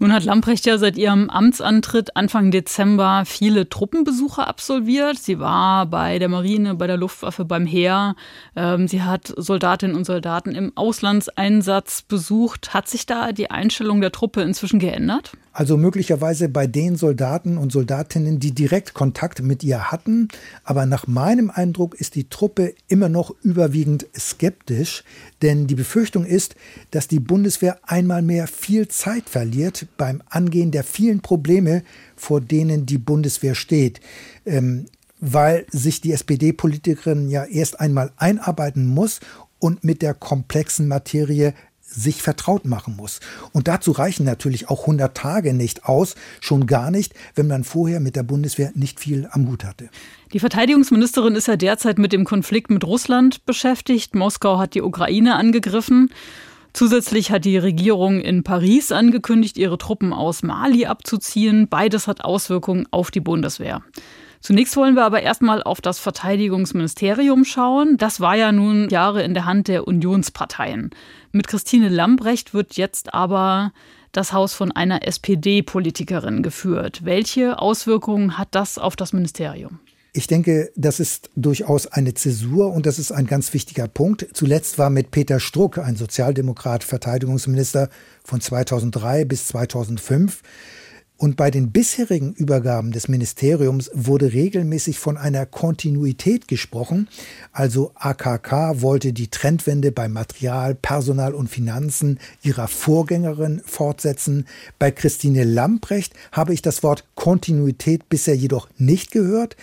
Nun 0.00 0.12
hat 0.12 0.24
Lamprecht 0.24 0.64
ja 0.64 0.78
seit 0.78 0.96
ihrem 0.96 1.28
Amtsantritt 1.28 2.16
Anfang 2.16 2.52
Dezember 2.52 3.24
viele 3.26 3.68
Truppenbesuche 3.68 4.46
absolviert. 4.46 5.18
Sie 5.18 5.40
war 5.40 5.86
bei 5.86 6.20
der 6.20 6.28
Marine, 6.28 6.76
bei 6.76 6.86
der 6.86 6.96
Luftwaffe, 6.96 7.44
beim 7.44 7.66
Heer. 7.66 8.14
Ähm, 8.54 8.86
sie 8.86 9.02
hat 9.02 9.32
Soldatinnen 9.36 9.96
und 9.96 10.04
Soldaten 10.04 10.54
im 10.54 10.72
Auslandseinsatz 10.76 12.02
besucht. 12.02 12.74
Hat 12.74 12.88
sich 12.88 13.06
da 13.06 13.32
die 13.32 13.50
Einstellung 13.50 14.00
der 14.00 14.12
Truppe 14.12 14.42
inzwischen 14.42 14.78
geändert? 14.78 15.32
Also 15.52 15.76
möglicherweise 15.76 16.48
bei 16.48 16.66
den 16.66 16.96
Soldaten 16.96 17.58
und 17.58 17.72
Soldatinnen, 17.72 18.38
die 18.38 18.52
direkt 18.52 18.94
Kontakt 18.94 19.42
mit 19.42 19.64
ihr 19.64 19.90
hatten. 19.90 20.28
Aber 20.64 20.86
nach 20.86 21.06
meinem 21.06 21.50
Eindruck 21.50 21.94
ist 21.94 22.14
die 22.14 22.28
Truppe 22.28 22.74
immer 22.88 23.08
noch 23.08 23.34
überwiegend 23.42 24.06
skeptisch. 24.16 25.04
Denn 25.42 25.66
die 25.66 25.74
Befürchtung 25.74 26.24
ist, 26.24 26.54
dass 26.90 27.08
die 27.08 27.20
Bundeswehr 27.20 27.78
einmal 27.82 28.22
mehr 28.22 28.46
viel 28.46 28.88
Zeit 28.88 29.28
verliert 29.28 29.86
beim 29.96 30.22
Angehen 30.28 30.70
der 30.70 30.84
vielen 30.84 31.20
Probleme, 31.20 31.82
vor 32.16 32.40
denen 32.40 32.86
die 32.86 32.98
Bundeswehr 32.98 33.54
steht. 33.54 34.00
Ähm, 34.46 34.86
weil 35.20 35.66
sich 35.70 36.00
die 36.00 36.12
SPD-Politikerin 36.12 37.28
ja 37.28 37.44
erst 37.44 37.80
einmal 37.80 38.12
einarbeiten 38.16 38.86
muss 38.86 39.20
und 39.58 39.84
mit 39.84 40.02
der 40.02 40.14
komplexen 40.14 40.88
Materie 40.88 41.54
sich 41.88 42.22
vertraut 42.22 42.64
machen 42.64 42.96
muss. 42.96 43.20
Und 43.52 43.68
dazu 43.68 43.92
reichen 43.92 44.24
natürlich 44.24 44.68
auch 44.68 44.82
100 44.82 45.16
Tage 45.16 45.54
nicht 45.54 45.84
aus, 45.84 46.14
schon 46.40 46.66
gar 46.66 46.90
nicht, 46.90 47.14
wenn 47.34 47.46
man 47.46 47.64
vorher 47.64 48.00
mit 48.00 48.16
der 48.16 48.22
Bundeswehr 48.22 48.70
nicht 48.74 49.00
viel 49.00 49.28
am 49.32 49.48
Hut 49.48 49.64
hatte. 49.64 49.88
Die 50.32 50.40
Verteidigungsministerin 50.40 51.34
ist 51.34 51.48
ja 51.48 51.56
derzeit 51.56 51.98
mit 51.98 52.12
dem 52.12 52.24
Konflikt 52.24 52.70
mit 52.70 52.84
Russland 52.84 53.44
beschäftigt. 53.46 54.14
Moskau 54.14 54.58
hat 54.58 54.74
die 54.74 54.82
Ukraine 54.82 55.36
angegriffen. 55.36 56.10
Zusätzlich 56.74 57.30
hat 57.30 57.44
die 57.44 57.56
Regierung 57.56 58.20
in 58.20 58.44
Paris 58.44 58.92
angekündigt, 58.92 59.56
ihre 59.56 59.78
Truppen 59.78 60.12
aus 60.12 60.42
Mali 60.42 60.86
abzuziehen. 60.86 61.68
Beides 61.68 62.06
hat 62.06 62.20
Auswirkungen 62.20 62.86
auf 62.90 63.10
die 63.10 63.20
Bundeswehr. 63.20 63.82
Zunächst 64.40 64.76
wollen 64.76 64.94
wir 64.94 65.04
aber 65.04 65.22
erstmal 65.22 65.62
auf 65.62 65.80
das 65.80 65.98
Verteidigungsministerium 65.98 67.44
schauen. 67.44 67.96
Das 67.96 68.20
war 68.20 68.36
ja 68.36 68.52
nun 68.52 68.88
Jahre 68.88 69.22
in 69.22 69.34
der 69.34 69.44
Hand 69.44 69.68
der 69.68 69.88
Unionsparteien. 69.88 70.90
Mit 71.32 71.48
Christine 71.48 71.88
Lambrecht 71.88 72.54
wird 72.54 72.76
jetzt 72.76 73.14
aber 73.14 73.72
das 74.12 74.32
Haus 74.32 74.54
von 74.54 74.72
einer 74.72 75.06
SPD-Politikerin 75.06 76.42
geführt. 76.42 77.04
Welche 77.04 77.58
Auswirkungen 77.58 78.38
hat 78.38 78.48
das 78.52 78.78
auf 78.78 78.96
das 78.96 79.12
Ministerium? 79.12 79.80
Ich 80.12 80.26
denke, 80.26 80.72
das 80.74 81.00
ist 81.00 81.30
durchaus 81.36 81.86
eine 81.86 82.14
Zäsur 82.14 82.72
und 82.72 82.86
das 82.86 82.98
ist 82.98 83.12
ein 83.12 83.26
ganz 83.26 83.52
wichtiger 83.52 83.86
Punkt. 83.86 84.26
Zuletzt 84.32 84.78
war 84.78 84.90
mit 84.90 85.10
Peter 85.10 85.38
Struck, 85.38 85.78
ein 85.78 85.96
Sozialdemokrat, 85.96 86.82
Verteidigungsminister 86.82 87.90
von 88.24 88.40
2003 88.40 89.26
bis 89.26 89.46
2005. 89.48 90.42
Und 91.20 91.36
bei 91.36 91.50
den 91.50 91.72
bisherigen 91.72 92.32
Übergaben 92.32 92.92
des 92.92 93.08
Ministeriums 93.08 93.90
wurde 93.92 94.32
regelmäßig 94.32 95.00
von 95.00 95.16
einer 95.16 95.46
Kontinuität 95.46 96.46
gesprochen. 96.46 97.08
Also 97.50 97.90
AKK 97.96 98.80
wollte 98.82 99.12
die 99.12 99.26
Trendwende 99.26 99.90
bei 99.90 100.06
Material, 100.08 100.76
Personal 100.76 101.34
und 101.34 101.48
Finanzen 101.48 102.20
ihrer 102.44 102.68
Vorgängerin 102.68 103.60
fortsetzen. 103.66 104.46
Bei 104.78 104.92
Christine 104.92 105.42
Lamprecht 105.42 106.14
habe 106.30 106.54
ich 106.54 106.62
das 106.62 106.84
Wort 106.84 107.04
Kontinuität 107.16 108.08
bisher 108.08 108.36
jedoch 108.36 108.68
nicht 108.78 109.10
gehört. 109.10 109.56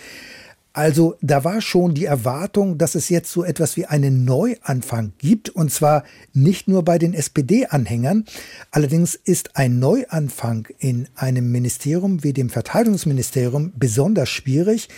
Also 0.76 1.16
da 1.22 1.42
war 1.42 1.62
schon 1.62 1.94
die 1.94 2.04
Erwartung, 2.04 2.76
dass 2.76 2.96
es 2.96 3.08
jetzt 3.08 3.32
so 3.32 3.42
etwas 3.42 3.78
wie 3.78 3.86
einen 3.86 4.26
Neuanfang 4.26 5.14
gibt, 5.16 5.48
und 5.48 5.72
zwar 5.72 6.04
nicht 6.34 6.68
nur 6.68 6.84
bei 6.84 6.98
den 6.98 7.14
SPD-Anhängern. 7.14 8.26
Allerdings 8.70 9.14
ist 9.14 9.56
ein 9.56 9.78
Neuanfang 9.78 10.68
in 10.78 11.08
einem 11.14 11.50
Ministerium 11.50 12.22
wie 12.22 12.34
dem 12.34 12.50
Verteidigungsministerium 12.50 13.72
besonders 13.74 14.28
schwierig, 14.28 14.90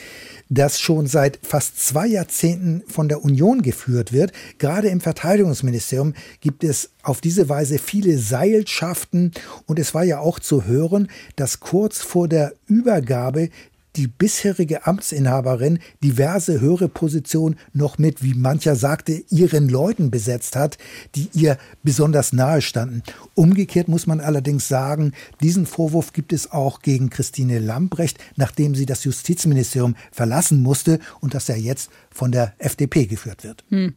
das 0.49 0.81
schon 0.81 1.07
seit 1.07 1.39
fast 1.45 1.79
zwei 1.79 2.09
Jahrzehnten 2.09 2.83
von 2.89 3.09
der 3.09 3.23
Union 3.23 3.63
geführt 3.63 4.13
wird. 4.13 4.33
Gerade 4.59 4.89
im 4.89 5.01
Verteidigungsministerium 5.01 6.15
gibt 6.41 6.65
es 6.65 6.91
auf 7.05 7.21
diese 7.21 7.49
Weise 7.49 7.79
viele 7.79 8.19
Seilschaften 8.19 9.31
und 9.67 9.79
es 9.79 9.95
war 9.95 10.03
ja 10.03 10.19
auch 10.19 10.41
zu 10.41 10.65
hören, 10.65 11.07
dass 11.37 11.61
kurz 11.61 11.99
vor 11.99 12.27
der 12.27 12.55
Übergabe 12.67 13.51
die 13.97 14.07
bisherige 14.07 14.87
Amtsinhaberin 14.87 15.79
diverse 16.03 16.61
höhere 16.61 16.89
Positionen 16.89 17.59
noch 17.73 17.99
mit, 17.99 18.23
wie 18.23 18.35
mancher 18.35 18.77
sagte, 18.77 19.25
ihren 19.31 19.69
Leuten 19.69 20.11
besetzt 20.11 20.57
hat, 20.57 20.79
die 21.15 21.29
ihr 21.33 21.59
besonders 21.83 22.33
nahe 22.33 22.63
standen. 22.63 23.03
Umgekehrt 23.35 23.89
muss 23.89 24.07
man 24.07 24.21
allerdings 24.21 24.69
sagen, 24.69 25.13
diesen 25.43 25.67
Vorwurf 25.67 26.13
gibt 26.13 26.33
es 26.33 26.51
auch 26.53 26.83
gegen 26.83 27.11
Christine 27.11 27.59
Lambrecht, 27.59 28.19
nachdem 28.37 28.75
sie 28.75 28.87
das 28.87 29.05
Justizministerium 29.05 29.97
verlassen 30.13 30.63
musste 30.63 31.01
und 31.21 31.35
das 31.35 31.49
ja 31.49 31.57
jetzt 31.57 31.91
von 32.11 32.33
der 32.33 32.55
FDP 32.59 33.07
geführt 33.07 33.45
wird. 33.45 33.65
Hm. 33.69 33.95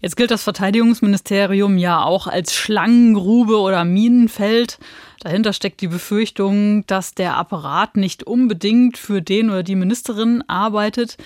Jetzt 0.00 0.16
gilt 0.16 0.30
das 0.30 0.42
Verteidigungsministerium 0.42 1.78
ja 1.78 2.02
auch 2.02 2.26
als 2.26 2.54
Schlangengrube 2.54 3.58
oder 3.58 3.84
Minenfeld. 3.84 4.78
Dahinter 5.20 5.52
steckt 5.52 5.80
die 5.80 5.88
Befürchtung, 5.88 6.86
dass 6.86 7.14
der 7.14 7.36
Apparat 7.36 7.96
nicht 7.96 8.22
unbedingt 8.22 8.98
für 8.98 9.22
den 9.22 9.50
oder 9.50 9.62
die 9.62 9.74
Ministerin 9.74 10.42
arbeitet. 10.48 11.16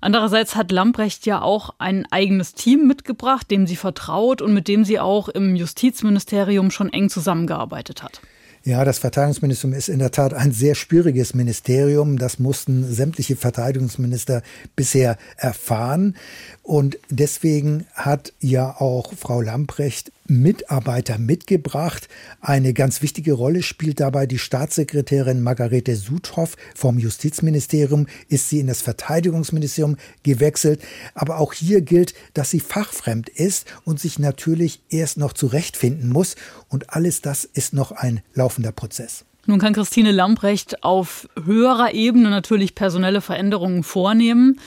Andererseits 0.00 0.56
hat 0.56 0.72
Lamprecht 0.72 1.26
ja 1.26 1.42
auch 1.42 1.74
ein 1.78 2.06
eigenes 2.10 2.54
Team 2.54 2.86
mitgebracht, 2.88 3.50
dem 3.50 3.66
sie 3.68 3.76
vertraut 3.76 4.42
und 4.42 4.52
mit 4.52 4.66
dem 4.66 4.84
sie 4.84 4.98
auch 4.98 5.28
im 5.28 5.54
Justizministerium 5.54 6.70
schon 6.72 6.92
eng 6.92 7.08
zusammengearbeitet 7.08 8.02
hat. 8.02 8.20
Ja, 8.64 8.84
das 8.84 9.00
Verteidigungsministerium 9.00 9.76
ist 9.76 9.88
in 9.88 9.98
der 9.98 10.12
Tat 10.12 10.34
ein 10.34 10.52
sehr 10.52 10.76
schwieriges 10.76 11.34
Ministerium. 11.34 12.16
Das 12.16 12.38
mussten 12.38 12.92
sämtliche 12.92 13.34
Verteidigungsminister 13.34 14.42
bisher 14.76 15.18
erfahren. 15.36 16.14
Und 16.62 16.96
deswegen 17.10 17.86
hat 17.94 18.32
ja 18.38 18.70
auch 18.78 19.14
Frau 19.14 19.40
Lamprecht 19.40 20.12
Mitarbeiter 20.40 21.18
mitgebracht. 21.18 22.08
Eine 22.40 22.72
ganz 22.72 23.02
wichtige 23.02 23.34
Rolle 23.34 23.62
spielt 23.62 24.00
dabei 24.00 24.26
die 24.26 24.38
Staatssekretärin 24.38 25.42
Margarete 25.42 25.94
Sudhoff 25.96 26.56
vom 26.74 26.98
Justizministerium. 26.98 28.06
Ist 28.28 28.48
sie 28.48 28.60
in 28.60 28.66
das 28.66 28.82
Verteidigungsministerium 28.82 29.96
gewechselt. 30.22 30.80
Aber 31.14 31.38
auch 31.38 31.52
hier 31.52 31.82
gilt, 31.82 32.14
dass 32.34 32.50
sie 32.50 32.60
fachfremd 32.60 33.28
ist 33.28 33.66
und 33.84 34.00
sich 34.00 34.18
natürlich 34.18 34.80
erst 34.88 35.18
noch 35.18 35.32
zurechtfinden 35.32 36.08
muss. 36.08 36.36
Und 36.68 36.90
alles 36.90 37.20
das 37.20 37.44
ist 37.44 37.74
noch 37.74 37.92
ein 37.92 38.22
laufender 38.34 38.72
Prozess. 38.72 39.24
Nun 39.46 39.58
kann 39.58 39.72
Christine 39.72 40.12
Lamprecht 40.12 40.84
auf 40.84 41.28
höherer 41.44 41.94
Ebene 41.94 42.30
natürlich 42.30 42.74
personelle 42.74 43.20
Veränderungen 43.20 43.82
vornehmen. 43.82 44.60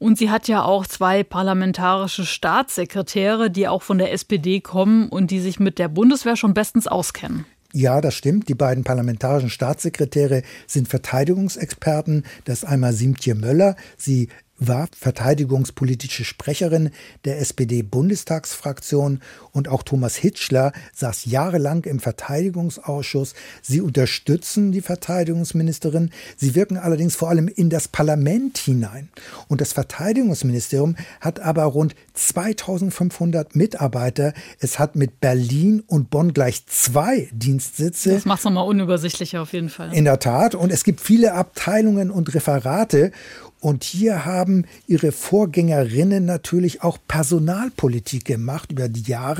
Und 0.00 0.16
sie 0.16 0.30
hat 0.30 0.48
ja 0.48 0.64
auch 0.64 0.86
zwei 0.86 1.22
parlamentarische 1.22 2.24
Staatssekretäre, 2.24 3.50
die 3.50 3.68
auch 3.68 3.82
von 3.82 3.98
der 3.98 4.12
SPD 4.12 4.62
kommen 4.62 5.10
und 5.10 5.30
die 5.30 5.40
sich 5.40 5.60
mit 5.60 5.78
der 5.78 5.88
Bundeswehr 5.88 6.36
schon 6.36 6.54
bestens 6.54 6.86
auskennen. 6.86 7.44
Ja, 7.74 8.00
das 8.00 8.14
stimmt. 8.14 8.48
Die 8.48 8.54
beiden 8.54 8.82
parlamentarischen 8.82 9.50
Staatssekretäre 9.50 10.42
sind 10.66 10.88
Verteidigungsexperten. 10.88 12.24
Das 12.46 12.62
ist 12.62 12.64
einmal 12.64 12.94
Siemtje 12.94 13.34
Möller. 13.34 13.76
Sie 13.98 14.30
war 14.56 14.88
verteidigungspolitische 14.98 16.24
Sprecherin 16.24 16.90
der 17.26 17.38
SPD-Bundestagsfraktion 17.40 19.20
und 19.52 19.68
auch 19.68 19.82
Thomas 19.82 20.16
Hitschler 20.16 20.72
saß 20.94 21.26
jahrelang 21.26 21.84
im 21.84 22.00
Verteidigungsausschuss. 22.00 23.34
Sie 23.62 23.80
unterstützen 23.80 24.72
die 24.72 24.80
Verteidigungsministerin. 24.80 26.10
Sie 26.36 26.54
wirken 26.54 26.76
allerdings 26.76 27.16
vor 27.16 27.28
allem 27.28 27.48
in 27.48 27.70
das 27.70 27.88
Parlament 27.88 28.58
hinein. 28.58 29.08
Und 29.48 29.60
das 29.60 29.72
Verteidigungsministerium 29.72 30.96
hat 31.20 31.40
aber 31.40 31.64
rund 31.64 31.94
2500 32.14 33.56
Mitarbeiter. 33.56 34.34
Es 34.58 34.78
hat 34.78 34.96
mit 34.96 35.20
Berlin 35.20 35.82
und 35.86 36.10
Bonn 36.10 36.32
gleich 36.32 36.66
zwei 36.66 37.28
Dienstsitze. 37.32 38.14
Das 38.14 38.24
macht 38.24 38.40
es 38.40 38.44
nochmal 38.44 38.66
unübersichtlicher 38.66 39.42
auf 39.42 39.52
jeden 39.52 39.68
Fall. 39.68 39.92
In 39.94 40.04
der 40.04 40.18
Tat. 40.18 40.54
Und 40.54 40.70
es 40.70 40.84
gibt 40.84 41.00
viele 41.00 41.34
Abteilungen 41.34 42.10
und 42.10 42.34
Referate. 42.34 43.12
Und 43.60 43.84
hier 43.84 44.24
haben 44.24 44.64
ihre 44.86 45.12
Vorgängerinnen 45.12 46.24
natürlich 46.24 46.82
auch 46.82 46.96
Personalpolitik 47.06 48.24
gemacht 48.24 48.72
über 48.72 48.88
die 48.88 49.02
Jahre. 49.02 49.39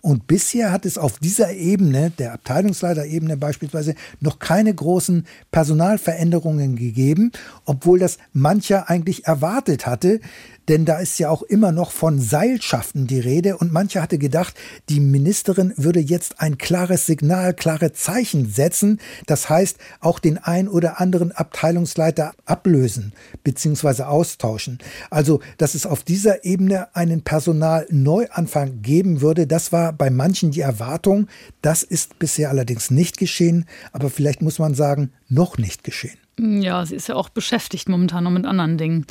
Und 0.00 0.26
bisher 0.26 0.72
hat 0.72 0.86
es 0.86 0.98
auf 0.98 1.18
dieser 1.18 1.52
Ebene, 1.52 2.10
der 2.18 2.32
Abteilungsleiterebene 2.34 3.36
beispielsweise, 3.36 3.94
noch 4.20 4.38
keine 4.38 4.74
großen 4.74 5.26
Personalveränderungen 5.50 6.76
gegeben, 6.76 7.32
obwohl 7.64 7.98
das 7.98 8.18
mancher 8.32 8.90
eigentlich 8.90 9.26
erwartet 9.26 9.86
hatte. 9.86 10.20
Denn 10.68 10.84
da 10.84 10.98
ist 10.98 11.18
ja 11.18 11.30
auch 11.30 11.42
immer 11.42 11.72
noch 11.72 11.90
von 11.90 12.20
Seilschaften 12.20 13.06
die 13.06 13.20
Rede 13.20 13.58
und 13.58 13.72
mancher 13.72 14.02
hatte 14.02 14.18
gedacht, 14.18 14.54
die 14.88 15.00
Ministerin 15.00 15.74
würde 15.76 16.00
jetzt 16.00 16.40
ein 16.40 16.58
klares 16.58 17.06
Signal, 17.06 17.54
klare 17.54 17.92
Zeichen 17.92 18.48
setzen. 18.48 19.00
Das 19.26 19.48
heißt, 19.48 19.78
auch 20.00 20.18
den 20.18 20.38
ein 20.38 20.68
oder 20.68 21.00
anderen 21.00 21.32
Abteilungsleiter 21.32 22.32
ablösen 22.46 23.12
bzw. 23.42 24.04
austauschen. 24.04 24.78
Also, 25.10 25.40
dass 25.58 25.74
es 25.74 25.86
auf 25.86 26.02
dieser 26.02 26.44
Ebene 26.44 26.94
einen 26.94 27.22
Personalneuanfang 27.22 28.82
geben 28.82 29.20
würde, 29.20 29.46
das 29.46 29.72
war 29.72 29.92
bei 29.92 30.10
manchen 30.10 30.50
die 30.50 30.60
Erwartung. 30.60 31.28
Das 31.62 31.82
ist 31.82 32.18
bisher 32.18 32.48
allerdings 32.50 32.90
nicht 32.90 33.18
geschehen, 33.18 33.66
aber 33.92 34.10
vielleicht 34.10 34.42
muss 34.42 34.58
man 34.58 34.74
sagen, 34.74 35.12
noch 35.28 35.58
nicht 35.58 35.84
geschehen. 35.84 36.18
Ja, 36.38 36.84
sie 36.84 36.96
ist 36.96 37.08
ja 37.08 37.14
auch 37.14 37.28
beschäftigt 37.28 37.88
momentan 37.88 38.24
noch 38.24 38.30
mit 38.30 38.44
anderen 38.44 38.78
Dingen. 38.78 39.06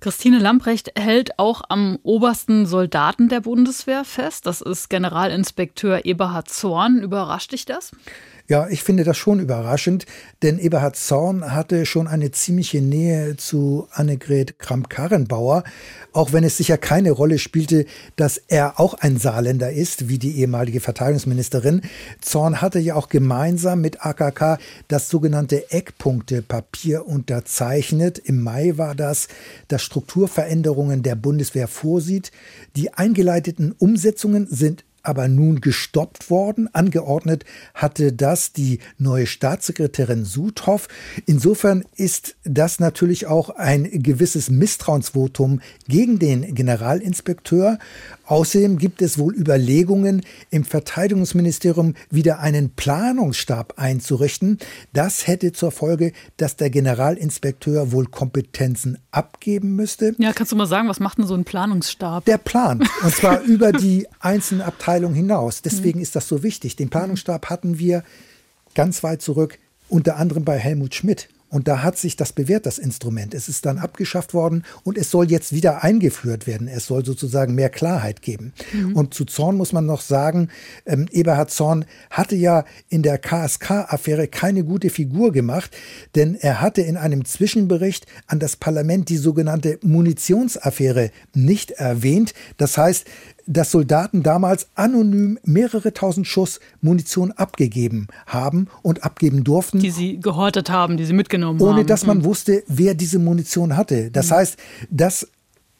Christine 0.00 0.38
Lamprecht 0.38 0.92
hält 0.98 1.38
auch 1.38 1.60
am 1.68 1.98
obersten 2.02 2.64
Soldaten 2.64 3.28
der 3.28 3.40
Bundeswehr 3.40 4.04
fest. 4.04 4.46
Das 4.46 4.62
ist 4.62 4.88
Generalinspekteur 4.88 6.06
Eberhard 6.06 6.48
Zorn. 6.48 7.02
Überrascht 7.02 7.52
dich 7.52 7.66
das? 7.66 7.92
Ja, 8.50 8.66
ich 8.68 8.82
finde 8.82 9.04
das 9.04 9.16
schon 9.16 9.38
überraschend, 9.38 10.06
denn 10.42 10.58
Eberhard 10.58 10.96
Zorn 10.96 11.54
hatte 11.54 11.86
schon 11.86 12.08
eine 12.08 12.32
ziemliche 12.32 12.82
Nähe 12.82 13.36
zu 13.36 13.86
Annegret 13.92 14.58
Kramp-Karrenbauer, 14.58 15.62
auch 16.12 16.32
wenn 16.32 16.42
es 16.42 16.56
sicher 16.56 16.76
keine 16.76 17.12
Rolle 17.12 17.38
spielte, 17.38 17.86
dass 18.16 18.38
er 18.48 18.80
auch 18.80 18.94
ein 18.94 19.18
Saarländer 19.18 19.70
ist, 19.70 20.08
wie 20.08 20.18
die 20.18 20.36
ehemalige 20.38 20.80
Verteidigungsministerin. 20.80 21.82
Zorn 22.20 22.60
hatte 22.60 22.80
ja 22.80 22.96
auch 22.96 23.08
gemeinsam 23.08 23.82
mit 23.82 24.04
AKK 24.04 24.58
das 24.88 25.08
sogenannte 25.08 25.70
Eckpunktepapier 25.70 27.06
unterzeichnet. 27.06 28.18
Im 28.18 28.42
Mai 28.42 28.72
war 28.74 28.96
das, 28.96 29.28
das 29.68 29.84
Strukturveränderungen 29.84 31.04
der 31.04 31.14
Bundeswehr 31.14 31.68
vorsieht. 31.68 32.32
Die 32.74 32.92
eingeleiteten 32.94 33.76
Umsetzungen 33.78 34.48
sind 34.50 34.84
aber 35.02 35.28
nun 35.28 35.60
gestoppt 35.60 36.30
worden. 36.30 36.68
Angeordnet 36.72 37.44
hatte 37.74 38.12
das 38.12 38.52
die 38.52 38.80
neue 38.98 39.26
Staatssekretärin 39.26 40.24
Sudhoff. 40.24 40.88
Insofern 41.26 41.84
ist 41.96 42.36
das 42.44 42.80
natürlich 42.80 43.26
auch 43.26 43.50
ein 43.50 43.84
gewisses 44.02 44.50
Misstrauensvotum 44.50 45.60
gegen 45.88 46.18
den 46.18 46.54
Generalinspekteur. 46.54 47.78
Außerdem 48.30 48.78
gibt 48.78 49.02
es 49.02 49.18
wohl 49.18 49.34
Überlegungen, 49.34 50.22
im 50.50 50.62
Verteidigungsministerium 50.62 51.94
wieder 52.10 52.38
einen 52.38 52.70
Planungsstab 52.70 53.74
einzurichten. 53.76 54.58
Das 54.92 55.26
hätte 55.26 55.50
zur 55.50 55.72
Folge, 55.72 56.12
dass 56.36 56.54
der 56.54 56.70
Generalinspekteur 56.70 57.90
wohl 57.90 58.06
Kompetenzen 58.06 58.98
abgeben 59.10 59.74
müsste. 59.74 60.14
Ja, 60.18 60.32
kannst 60.32 60.52
du 60.52 60.56
mal 60.56 60.66
sagen, 60.66 60.88
was 60.88 61.00
macht 61.00 61.18
denn 61.18 61.26
so 61.26 61.34
ein 61.34 61.42
Planungsstab? 61.42 62.24
Der 62.24 62.38
Plan. 62.38 62.88
Und 63.02 63.16
zwar 63.16 63.40
über 63.42 63.72
die 63.72 64.06
einzelnen 64.20 64.62
Abteilungen 64.62 65.16
hinaus. 65.16 65.62
Deswegen 65.62 65.98
mhm. 65.98 66.04
ist 66.04 66.14
das 66.14 66.28
so 66.28 66.44
wichtig. 66.44 66.76
Den 66.76 66.88
Planungsstab 66.88 67.50
hatten 67.50 67.80
wir 67.80 68.04
ganz 68.76 69.02
weit 69.02 69.22
zurück, 69.22 69.58
unter 69.88 70.18
anderem 70.18 70.44
bei 70.44 70.56
Helmut 70.56 70.94
Schmidt. 70.94 71.28
Und 71.50 71.66
da 71.68 71.82
hat 71.82 71.98
sich 71.98 72.16
das 72.16 72.32
bewährt, 72.32 72.64
das 72.64 72.78
Instrument. 72.78 73.34
Es 73.34 73.48
ist 73.48 73.66
dann 73.66 73.78
abgeschafft 73.78 74.34
worden 74.34 74.64
und 74.84 74.96
es 74.96 75.10
soll 75.10 75.30
jetzt 75.30 75.52
wieder 75.52 75.82
eingeführt 75.82 76.46
werden. 76.46 76.68
Es 76.68 76.86
soll 76.86 77.04
sozusagen 77.04 77.54
mehr 77.54 77.68
Klarheit 77.68 78.22
geben. 78.22 78.52
Mhm. 78.72 78.96
Und 78.96 79.14
zu 79.14 79.24
Zorn 79.24 79.56
muss 79.56 79.72
man 79.72 79.84
noch 79.84 80.00
sagen, 80.00 80.48
ähm, 80.86 81.06
Eberhard 81.10 81.50
Zorn 81.50 81.84
hatte 82.08 82.36
ja 82.36 82.64
in 82.88 83.02
der 83.02 83.18
KSK-Affäre 83.18 84.28
keine 84.28 84.62
gute 84.64 84.90
Figur 84.90 85.32
gemacht, 85.32 85.76
denn 86.14 86.36
er 86.36 86.60
hatte 86.60 86.82
in 86.82 86.96
einem 86.96 87.24
Zwischenbericht 87.24 88.06
an 88.28 88.38
das 88.38 88.56
Parlament 88.56 89.08
die 89.08 89.16
sogenannte 89.16 89.78
Munitionsaffäre 89.82 91.10
nicht 91.34 91.72
erwähnt. 91.72 92.32
Das 92.58 92.78
heißt, 92.78 93.06
dass 93.50 93.72
Soldaten 93.72 94.22
damals 94.22 94.68
anonym 94.76 95.38
mehrere 95.42 95.92
tausend 95.92 96.26
Schuss 96.26 96.60
Munition 96.80 97.32
abgegeben 97.32 98.06
haben 98.26 98.68
und 98.82 99.02
abgeben 99.02 99.42
durften. 99.42 99.80
Die 99.80 99.90
sie 99.90 100.20
gehortet 100.20 100.70
haben, 100.70 100.96
die 100.96 101.04
sie 101.04 101.12
mitgenommen 101.12 101.60
ohne 101.60 101.70
haben. 101.70 101.78
Ohne 101.78 101.86
dass 101.86 102.06
man 102.06 102.18
mhm. 102.18 102.24
wusste, 102.24 102.62
wer 102.68 102.94
diese 102.94 103.18
Munition 103.18 103.76
hatte. 103.76 104.10
Das 104.12 104.30
mhm. 104.30 104.34
heißt, 104.34 104.56
das 104.90 105.28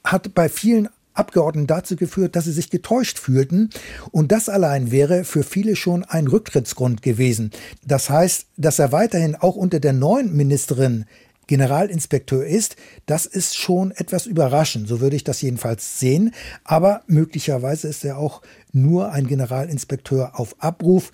hat 0.03 0.35
bei 0.35 0.49
vielen 0.49 0.89
Abgeordneten 1.15 1.69
dazu 1.69 1.95
geführt, 1.97 2.35
dass 2.35 2.45
sie 2.45 2.53
sich 2.53 2.71
getäuscht 2.71 3.19
fühlten. 3.19 3.71
Und 4.11 4.33
das 4.33 4.49
allein 4.49 4.91
wäre 4.91 5.23
für 5.25 5.45
viele 5.45 5.77
schon 5.77 6.03
ein 6.03 6.27
Rücktrittsgrund 6.27 7.03
gewesen. 7.03 7.53
Das 7.85 8.11
heißt, 8.11 8.47
dass 8.57 8.81
er 8.81 8.91
weiterhin 8.91 9.37
auch 9.37 9.55
unter 9.55 9.79
der 9.79 9.93
neuen 9.93 10.35
Ministerin 10.35 11.05
Generalinspekteur 11.51 12.47
ist, 12.47 12.77
das 13.07 13.27
ist 13.27 13.59
schon 13.59 13.91
etwas 13.91 14.27
überraschend. 14.27 14.87
So 14.87 15.01
würde 15.01 15.17
ich 15.17 15.25
das 15.25 15.43
jedenfalls 15.43 15.99
sehen. 15.99 16.33
Aber 16.63 17.03
möglicherweise 17.09 17.89
ist 17.89 18.05
er 18.05 18.19
auch 18.19 18.41
nur 18.71 19.11
ein 19.11 19.27
Generalinspekteur 19.27 20.39
auf 20.39 20.55
Abruf. 20.63 21.11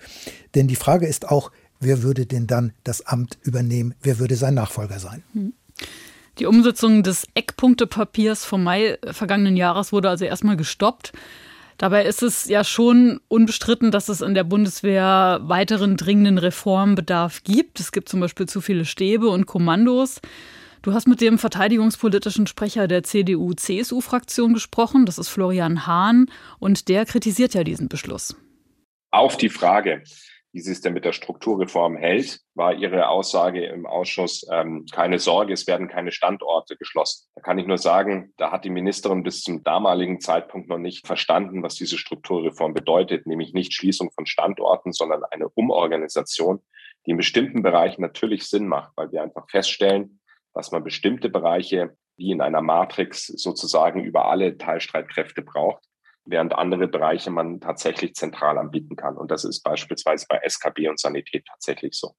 Denn 0.53 0.67
die 0.67 0.75
Frage 0.75 1.07
ist 1.07 1.27
auch, 1.27 1.51
wer 1.79 2.03
würde 2.03 2.27
denn 2.27 2.45
dann 2.45 2.73
das 2.83 3.01
Amt 3.07 3.39
übernehmen? 3.41 3.95
Wer 4.03 4.19
würde 4.19 4.35
sein 4.35 4.53
Nachfolger 4.53 4.99
sein? 4.99 5.23
Hm. 5.33 5.53
Die 6.37 6.45
Umsetzung 6.45 7.01
des 7.01 7.25
Eckpunktepapiers 7.33 8.45
vom 8.45 8.61
Mai 8.63 8.99
vergangenen 9.09 9.57
Jahres 9.57 9.91
wurde 9.91 10.09
also 10.09 10.25
erstmal 10.25 10.55
gestoppt. 10.55 11.13
Dabei 11.77 12.05
ist 12.05 12.23
es 12.23 12.45
ja 12.45 12.63
schon 12.63 13.19
unbestritten, 13.27 13.91
dass 13.91 14.09
es 14.09 14.21
in 14.21 14.33
der 14.33 14.43
Bundeswehr 14.43 15.39
weiteren 15.43 15.95
dringenden 15.95 16.39
Reformbedarf 16.39 17.43
gibt. 17.43 17.79
Es 17.79 17.91
gibt 17.91 18.09
zum 18.09 18.19
Beispiel 18.19 18.47
zu 18.47 18.61
viele 18.61 18.85
Stäbe 18.85 19.29
und 19.29 19.45
Kommandos. 19.45 20.19
Du 20.81 20.93
hast 20.93 21.07
mit 21.07 21.21
dem 21.21 21.37
verteidigungspolitischen 21.37 22.47
Sprecher 22.47 22.87
der 22.87 23.03
CDU-CSU-Fraktion 23.03 24.53
gesprochen, 24.53 25.05
das 25.05 25.17
ist 25.17 25.29
Florian 25.29 25.85
Hahn, 25.85 26.31
und 26.59 26.87
der 26.87 27.05
kritisiert 27.05 27.53
ja 27.53 27.63
diesen 27.63 27.89
Beschluss. 27.89 28.35
Auf 29.11 29.37
die 29.37 29.49
Frage, 29.49 30.03
wie 30.57 30.61
sie 30.61 30.71
es 30.71 30.81
denn 30.81 30.93
mit 30.93 31.05
der 31.05 31.11
Strukturreform 31.11 31.97
hält, 31.97 32.39
war 32.55 32.73
ihre 32.73 33.09
Aussage 33.09 33.63
im 33.67 33.85
Ausschuss, 33.85 34.43
ähm, 34.51 34.87
keine 34.91 35.19
Sorge, 35.19 35.53
es 35.53 35.67
werden 35.67 35.87
keine 35.87 36.11
Standorte 36.11 36.77
geschlossen. 36.77 37.27
Da 37.35 37.41
kann 37.43 37.59
ich 37.59 37.67
nur 37.67 37.77
sagen, 37.77 38.33
da 38.37 38.51
hat 38.51 38.65
die 38.65 38.71
Ministerin 38.71 39.21
bis 39.21 39.43
zum 39.43 39.63
damaligen 39.63 40.19
Zeitpunkt 40.19 40.67
noch 40.67 40.79
nicht 40.79 41.05
verstanden, 41.05 41.61
was 41.61 41.75
diese 41.75 41.99
Strukturreform 41.99 42.73
bedeutet, 42.73 43.27
nämlich 43.27 43.53
nicht 43.53 43.71
Schließung 43.71 44.09
von 44.09 44.25
Standorten, 44.25 44.93
sondern 44.93 45.23
eine 45.25 45.47
Umorganisation, 45.47 46.63
die 47.05 47.11
in 47.11 47.17
bestimmten 47.17 47.61
Bereichen 47.61 48.01
natürlich 48.01 48.47
Sinn 48.47 48.67
macht, 48.67 48.93
weil 48.95 49.11
wir 49.11 49.21
einfach 49.21 49.47
feststellen, 49.51 50.21
dass 50.55 50.71
man 50.71 50.83
bestimmte 50.83 51.29
Bereiche 51.29 51.95
wie 52.15 52.31
in 52.31 52.41
einer 52.41 52.63
Matrix 52.63 53.27
sozusagen 53.27 54.03
über 54.03 54.27
alle 54.27 54.57
Teilstreitkräfte 54.57 55.43
braucht 55.43 55.83
während 56.27 56.53
andere 56.53 56.87
Bereiche 56.87 57.31
man 57.31 57.59
tatsächlich 57.59 58.13
zentral 58.15 58.57
anbieten 58.57 58.95
kann. 58.95 59.17
Und 59.17 59.31
das 59.31 59.43
ist 59.43 59.63
beispielsweise 59.63 60.25
bei 60.29 60.39
SKB 60.43 60.89
und 60.89 60.99
Sanität 60.99 61.45
tatsächlich 61.45 61.93
so. 61.95 62.15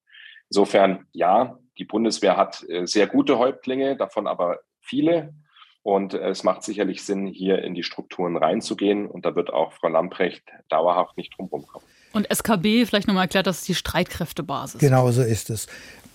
Insofern, 0.50 1.06
ja, 1.12 1.58
die 1.78 1.84
Bundeswehr 1.84 2.36
hat 2.36 2.64
äh, 2.68 2.86
sehr 2.86 3.06
gute 3.06 3.38
Häuptlinge, 3.38 3.96
davon 3.96 4.26
aber 4.26 4.58
viele. 4.80 5.34
Und 5.82 6.14
äh, 6.14 6.30
es 6.30 6.42
macht 6.42 6.62
sicherlich 6.62 7.04
Sinn, 7.04 7.26
hier 7.26 7.62
in 7.62 7.74
die 7.74 7.82
Strukturen 7.82 8.36
reinzugehen. 8.36 9.06
Und 9.06 9.26
da 9.26 9.36
wird 9.36 9.52
auch 9.52 9.72
Frau 9.72 9.88
Lamprecht 9.88 10.42
dauerhaft 10.68 11.16
nicht 11.16 11.36
drum 11.36 11.50
kommen. 11.50 11.84
Und 12.12 12.30
SKB, 12.30 12.86
vielleicht 12.86 13.06
nochmal 13.06 13.24
erklärt, 13.24 13.46
das 13.46 13.58
ist 13.58 13.68
die 13.68 13.74
Streitkräftebasis. 13.74 14.80
Genau 14.80 15.10
so 15.10 15.22
ist 15.22 15.50
es. 15.50 15.66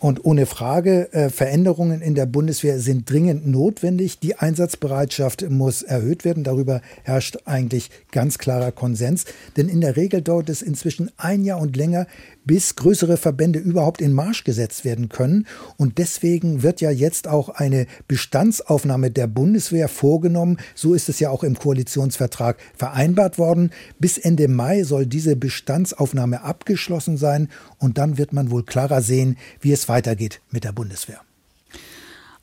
Und 0.04 0.26
ohne 0.26 0.46
Frage, 0.46 1.14
äh, 1.14 1.30
Veränderungen 1.30 2.02
in 2.02 2.14
der 2.14 2.26
Bundeswehr 2.26 2.78
sind 2.82 3.10
dringend 3.10 3.48
notwendig. 3.48 4.20
Die 4.20 4.36
Einsatzbereitschaft 4.36 5.50
muss 5.50 5.82
erhöht 5.82 6.26
werden. 6.26 6.44
Darüber 6.44 6.82
herrscht 7.04 7.38
eigentlich 7.46 7.90
ganz 8.12 8.38
klarer 8.38 8.74
Konsens. 8.74 9.24
Denn 9.56 9.70
in 9.70 9.80
der 9.80 9.96
Regel 9.96 10.22
dauert 10.22 10.50
es 10.50 10.62
inzwischen 10.62 11.10
ein 11.16 11.46
Jahr 11.46 11.62
und 11.62 11.78
länger, 11.78 12.06
bis 12.46 12.76
größere 12.76 13.18
Verbände 13.18 13.60
überhaupt 13.60 14.02
in 14.02 14.14
Marsch 14.14 14.44
gesetzt 14.44 14.86
werden 14.86 15.10
können. 15.10 15.48
Und 15.78 15.98
deswegen 15.98 16.64
wird 16.64 16.82
ja 16.82 16.92
jetzt 16.92 17.28
auch 17.28 17.50
eine 17.50 17.88
Bestandsaufnahme 18.08 19.12
der 19.12 19.28
Bundeswehr 19.28 19.88
vorgenommen. 19.88 20.58
So 20.76 20.94
ist 20.94 21.10
es 21.10 21.20
ja 21.20 21.30
auch 21.30 21.44
im 21.44 21.58
Koalitionsvertrag 21.58 22.58
vereinbart 22.76 23.38
worden. 23.38 23.72
Bis 24.00 24.18
Ende 24.18 24.48
Mai 24.48 24.84
soll 24.84 25.06
diese 25.06 25.36
Bestandsaufnahme 25.36 26.42
abgeschlossen 26.42 27.18
sein. 27.18 27.50
Und 27.78 27.98
dann 27.98 28.18
wird 28.18 28.34
man 28.34 28.52
wohl 28.52 28.64
klarer 28.64 29.02
sehen, 29.02 29.38
wie 29.62 29.72
es 29.72 29.90
weitergeht 29.90 30.42
mit 30.52 30.64
der 30.64 30.72
Bundeswehr. 30.72 31.22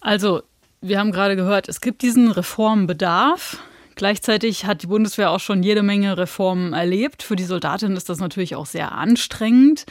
Also, 0.01 0.43
wir 0.81 0.99
haben 0.99 1.13
gerade 1.13 1.37
gehört, 1.37 1.69
es 1.69 1.81
gibt 1.81 2.03
diesen 2.03 2.31
Reformbedarf. 2.31 3.59
Gleichzeitig 3.95 4.65
hat 4.65 4.83
die 4.83 4.87
Bundeswehr 4.87 5.31
auch 5.31 5.41
schon 5.41 5.63
jede 5.63 5.83
Menge 5.83 6.17
Reformen 6.17 6.73
erlebt. 6.73 7.23
Für 7.23 7.37
die 7.37 7.45
Soldatin 7.45 7.97
ist 7.97 8.09
das 8.09 8.19
natürlich 8.19 8.55
auch 8.57 8.67
sehr 8.67 8.93
anstrengend. 8.93 9.87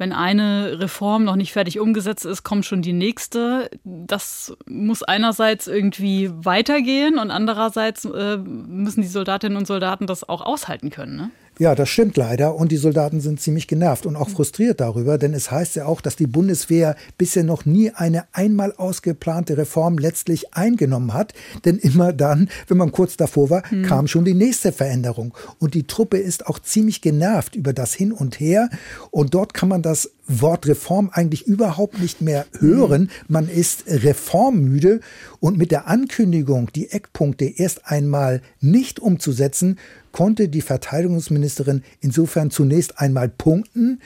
Wenn 0.00 0.14
eine 0.14 0.80
Reform 0.80 1.24
noch 1.24 1.36
nicht 1.36 1.52
fertig 1.52 1.78
umgesetzt 1.78 2.24
ist, 2.24 2.42
kommt 2.42 2.64
schon 2.64 2.80
die 2.80 2.94
nächste. 2.94 3.70
Das 3.84 4.56
muss 4.66 5.02
einerseits 5.02 5.66
irgendwie 5.66 6.30
weitergehen 6.32 7.18
und 7.18 7.30
andererseits 7.30 8.06
äh, 8.06 8.38
müssen 8.38 9.02
die 9.02 9.08
Soldatinnen 9.08 9.58
und 9.58 9.66
Soldaten 9.66 10.06
das 10.06 10.26
auch 10.26 10.40
aushalten 10.40 10.88
können. 10.88 11.16
Ne? 11.16 11.30
Ja, 11.60 11.74
das 11.74 11.90
stimmt 11.90 12.16
leider. 12.16 12.54
Und 12.54 12.72
die 12.72 12.78
Soldaten 12.78 13.20
sind 13.20 13.38
ziemlich 13.38 13.68
genervt 13.68 14.06
und 14.06 14.16
auch 14.16 14.30
frustriert 14.30 14.80
darüber, 14.80 15.18
denn 15.18 15.34
es 15.34 15.50
heißt 15.50 15.76
ja 15.76 15.84
auch, 15.84 16.00
dass 16.00 16.16
die 16.16 16.26
Bundeswehr 16.26 16.96
bisher 17.18 17.44
noch 17.44 17.66
nie 17.66 17.90
eine 17.90 18.24
einmal 18.32 18.72
ausgeplante 18.72 19.58
Reform 19.58 19.98
letztlich 19.98 20.54
eingenommen 20.54 21.12
hat. 21.12 21.34
Denn 21.66 21.76
immer 21.76 22.14
dann, 22.14 22.48
wenn 22.68 22.78
man 22.78 22.92
kurz 22.92 23.18
davor 23.18 23.50
war, 23.50 23.62
mhm. 23.70 23.82
kam 23.82 24.08
schon 24.08 24.24
die 24.24 24.32
nächste 24.32 24.72
Veränderung. 24.72 25.34
Und 25.58 25.74
die 25.74 25.86
Truppe 25.86 26.16
ist 26.16 26.46
auch 26.46 26.60
ziemlich 26.60 27.02
genervt 27.02 27.54
über 27.54 27.74
das 27.74 27.92
Hin 27.92 28.12
und 28.12 28.40
Her. 28.40 28.70
Und 29.10 29.34
dort 29.34 29.52
kann 29.52 29.68
man 29.68 29.82
das 29.82 30.08
Wort 30.30 30.66
Reform 30.66 31.10
eigentlich 31.12 31.46
überhaupt 31.46 32.00
nicht 32.00 32.22
mehr 32.22 32.46
hören. 32.58 33.10
Man 33.28 33.48
ist 33.48 33.84
reformmüde 33.86 35.00
und 35.40 35.58
mit 35.58 35.72
der 35.72 35.88
Ankündigung, 35.88 36.70
die 36.74 36.90
Eckpunkte 36.90 37.44
erst 37.44 37.86
einmal 37.86 38.40
nicht 38.60 39.00
umzusetzen, 39.00 39.78
konnte 40.12 40.48
die 40.48 40.60
Verteidigungsministerin 40.60 41.82
insofern 42.00 42.50
zunächst 42.50 42.98
einmal 42.98 43.28
punkten. 43.28 44.00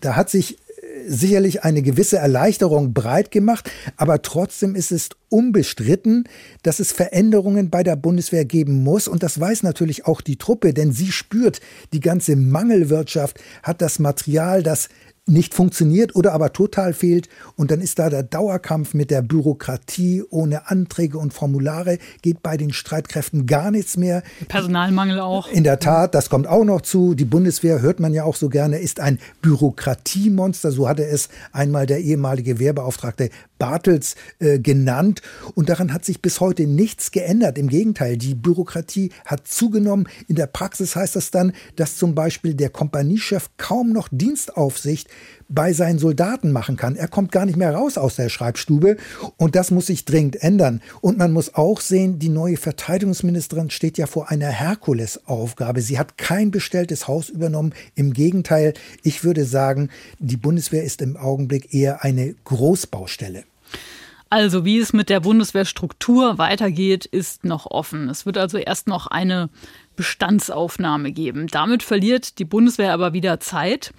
Da 0.00 0.16
hat 0.16 0.30
sich 0.30 0.58
äh, 0.58 1.08
sicherlich 1.08 1.64
eine 1.64 1.82
gewisse 1.82 2.18
Erleichterung 2.18 2.92
breit 2.92 3.30
gemacht, 3.30 3.70
aber 3.96 4.22
trotzdem 4.22 4.74
ist 4.74 4.92
es 4.92 5.10
unbestritten, 5.28 6.28
dass 6.62 6.80
es 6.80 6.92
Veränderungen 6.92 7.70
bei 7.70 7.82
der 7.82 7.96
Bundeswehr 7.96 8.44
geben 8.44 8.82
muss. 8.82 9.08
Und 9.08 9.22
das 9.22 9.38
weiß 9.38 9.62
natürlich 9.62 10.06
auch 10.06 10.20
die 10.20 10.36
Truppe, 10.36 10.74
denn 10.74 10.92
sie 10.92 11.12
spürt, 11.12 11.60
die 11.92 12.00
ganze 12.00 12.36
Mangelwirtschaft 12.36 13.40
hat 13.62 13.82
das 13.82 13.98
Material, 13.98 14.62
das 14.62 14.88
nicht 15.26 15.54
funktioniert 15.54 16.14
oder 16.16 16.32
aber 16.32 16.52
total 16.52 16.92
fehlt. 16.92 17.28
Und 17.56 17.70
dann 17.70 17.80
ist 17.80 17.98
da 17.98 18.10
der 18.10 18.22
Dauerkampf 18.22 18.94
mit 18.94 19.10
der 19.10 19.22
Bürokratie 19.22 20.22
ohne 20.28 20.68
Anträge 20.68 21.18
und 21.18 21.32
Formulare, 21.32 21.98
geht 22.22 22.42
bei 22.42 22.56
den 22.56 22.72
Streitkräften 22.72 23.46
gar 23.46 23.70
nichts 23.70 23.96
mehr. 23.96 24.22
Personalmangel 24.48 25.20
auch. 25.20 25.48
In 25.48 25.64
der 25.64 25.78
Tat, 25.78 26.14
das 26.14 26.28
kommt 26.28 26.46
auch 26.46 26.64
noch 26.64 26.82
zu. 26.82 27.14
Die 27.14 27.24
Bundeswehr, 27.24 27.80
hört 27.80 28.00
man 28.00 28.12
ja 28.12 28.24
auch 28.24 28.36
so 28.36 28.48
gerne, 28.48 28.78
ist 28.78 29.00
ein 29.00 29.18
Bürokratiemonster. 29.40 30.72
So 30.72 30.88
hatte 30.88 31.04
es 31.04 31.28
einmal 31.52 31.86
der 31.86 32.00
ehemalige 32.00 32.58
Wehrbeauftragte 32.58 33.30
Bartels 33.64 34.14
äh, 34.40 34.58
genannt. 34.58 35.22
Und 35.54 35.70
daran 35.70 35.94
hat 35.94 36.04
sich 36.04 36.20
bis 36.20 36.38
heute 36.38 36.66
nichts 36.66 37.12
geändert. 37.12 37.56
Im 37.56 37.68
Gegenteil, 37.68 38.18
die 38.18 38.34
Bürokratie 38.34 39.10
hat 39.24 39.48
zugenommen. 39.48 40.06
In 40.28 40.36
der 40.36 40.48
Praxis 40.48 40.94
heißt 40.94 41.16
das 41.16 41.30
dann, 41.30 41.54
dass 41.76 41.96
zum 41.96 42.14
Beispiel 42.14 42.52
der 42.52 42.68
Kompaniechef 42.68 43.48
kaum 43.56 43.90
noch 43.94 44.08
Dienstaufsicht 44.12 45.08
bei 45.48 45.72
seinen 45.72 45.98
Soldaten 45.98 46.52
machen 46.52 46.76
kann. 46.76 46.94
Er 46.94 47.08
kommt 47.08 47.32
gar 47.32 47.46
nicht 47.46 47.56
mehr 47.56 47.74
raus 47.74 47.96
aus 47.96 48.16
der 48.16 48.28
Schreibstube 48.28 48.98
und 49.38 49.56
das 49.56 49.70
muss 49.70 49.86
sich 49.86 50.04
dringend 50.04 50.42
ändern. 50.42 50.82
Und 51.00 51.16
man 51.16 51.32
muss 51.32 51.54
auch 51.54 51.80
sehen, 51.80 52.18
die 52.18 52.28
neue 52.28 52.58
Verteidigungsministerin 52.58 53.70
steht 53.70 53.96
ja 53.96 54.06
vor 54.06 54.30
einer 54.30 54.48
Herkulesaufgabe. 54.48 55.80
Sie 55.80 55.98
hat 55.98 56.18
kein 56.18 56.50
bestelltes 56.50 57.08
Haus 57.08 57.30
übernommen. 57.30 57.72
Im 57.94 58.12
Gegenteil, 58.12 58.74
ich 59.02 59.24
würde 59.24 59.46
sagen, 59.46 59.88
die 60.18 60.36
Bundeswehr 60.36 60.84
ist 60.84 61.00
im 61.00 61.16
Augenblick 61.16 61.72
eher 61.72 62.04
eine 62.04 62.34
Großbaustelle. 62.44 63.44
Also 64.30 64.64
wie 64.64 64.78
es 64.78 64.92
mit 64.92 65.10
der 65.10 65.20
Bundeswehrstruktur 65.20 66.38
weitergeht, 66.38 67.04
ist 67.04 67.44
noch 67.44 67.66
offen. 67.66 68.08
Es 68.08 68.26
wird 68.26 68.38
also 68.38 68.58
erst 68.58 68.88
noch 68.88 69.06
eine 69.06 69.48
Bestandsaufnahme 69.96 71.12
geben. 71.12 71.46
Damit 71.46 71.82
verliert 71.82 72.38
die 72.38 72.44
Bundeswehr 72.44 72.92
aber 72.92 73.12
wieder 73.12 73.38
Zeit. 73.40 73.92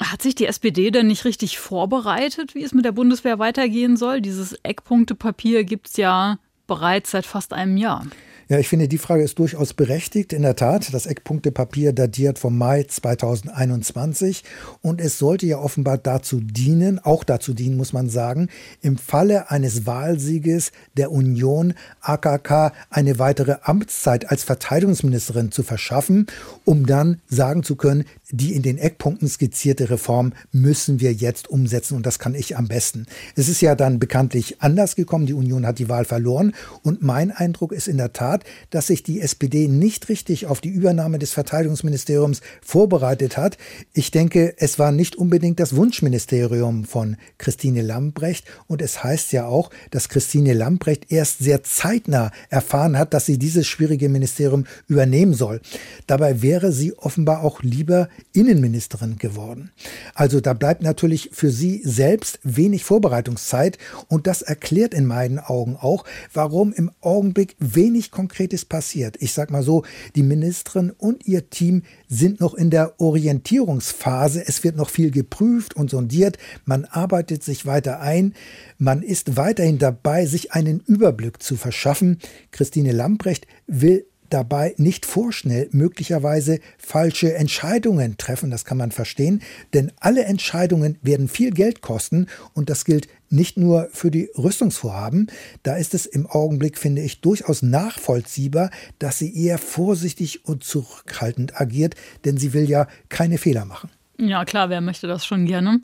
Hat 0.00 0.22
sich 0.22 0.34
die 0.34 0.46
SPD 0.46 0.90
denn 0.90 1.06
nicht 1.06 1.24
richtig 1.24 1.58
vorbereitet, 1.58 2.54
wie 2.54 2.64
es 2.64 2.72
mit 2.72 2.84
der 2.84 2.92
Bundeswehr 2.92 3.38
weitergehen 3.38 3.96
soll? 3.96 4.20
Dieses 4.20 4.54
Eckpunktepapier 4.62 5.64
gibt 5.64 5.88
es 5.88 5.96
ja 5.96 6.38
bereits 6.66 7.10
seit 7.10 7.26
fast 7.26 7.52
einem 7.52 7.76
Jahr. 7.76 8.06
Ja, 8.48 8.58
ich 8.58 8.68
finde, 8.68 8.88
die 8.88 8.98
Frage 8.98 9.22
ist 9.22 9.38
durchaus 9.38 9.72
berechtigt. 9.72 10.32
In 10.32 10.42
der 10.42 10.56
Tat, 10.56 10.92
das 10.92 11.06
Eckpunktepapier 11.06 11.92
datiert 11.92 12.38
vom 12.38 12.58
Mai 12.58 12.82
2021 12.82 14.44
und 14.80 15.00
es 15.00 15.18
sollte 15.18 15.46
ja 15.46 15.58
offenbar 15.58 15.96
dazu 15.96 16.40
dienen, 16.40 16.98
auch 16.98 17.24
dazu 17.24 17.54
dienen, 17.54 17.76
muss 17.76 17.92
man 17.92 18.08
sagen, 18.10 18.48
im 18.80 18.98
Falle 18.98 19.50
eines 19.50 19.86
Wahlsieges 19.86 20.72
der 20.96 21.12
Union 21.12 21.74
AKK 22.00 22.72
eine 22.90 23.18
weitere 23.18 23.56
Amtszeit 23.62 24.30
als 24.30 24.42
Verteidigungsministerin 24.44 25.52
zu 25.52 25.62
verschaffen, 25.62 26.26
um 26.64 26.86
dann 26.86 27.20
sagen 27.28 27.62
zu 27.62 27.76
können, 27.76 28.04
die 28.32 28.54
in 28.54 28.62
den 28.62 28.78
Eckpunkten 28.78 29.28
skizzierte 29.28 29.90
Reform 29.90 30.32
müssen 30.52 31.00
wir 31.00 31.12
jetzt 31.12 31.48
umsetzen 31.48 31.96
und 31.96 32.06
das 32.06 32.18
kann 32.18 32.34
ich 32.34 32.56
am 32.56 32.66
besten. 32.66 33.06
Es 33.36 33.48
ist 33.48 33.60
ja 33.60 33.74
dann 33.74 33.98
bekanntlich 33.98 34.62
anders 34.62 34.96
gekommen. 34.96 35.26
Die 35.26 35.34
Union 35.34 35.66
hat 35.66 35.78
die 35.78 35.88
Wahl 35.88 36.06
verloren 36.06 36.54
und 36.82 37.02
mein 37.02 37.30
Eindruck 37.30 37.72
ist 37.72 37.88
in 37.88 37.98
der 37.98 38.14
Tat, 38.14 38.41
dass 38.70 38.88
sich 38.88 39.02
die 39.02 39.20
SPD 39.20 39.68
nicht 39.68 40.08
richtig 40.08 40.46
auf 40.46 40.60
die 40.60 40.68
Übernahme 40.68 41.18
des 41.18 41.32
Verteidigungsministeriums 41.32 42.40
vorbereitet 42.60 43.36
hat. 43.36 43.58
Ich 43.92 44.10
denke, 44.10 44.54
es 44.58 44.78
war 44.78 44.92
nicht 44.92 45.16
unbedingt 45.16 45.60
das 45.60 45.76
Wunschministerium 45.76 46.84
von 46.84 47.16
Christine 47.38 47.82
Lambrecht 47.82 48.46
und 48.66 48.82
es 48.82 49.02
heißt 49.02 49.32
ja 49.32 49.46
auch, 49.46 49.70
dass 49.90 50.08
Christine 50.08 50.52
Lambrecht 50.52 51.10
erst 51.10 51.38
sehr 51.38 51.62
zeitnah 51.62 52.30
erfahren 52.48 52.98
hat, 52.98 53.14
dass 53.14 53.26
sie 53.26 53.38
dieses 53.38 53.66
schwierige 53.66 54.08
Ministerium 54.08 54.64
übernehmen 54.86 55.34
soll. 55.34 55.60
Dabei 56.06 56.42
wäre 56.42 56.72
sie 56.72 56.96
offenbar 56.98 57.42
auch 57.42 57.62
lieber 57.62 58.08
Innenministerin 58.32 59.18
geworden. 59.18 59.70
Also 60.14 60.40
da 60.40 60.52
bleibt 60.52 60.82
natürlich 60.82 61.30
für 61.32 61.50
sie 61.50 61.82
selbst 61.84 62.38
wenig 62.42 62.84
Vorbereitungszeit 62.84 63.78
und 64.08 64.26
das 64.26 64.42
erklärt 64.42 64.94
in 64.94 65.06
meinen 65.06 65.38
Augen 65.38 65.76
auch, 65.76 66.04
warum 66.32 66.72
im 66.72 66.90
Augenblick 67.00 67.56
wenig 67.58 68.10
Konkretes 68.22 68.64
passiert. 68.64 69.16
Ich 69.18 69.32
sag 69.32 69.50
mal 69.50 69.64
so, 69.64 69.82
die 70.14 70.22
Ministerin 70.22 70.92
und 70.92 71.26
ihr 71.26 71.50
Team 71.50 71.82
sind 72.06 72.38
noch 72.38 72.54
in 72.54 72.70
der 72.70 73.00
Orientierungsphase. 73.00 74.44
Es 74.46 74.62
wird 74.62 74.76
noch 74.76 74.90
viel 74.90 75.10
geprüft 75.10 75.74
und 75.74 75.90
sondiert. 75.90 76.38
Man 76.64 76.84
arbeitet 76.84 77.42
sich 77.42 77.66
weiter 77.66 78.00
ein. 78.00 78.34
Man 78.78 79.02
ist 79.02 79.36
weiterhin 79.36 79.78
dabei, 79.78 80.26
sich 80.26 80.52
einen 80.52 80.78
Überblick 80.86 81.42
zu 81.42 81.56
verschaffen. 81.56 82.20
Christine 82.52 82.92
Lamprecht 82.92 83.48
will 83.66 84.06
dabei 84.30 84.74
nicht 84.78 85.04
vorschnell 85.04 85.68
möglicherweise 85.72 86.60
falsche 86.78 87.34
Entscheidungen 87.34 88.18
treffen. 88.18 88.50
Das 88.52 88.64
kann 88.64 88.78
man 88.78 88.92
verstehen, 88.92 89.42
denn 89.74 89.90
alle 89.98 90.24
Entscheidungen 90.24 90.96
werden 91.02 91.28
viel 91.28 91.50
Geld 91.50 91.82
kosten 91.82 92.28
und 92.54 92.70
das 92.70 92.84
gilt 92.84 93.08
nicht 93.32 93.56
nur 93.56 93.88
für 93.92 94.10
die 94.10 94.30
Rüstungsvorhaben. 94.36 95.30
Da 95.62 95.76
ist 95.76 95.94
es 95.94 96.06
im 96.06 96.26
Augenblick, 96.26 96.78
finde 96.78 97.02
ich, 97.02 97.20
durchaus 97.20 97.62
nachvollziehbar, 97.62 98.70
dass 98.98 99.18
sie 99.18 99.34
eher 99.34 99.58
vorsichtig 99.58 100.44
und 100.44 100.64
zurückhaltend 100.64 101.60
agiert, 101.60 101.94
denn 102.24 102.36
sie 102.36 102.52
will 102.52 102.68
ja 102.68 102.86
keine 103.08 103.38
Fehler 103.38 103.64
machen. 103.64 103.90
Ja, 104.18 104.44
klar, 104.44 104.70
wer 104.70 104.80
möchte 104.80 105.08
das 105.08 105.26
schon 105.26 105.46
gerne? 105.46 105.80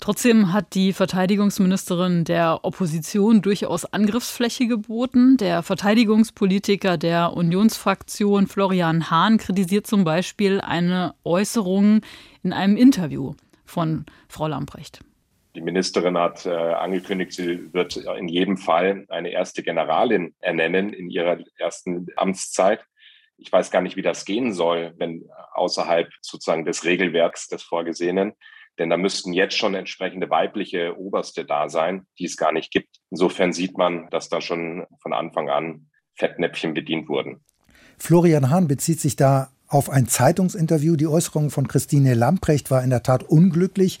Trotzdem 0.00 0.52
hat 0.52 0.74
die 0.74 0.92
Verteidigungsministerin 0.92 2.24
der 2.24 2.64
Opposition 2.64 3.42
durchaus 3.42 3.84
Angriffsfläche 3.84 4.66
geboten. 4.66 5.36
Der 5.36 5.62
Verteidigungspolitiker 5.62 6.96
der 6.96 7.34
Unionsfraktion 7.34 8.46
Florian 8.46 9.10
Hahn 9.10 9.38
kritisiert 9.38 9.86
zum 9.86 10.04
Beispiel 10.04 10.60
eine 10.60 11.14
Äußerung 11.24 12.00
in 12.42 12.52
einem 12.52 12.76
Interview 12.76 13.34
von 13.66 14.06
Frau 14.28 14.48
Lamprecht. 14.48 15.00
Die 15.54 15.60
Ministerin 15.60 16.18
hat 16.18 16.46
äh, 16.46 16.50
angekündigt, 16.50 17.32
sie 17.32 17.72
wird 17.72 17.96
in 17.96 18.28
jedem 18.28 18.56
Fall 18.56 19.04
eine 19.08 19.30
erste 19.30 19.62
Generalin 19.62 20.34
ernennen 20.40 20.92
in 20.92 21.10
ihrer 21.10 21.38
ersten 21.58 22.08
Amtszeit. 22.16 22.84
Ich 23.36 23.52
weiß 23.52 23.70
gar 23.70 23.80
nicht, 23.80 23.96
wie 23.96 24.02
das 24.02 24.24
gehen 24.24 24.52
soll, 24.52 24.94
wenn 24.96 25.24
außerhalb 25.52 26.08
sozusagen 26.22 26.64
des 26.64 26.84
Regelwerks 26.84 27.48
des 27.48 27.62
Vorgesehenen. 27.62 28.32
Denn 28.78 28.90
da 28.90 28.96
müssten 28.96 29.32
jetzt 29.32 29.56
schon 29.56 29.74
entsprechende 29.74 30.28
weibliche 30.30 30.98
Oberste 30.98 31.44
da 31.44 31.68
sein, 31.68 32.06
die 32.18 32.24
es 32.24 32.36
gar 32.36 32.52
nicht 32.52 32.72
gibt. 32.72 32.96
Insofern 33.10 33.52
sieht 33.52 33.78
man, 33.78 34.08
dass 34.10 34.28
da 34.28 34.40
schon 34.40 34.84
von 35.00 35.12
Anfang 35.12 35.48
an 35.48 35.86
Fettnäpfchen 36.16 36.74
bedient 36.74 37.08
wurden. 37.08 37.44
Florian 37.98 38.50
Hahn 38.50 38.66
bezieht 38.66 39.00
sich 39.00 39.14
da 39.14 39.50
auf 39.68 39.90
ein 39.90 40.08
Zeitungsinterview. 40.08 40.96
Die 40.96 41.06
Äußerung 41.06 41.50
von 41.50 41.68
Christine 41.68 42.14
Lamprecht 42.14 42.70
war 42.70 42.82
in 42.82 42.90
der 42.90 43.02
Tat 43.02 43.22
unglücklich. 43.22 43.98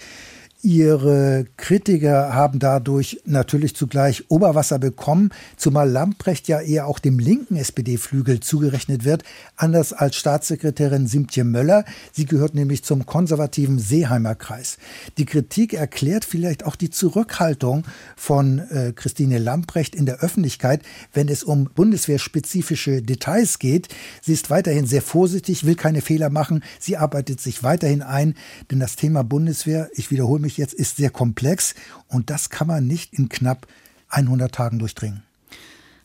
Ihre 0.64 1.44
Kritiker 1.58 2.32
haben 2.32 2.58
dadurch 2.58 3.20
natürlich 3.26 3.76
zugleich 3.76 4.24
Oberwasser 4.30 4.78
bekommen, 4.78 5.28
zumal 5.58 5.90
Lamprecht 5.90 6.48
ja 6.48 6.58
eher 6.58 6.86
auch 6.86 6.98
dem 6.98 7.18
linken 7.18 7.56
SPD-Flügel 7.56 8.40
zugerechnet 8.40 9.04
wird, 9.04 9.24
anders 9.56 9.92
als 9.92 10.16
Staatssekretärin 10.16 11.06
Simtje 11.06 11.44
Möller. 11.44 11.84
Sie 12.12 12.24
gehört 12.24 12.54
nämlich 12.54 12.82
zum 12.82 13.04
konservativen 13.04 13.78
Seeheimer 13.78 14.36
Kreis. 14.36 14.78
Die 15.18 15.26
Kritik 15.26 15.74
erklärt 15.74 16.24
vielleicht 16.24 16.64
auch 16.64 16.76
die 16.76 16.88
Zurückhaltung 16.88 17.84
von 18.16 18.60
äh, 18.70 18.94
Christine 18.96 19.36
Lamprecht 19.36 19.94
in 19.94 20.06
der 20.06 20.20
Öffentlichkeit, 20.20 20.80
wenn 21.12 21.28
es 21.28 21.44
um 21.44 21.68
bundeswehrspezifische 21.74 23.02
Details 23.02 23.58
geht. 23.58 23.88
Sie 24.22 24.32
ist 24.32 24.48
weiterhin 24.48 24.86
sehr 24.86 25.02
vorsichtig, 25.02 25.66
will 25.66 25.74
keine 25.74 26.00
Fehler 26.00 26.30
machen. 26.30 26.64
Sie 26.80 26.96
arbeitet 26.96 27.38
sich 27.38 27.62
weiterhin 27.62 28.00
ein, 28.00 28.34
denn 28.70 28.80
das 28.80 28.96
Thema 28.96 29.24
Bundeswehr, 29.24 29.90
ich 29.92 30.10
wiederhole 30.10 30.40
mich, 30.40 30.53
jetzt 30.56 30.74
ist 30.74 30.96
sehr 30.96 31.10
komplex 31.10 31.74
und 32.08 32.30
das 32.30 32.50
kann 32.50 32.66
man 32.66 32.86
nicht 32.86 33.14
in 33.14 33.28
knapp 33.28 33.66
100 34.08 34.52
Tagen 34.54 34.78
durchdringen. 34.78 35.22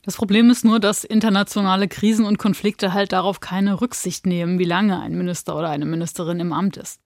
Das 0.04 0.16
Problem 0.16 0.50
ist 0.50 0.66
nur, 0.66 0.80
dass 0.80 1.04
internationale 1.04 1.88
Krisen 1.88 2.26
und 2.26 2.40
Konflikte 2.40 2.94
halt 2.94 3.12
darauf 3.12 3.42
keine 3.42 3.82
Rücksicht 3.82 4.26
nehmen, 4.26 4.58
wie 4.58 4.64
lange 4.64 5.00
ein 5.00 5.16
Minister 5.16 5.56
oder 5.56 5.70
eine 5.70 5.86
Ministerin 5.86 6.40
im 6.40 6.54
Amt 6.54 6.78
ist. 6.78 7.02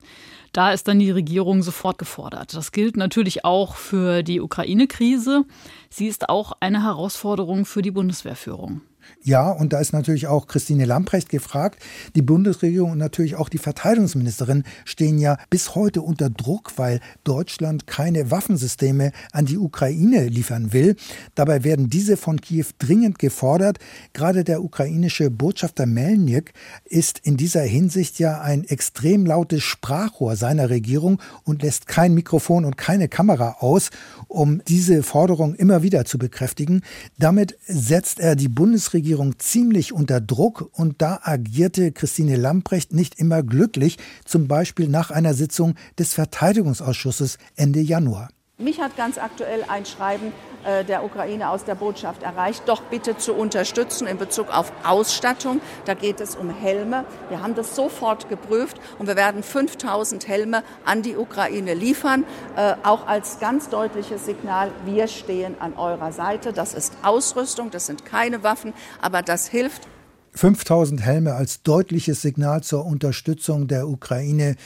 Da 0.54 0.72
ist 0.72 0.88
dann 0.88 1.00
die 1.00 1.12
Regierung 1.12 1.64
sofort 1.64 1.98
gefordert. 1.98 2.54
Das 2.54 2.72
gilt 2.72 2.96
natürlich 2.96 3.44
auch 3.44 3.76
für 3.76 4.22
die 4.22 4.40
Ukraine-Krise. 4.40 5.46
Sie 5.90 6.08
ist 6.08 6.30
auch 6.30 6.54
eine 6.60 6.84
Herausforderung 6.84 7.66
für 7.66 7.82
die 7.82 7.92
Bundeswehrführung. 7.92 8.82
Ja, 9.26 9.50
und 9.52 9.72
da 9.72 9.80
ist 9.80 9.94
natürlich 9.94 10.28
auch 10.28 10.48
Christine 10.48 10.84
Lamprecht 10.84 11.30
gefragt. 11.30 11.82
Die 12.16 12.22
Bundesregierung 12.22 12.92
und 12.92 12.98
natürlich 12.98 13.36
auch 13.36 13.48
die 13.48 13.58
Verteidigungsministerin 13.58 14.64
stehen 14.84 15.18
ja 15.18 15.38
bis 15.50 15.76
heute 15.76 16.02
unter 16.02 16.30
Druck, 16.30 16.74
weil 16.76 17.00
Deutschland 17.24 17.88
keine 17.88 18.32
Waffensysteme 18.32 19.12
an 19.32 19.46
die 19.46 19.58
Ukraine 19.58 20.28
liefern 20.28 20.74
will. 20.74 20.96
Dabei 21.36 21.64
werden 21.64 21.90
diese 21.90 22.18
von 22.18 22.42
Kiew 22.42 22.66
dringend 22.80 23.18
gefordert. 23.18 23.80
Gerade 24.12 24.44
der 24.44 24.62
ukrainische 24.62 25.30
Botschafter 25.30 25.86
Melnik 25.86 26.54
ist 26.84 27.20
in 27.20 27.38
dieser 27.38 27.62
Hinsicht 27.62 28.20
ja 28.20 28.42
ein 28.42 28.66
extrem 28.66 29.26
lautes 29.26 29.64
Sprachrohr 29.64 30.36
seiner 30.36 30.70
Regierung 30.70 31.22
und 31.46 31.64
lässt 31.64 31.88
kein 31.88 32.14
Mikrofon 32.14 32.66
und 32.66 32.78
keine 32.78 33.08
Kamera 33.08 33.58
aus, 33.60 33.90
um 34.28 34.62
diese 34.68 35.04
Forderung 35.04 35.56
immer 35.56 35.82
wieder 35.82 36.04
zu 36.04 36.18
bekräftigen. 36.18 36.82
Damit 37.18 37.58
setzt 37.68 38.20
er 38.20 38.36
die 38.36 38.50
Bundesregierung 38.50 38.93
Bundesregierung 38.94 39.40
ziemlich 39.40 39.92
unter 39.92 40.22
Druck 40.22 40.70
und 40.72 41.02
da 41.02 41.20
agierte 41.24 41.92
Christine 41.92 42.36
Lamprecht 42.36 42.94
nicht 42.94 43.18
immer 43.18 43.42
glücklich, 43.42 43.98
zum 44.24 44.48
Beispiel 44.48 44.88
nach 44.88 45.10
einer 45.10 45.34
Sitzung 45.34 45.74
des 45.98 46.14
Verteidigungsausschusses 46.14 47.40
Ende 47.56 47.80
Januar. 47.80 48.30
Mich 48.60 48.80
hat 48.80 48.96
ganz 48.96 49.18
aktuell 49.18 49.66
ein 49.68 49.84
Schreiben 49.84 50.32
äh, 50.64 50.86
der 50.86 51.04
Ukraine 51.04 51.50
aus 51.50 51.66
der 51.66 51.74
Botschaft 51.74 52.22
erreicht, 52.22 52.62
doch 52.68 52.84
bitte 52.84 53.18
zu 53.18 53.34
unterstützen 53.34 54.06
in 54.06 54.20
Bezug 54.20 54.56
auf 54.56 54.72
Ausstattung. 54.84 55.60
Da 55.86 55.96
geht 55.96 56.22
es 56.22 56.36
um 56.36 56.52
Helme. 56.52 57.04
Wir 57.30 57.42
haben 57.42 57.56
das 57.56 57.76
sofort 57.76 58.30
geprüft 58.30 58.80
und 59.00 59.08
wir 59.08 59.16
werden 59.16 59.42
5000 59.42 60.28
Helme 60.28 60.62
an 60.86 61.02
die 61.02 61.18
Ukraine 61.18 61.74
liefern, 61.74 62.26
äh, 62.56 62.76
auch 62.84 63.08
als 63.08 63.40
ganz 63.40 63.70
deutliches 63.70 64.26
Signal, 64.26 64.72
wir 64.86 65.08
stehen 65.08 65.60
an 65.60 65.74
eurer 65.74 66.12
Seite. 66.12 66.54
Das 66.54 66.76
ist 66.76 66.94
Ausrüstung, 67.02 67.72
das 67.72 67.88
sind 67.88 68.06
keine 68.06 68.44
Waffen, 68.44 68.74
aber 69.02 69.24
das 69.24 69.48
hilft. 69.48 69.88
5000 70.36 71.02
Helme 71.02 71.34
als 71.34 71.64
deutliches 71.64 72.22
Signal 72.22 72.62
zur 72.62 72.86
Unterstützung 72.86 73.68
der 73.68 73.88
Ukraine. 73.88 74.58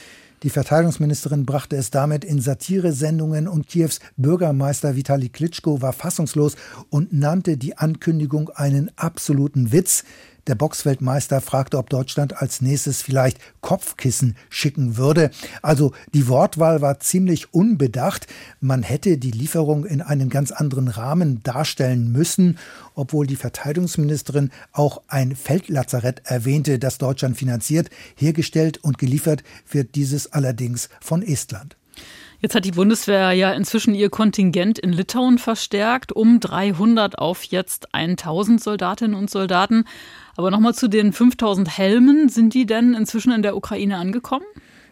Die 0.44 0.50
Verteidigungsministerin 0.50 1.44
brachte 1.44 1.74
es 1.74 1.90
damit 1.90 2.24
in 2.24 2.40
Satiresendungen 2.40 3.48
und 3.48 3.66
Kiews 3.66 3.98
Bürgermeister 4.16 4.94
Vitali 4.94 5.30
Klitschko 5.30 5.82
war 5.82 5.92
fassungslos 5.92 6.54
und 6.90 7.12
nannte 7.12 7.56
die 7.56 7.76
Ankündigung 7.76 8.48
einen 8.50 8.90
absoluten 8.96 9.72
Witz. 9.72 10.04
Der 10.48 10.54
Boxweltmeister 10.54 11.42
fragte, 11.42 11.76
ob 11.76 11.90
Deutschland 11.90 12.40
als 12.40 12.62
nächstes 12.62 13.02
vielleicht 13.02 13.38
Kopfkissen 13.60 14.34
schicken 14.48 14.96
würde. 14.96 15.30
Also 15.62 15.92
die 16.14 16.26
Wortwahl 16.26 16.80
war 16.80 17.00
ziemlich 17.00 17.52
unbedacht. 17.52 18.26
Man 18.60 18.82
hätte 18.82 19.18
die 19.18 19.30
Lieferung 19.30 19.84
in 19.84 20.00
einem 20.00 20.30
ganz 20.30 20.50
anderen 20.50 20.88
Rahmen 20.88 21.42
darstellen 21.42 22.10
müssen, 22.10 22.58
obwohl 22.94 23.26
die 23.26 23.36
Verteidigungsministerin 23.36 24.50
auch 24.72 25.02
ein 25.06 25.36
Feldlazarett 25.36 26.22
erwähnte, 26.24 26.78
das 26.78 26.98
Deutschland 26.98 27.36
finanziert. 27.36 27.90
Hergestellt 28.16 28.78
und 28.82 28.98
geliefert 28.98 29.44
wird 29.70 29.94
dieses 29.94 30.32
allerdings 30.32 30.88
von 31.00 31.22
Estland. 31.22 31.77
Jetzt 32.40 32.54
hat 32.54 32.64
die 32.64 32.70
Bundeswehr 32.70 33.32
ja 33.32 33.52
inzwischen 33.52 33.96
ihr 33.96 34.10
Kontingent 34.10 34.78
in 34.78 34.92
Litauen 34.92 35.38
verstärkt, 35.38 36.12
um 36.12 36.38
300 36.38 37.18
auf 37.18 37.42
jetzt 37.42 37.92
1000 37.92 38.62
Soldatinnen 38.62 39.16
und 39.16 39.28
Soldaten. 39.28 39.84
Aber 40.36 40.52
nochmal 40.52 40.74
zu 40.74 40.86
den 40.86 41.12
5000 41.12 41.76
Helmen. 41.76 42.28
Sind 42.28 42.54
die 42.54 42.64
denn 42.64 42.94
inzwischen 42.94 43.32
in 43.32 43.42
der 43.42 43.56
Ukraine 43.56 43.96
angekommen? 43.96 44.46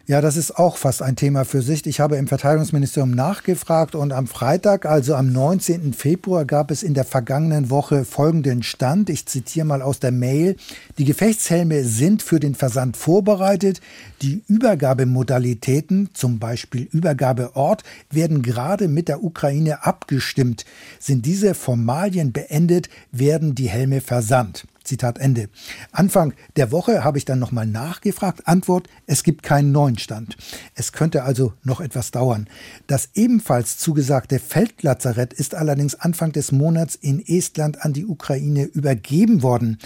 Ja, 0.09 0.21
das 0.21 0.37
ist 0.37 0.57
auch 0.57 0.77
fast 0.77 1.01
ein 1.01 1.17
Thema 1.17 1.43
für 1.43 1.61
sich. 1.61 1.85
Ich 1.85 1.99
habe 1.99 2.15
im 2.15 2.27
Verteidigungsministerium 2.27 3.11
nachgefragt 3.11 3.93
und 3.93 4.13
am 4.13 4.25
Freitag, 4.25 4.85
also 4.85 5.15
am 5.15 5.33
19. 5.33 5.91
Februar, 5.91 6.45
gab 6.45 6.71
es 6.71 6.81
in 6.81 6.93
der 6.93 7.03
vergangenen 7.03 7.69
Woche 7.69 8.05
folgenden 8.05 8.63
Stand. 8.63 9.09
Ich 9.09 9.25
zitiere 9.25 9.65
mal 9.65 9.81
aus 9.81 9.99
der 9.99 10.13
Mail. 10.13 10.55
Die 10.97 11.03
Gefechtshelme 11.03 11.83
sind 11.83 12.23
für 12.23 12.39
den 12.39 12.55
Versand 12.55 12.95
vorbereitet. 12.95 13.81
Die 14.21 14.43
Übergabemodalitäten, 14.47 16.11
zum 16.13 16.39
Beispiel 16.39 16.87
Übergabeort, 16.89 17.83
werden 18.09 18.43
gerade 18.43 18.87
mit 18.87 19.09
der 19.09 19.25
Ukraine 19.25 19.85
abgestimmt. 19.85 20.63
Sind 20.99 21.25
diese 21.25 21.53
Formalien 21.53 22.31
beendet, 22.31 22.87
werden 23.11 23.55
die 23.55 23.67
Helme 23.67 23.99
versandt. 23.99 24.67
Zitat 24.87 25.19
Ende. 25.19 25.49
Anfang 25.91 26.33
der 26.55 26.71
Woche 26.71 27.03
habe 27.03 27.17
ich 27.17 27.25
dann 27.25 27.39
nochmal 27.39 27.67
nachgefragt. 27.67 28.47
Antwort, 28.47 28.87
es 29.05 29.23
gibt 29.23 29.43
keinen 29.43 29.71
neuen 29.71 29.97
Stand. 29.97 30.37
Es 30.75 30.91
könnte 30.91 31.23
also 31.23 31.53
noch 31.63 31.81
etwas 31.81 32.11
dauern. 32.11 32.47
Das 32.87 33.09
ebenfalls 33.13 33.77
zugesagte 33.77 34.39
Feldlazarett 34.39 35.33
ist 35.33 35.53
allerdings 35.55 35.95
Anfang 35.95 36.31
des 36.31 36.51
Monats 36.51 36.95
in 36.95 37.23
Estland 37.25 37.83
an 37.83 37.93
die 37.93 38.05
Ukraine 38.05 38.63
übergeben 38.63 39.43
worden. 39.43 39.77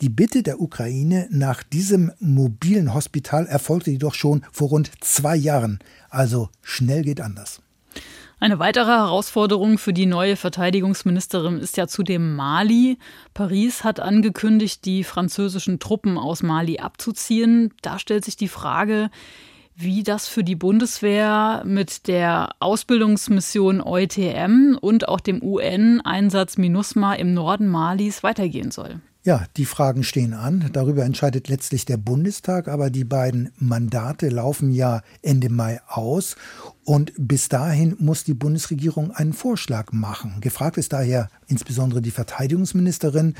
Die 0.00 0.08
Bitte 0.08 0.42
der 0.42 0.60
Ukraine 0.60 1.28
nach 1.30 1.62
diesem 1.62 2.12
mobilen 2.20 2.94
Hospital 2.94 3.46
erfolgte 3.46 3.90
jedoch 3.90 4.14
schon 4.14 4.42
vor 4.52 4.68
rund 4.68 4.90
zwei 5.00 5.36
Jahren. 5.36 5.78
Also 6.10 6.48
schnell 6.62 7.02
geht 7.02 7.20
anders. 7.20 7.60
Eine 8.40 8.60
weitere 8.60 8.86
Herausforderung 8.86 9.78
für 9.78 9.92
die 9.92 10.06
neue 10.06 10.36
Verteidigungsministerin 10.36 11.58
ist 11.58 11.76
ja 11.76 11.88
zudem 11.88 12.36
Mali. 12.36 12.98
Paris 13.34 13.82
hat 13.82 13.98
angekündigt, 13.98 14.84
die 14.84 15.02
französischen 15.02 15.80
Truppen 15.80 16.16
aus 16.16 16.44
Mali 16.44 16.78
abzuziehen. 16.78 17.74
Da 17.82 17.98
stellt 17.98 18.24
sich 18.24 18.36
die 18.36 18.46
Frage, 18.46 19.10
wie 19.74 20.04
das 20.04 20.28
für 20.28 20.44
die 20.44 20.54
Bundeswehr 20.54 21.64
mit 21.66 22.06
der 22.06 22.50
Ausbildungsmission 22.60 23.80
EUTM 23.80 24.78
und 24.80 25.08
auch 25.08 25.20
dem 25.20 25.42
UN-Einsatz 25.42 26.58
MINUSMA 26.58 27.14
im 27.14 27.34
Norden 27.34 27.66
Malis 27.66 28.22
weitergehen 28.22 28.70
soll. 28.70 29.00
Ja, 29.24 29.44
die 29.56 29.66
Fragen 29.66 30.04
stehen 30.04 30.32
an. 30.32 30.70
Darüber 30.72 31.04
entscheidet 31.04 31.48
letztlich 31.48 31.84
der 31.84 31.96
Bundestag, 31.96 32.66
aber 32.66 32.88
die 32.88 33.04
beiden 33.04 33.52
Mandate 33.58 34.30
laufen 34.30 34.70
ja 34.70 35.02
Ende 35.22 35.50
Mai 35.50 35.80
aus. 35.86 36.36
Und 36.88 37.12
bis 37.18 37.50
dahin 37.50 37.96
muss 37.98 38.24
die 38.24 38.32
Bundesregierung 38.32 39.10
einen 39.10 39.34
Vorschlag 39.34 39.92
machen. 39.92 40.36
Gefragt 40.40 40.78
ist 40.78 40.94
daher 40.94 41.28
insbesondere 41.46 42.00
die 42.00 42.10
Verteidigungsministerin. 42.10 43.34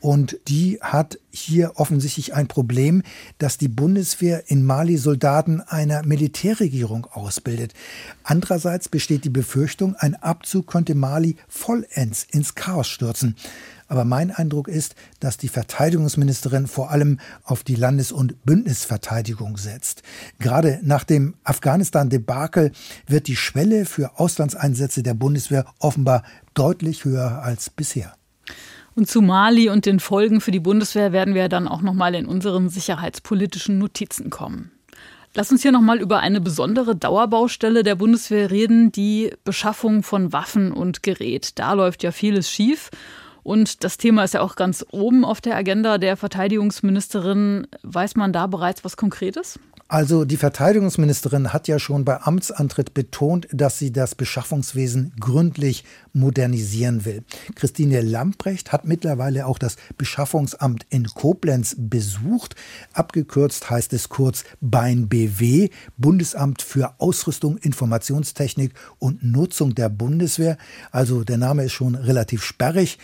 Und 0.00 0.38
die 0.46 0.78
hat 0.80 1.18
hier 1.32 1.72
offensichtlich 1.80 2.34
ein 2.34 2.46
Problem, 2.46 3.02
dass 3.38 3.58
die 3.58 3.66
Bundeswehr 3.66 4.44
in 4.46 4.64
Mali 4.64 4.98
Soldaten 4.98 5.60
einer 5.62 6.06
Militärregierung 6.06 7.08
ausbildet. 7.10 7.74
Andererseits 8.22 8.88
besteht 8.88 9.24
die 9.24 9.30
Befürchtung, 9.30 9.96
ein 9.96 10.14
Abzug 10.14 10.68
könnte 10.68 10.94
Mali 10.94 11.34
vollends 11.48 12.22
ins 12.30 12.54
Chaos 12.54 12.86
stürzen. 12.86 13.34
Aber 13.92 14.06
mein 14.06 14.30
Eindruck 14.30 14.68
ist, 14.68 14.94
dass 15.20 15.36
die 15.36 15.48
Verteidigungsministerin 15.48 16.66
vor 16.66 16.90
allem 16.90 17.20
auf 17.44 17.62
die 17.62 17.74
Landes- 17.74 18.10
und 18.10 18.42
Bündnisverteidigung 18.42 19.58
setzt. 19.58 20.02
Gerade 20.38 20.80
nach 20.82 21.04
dem 21.04 21.34
Afghanistan-Debakel 21.44 22.72
wird 23.06 23.26
die 23.26 23.36
Schwelle 23.36 23.84
für 23.84 24.18
Auslandseinsätze 24.18 25.02
der 25.02 25.12
Bundeswehr 25.12 25.66
offenbar 25.78 26.22
deutlich 26.54 27.04
höher 27.04 27.42
als 27.42 27.68
bisher. 27.68 28.14
Und 28.94 29.10
zu 29.10 29.20
Mali 29.20 29.68
und 29.68 29.84
den 29.84 30.00
Folgen 30.00 30.40
für 30.40 30.52
die 30.52 30.60
Bundeswehr 30.60 31.12
werden 31.12 31.34
wir 31.34 31.50
dann 31.50 31.68
auch 31.68 31.82
noch 31.82 31.92
mal 31.92 32.14
in 32.14 32.24
unseren 32.24 32.70
sicherheitspolitischen 32.70 33.76
Notizen 33.76 34.30
kommen. 34.30 34.70
Lass 35.34 35.52
uns 35.52 35.60
hier 35.60 35.72
noch 35.72 35.82
mal 35.82 36.00
über 36.00 36.20
eine 36.20 36.40
besondere 36.40 36.96
Dauerbaustelle 36.96 37.82
der 37.82 37.96
Bundeswehr 37.96 38.50
reden, 38.50 38.90
die 38.90 39.34
Beschaffung 39.44 40.02
von 40.02 40.32
Waffen 40.32 40.72
und 40.72 41.02
Gerät. 41.02 41.58
Da 41.58 41.74
läuft 41.74 42.02
ja 42.02 42.10
vieles 42.10 42.48
schief 42.48 42.90
und 43.42 43.82
das 43.82 43.98
Thema 43.98 44.24
ist 44.24 44.34
ja 44.34 44.40
auch 44.40 44.54
ganz 44.54 44.84
oben 44.90 45.24
auf 45.24 45.40
der 45.40 45.56
Agenda 45.56 45.98
der 45.98 46.16
Verteidigungsministerin. 46.16 47.66
Weiß 47.82 48.14
man 48.14 48.32
da 48.32 48.46
bereits 48.46 48.84
was 48.84 48.96
Konkretes? 48.96 49.58
Also 49.92 50.24
die 50.24 50.38
Verteidigungsministerin 50.38 51.52
hat 51.52 51.68
ja 51.68 51.78
schon 51.78 52.06
bei 52.06 52.22
Amtsantritt 52.22 52.94
betont, 52.94 53.46
dass 53.52 53.78
sie 53.78 53.92
das 53.92 54.14
Beschaffungswesen 54.14 55.12
gründlich 55.20 55.84
modernisieren 56.14 57.04
will. 57.04 57.24
Christine 57.56 58.00
Lamprecht 58.00 58.72
hat 58.72 58.86
mittlerweile 58.86 59.44
auch 59.44 59.58
das 59.58 59.76
Beschaffungsamt 59.98 60.86
in 60.88 61.08
Koblenz 61.08 61.76
besucht. 61.78 62.56
Abgekürzt 62.94 63.68
heißt 63.68 63.92
es 63.92 64.08
kurz 64.08 64.44
BEIN 64.62 65.10
BW, 65.10 65.68
Bundesamt 65.98 66.62
für 66.62 66.94
Ausrüstung, 66.96 67.58
Informationstechnik 67.58 68.72
und 68.98 69.22
Nutzung 69.22 69.74
der 69.74 69.90
Bundeswehr. 69.90 70.56
Also 70.90 71.22
der 71.22 71.36
Name 71.36 71.64
ist 71.64 71.72
schon 71.72 71.96
relativ 71.96 72.44
sperrig. 72.44 72.96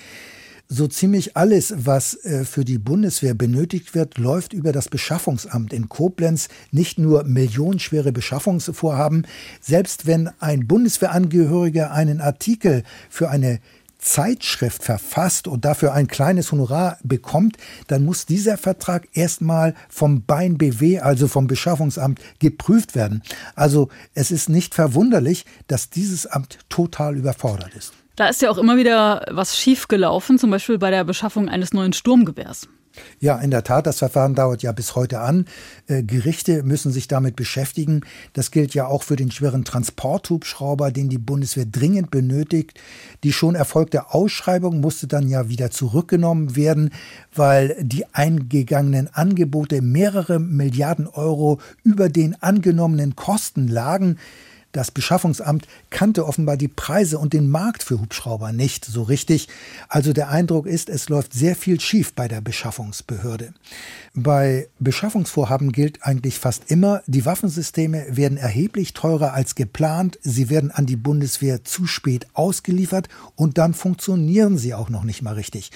So 0.70 0.86
ziemlich 0.86 1.34
alles, 1.34 1.72
was 1.86 2.14
äh, 2.26 2.44
für 2.44 2.62
die 2.62 2.76
Bundeswehr 2.76 3.32
benötigt 3.32 3.94
wird, 3.94 4.18
läuft 4.18 4.52
über 4.52 4.70
das 4.70 4.90
Beschaffungsamt 4.90 5.72
in 5.72 5.88
Koblenz. 5.88 6.48
Nicht 6.72 6.98
nur 6.98 7.24
millionenschwere 7.24 8.12
Beschaffungsvorhaben. 8.12 9.26
Selbst 9.62 10.06
wenn 10.06 10.28
ein 10.40 10.66
Bundeswehrangehöriger 10.66 11.90
einen 11.90 12.20
Artikel 12.20 12.82
für 13.08 13.30
eine 13.30 13.60
Zeitschrift 13.96 14.84
verfasst 14.84 15.48
und 15.48 15.64
dafür 15.64 15.94
ein 15.94 16.06
kleines 16.06 16.52
Honorar 16.52 16.98
bekommt, 17.02 17.56
dann 17.86 18.04
muss 18.04 18.26
dieser 18.26 18.58
Vertrag 18.58 19.08
erstmal 19.14 19.74
vom 19.88 20.26
Bein 20.26 20.58
BW, 20.58 21.00
also 21.00 21.28
vom 21.28 21.46
Beschaffungsamt, 21.46 22.20
geprüft 22.40 22.94
werden. 22.94 23.22
Also 23.54 23.88
es 24.12 24.30
ist 24.30 24.50
nicht 24.50 24.74
verwunderlich, 24.74 25.46
dass 25.66 25.88
dieses 25.88 26.26
Amt 26.26 26.58
total 26.68 27.16
überfordert 27.16 27.74
ist. 27.74 27.94
Da 28.18 28.26
ist 28.26 28.42
ja 28.42 28.50
auch 28.50 28.58
immer 28.58 28.76
wieder 28.76 29.24
was 29.30 29.56
schiefgelaufen, 29.56 30.40
zum 30.40 30.50
Beispiel 30.50 30.76
bei 30.76 30.90
der 30.90 31.04
Beschaffung 31.04 31.48
eines 31.48 31.72
neuen 31.72 31.92
Sturmgewehrs. 31.92 32.66
Ja, 33.20 33.38
in 33.38 33.52
der 33.52 33.62
Tat, 33.62 33.86
das 33.86 33.98
Verfahren 33.98 34.34
dauert 34.34 34.64
ja 34.64 34.72
bis 34.72 34.96
heute 34.96 35.20
an. 35.20 35.44
Äh, 35.86 36.02
Gerichte 36.02 36.64
müssen 36.64 36.90
sich 36.90 37.06
damit 37.06 37.36
beschäftigen. 37.36 38.00
Das 38.32 38.50
gilt 38.50 38.74
ja 38.74 38.88
auch 38.88 39.04
für 39.04 39.14
den 39.14 39.30
schweren 39.30 39.64
Transporthubschrauber, 39.64 40.90
den 40.90 41.08
die 41.08 41.18
Bundeswehr 41.18 41.66
dringend 41.66 42.10
benötigt. 42.10 42.80
Die 43.22 43.32
schon 43.32 43.54
erfolgte 43.54 44.12
Ausschreibung 44.12 44.80
musste 44.80 45.06
dann 45.06 45.28
ja 45.28 45.48
wieder 45.48 45.70
zurückgenommen 45.70 46.56
werden, 46.56 46.90
weil 47.32 47.76
die 47.80 48.04
eingegangenen 48.12 49.14
Angebote 49.14 49.80
mehrere 49.80 50.40
Milliarden 50.40 51.06
Euro 51.06 51.60
über 51.84 52.08
den 52.08 52.34
angenommenen 52.42 53.14
Kosten 53.14 53.68
lagen. 53.68 54.18
Das 54.72 54.90
Beschaffungsamt 54.90 55.66
kannte 55.88 56.26
offenbar 56.26 56.58
die 56.58 56.68
Preise 56.68 57.18
und 57.18 57.32
den 57.32 57.48
Markt 57.48 57.82
für 57.82 58.00
Hubschrauber 58.00 58.52
nicht 58.52 58.84
so 58.84 59.02
richtig. 59.02 59.48
Also 59.88 60.12
der 60.12 60.28
Eindruck 60.28 60.66
ist, 60.66 60.90
es 60.90 61.08
läuft 61.08 61.32
sehr 61.32 61.56
viel 61.56 61.80
schief 61.80 62.12
bei 62.12 62.28
der 62.28 62.42
Beschaffungsbehörde. 62.42 63.54
Bei 64.14 64.68
Beschaffungsvorhaben 64.78 65.72
gilt 65.72 66.04
eigentlich 66.04 66.38
fast 66.38 66.70
immer, 66.70 67.02
die 67.06 67.24
Waffensysteme 67.24 68.04
werden 68.10 68.36
erheblich 68.36 68.92
teurer 68.92 69.32
als 69.32 69.54
geplant, 69.54 70.18
sie 70.22 70.50
werden 70.50 70.70
an 70.70 70.84
die 70.84 70.96
Bundeswehr 70.96 71.64
zu 71.64 71.86
spät 71.86 72.26
ausgeliefert 72.34 73.08
und 73.36 73.56
dann 73.56 73.72
funktionieren 73.72 74.58
sie 74.58 74.74
auch 74.74 74.90
noch 74.90 75.04
nicht 75.04 75.22
mal 75.22 75.34
richtig. 75.34 75.70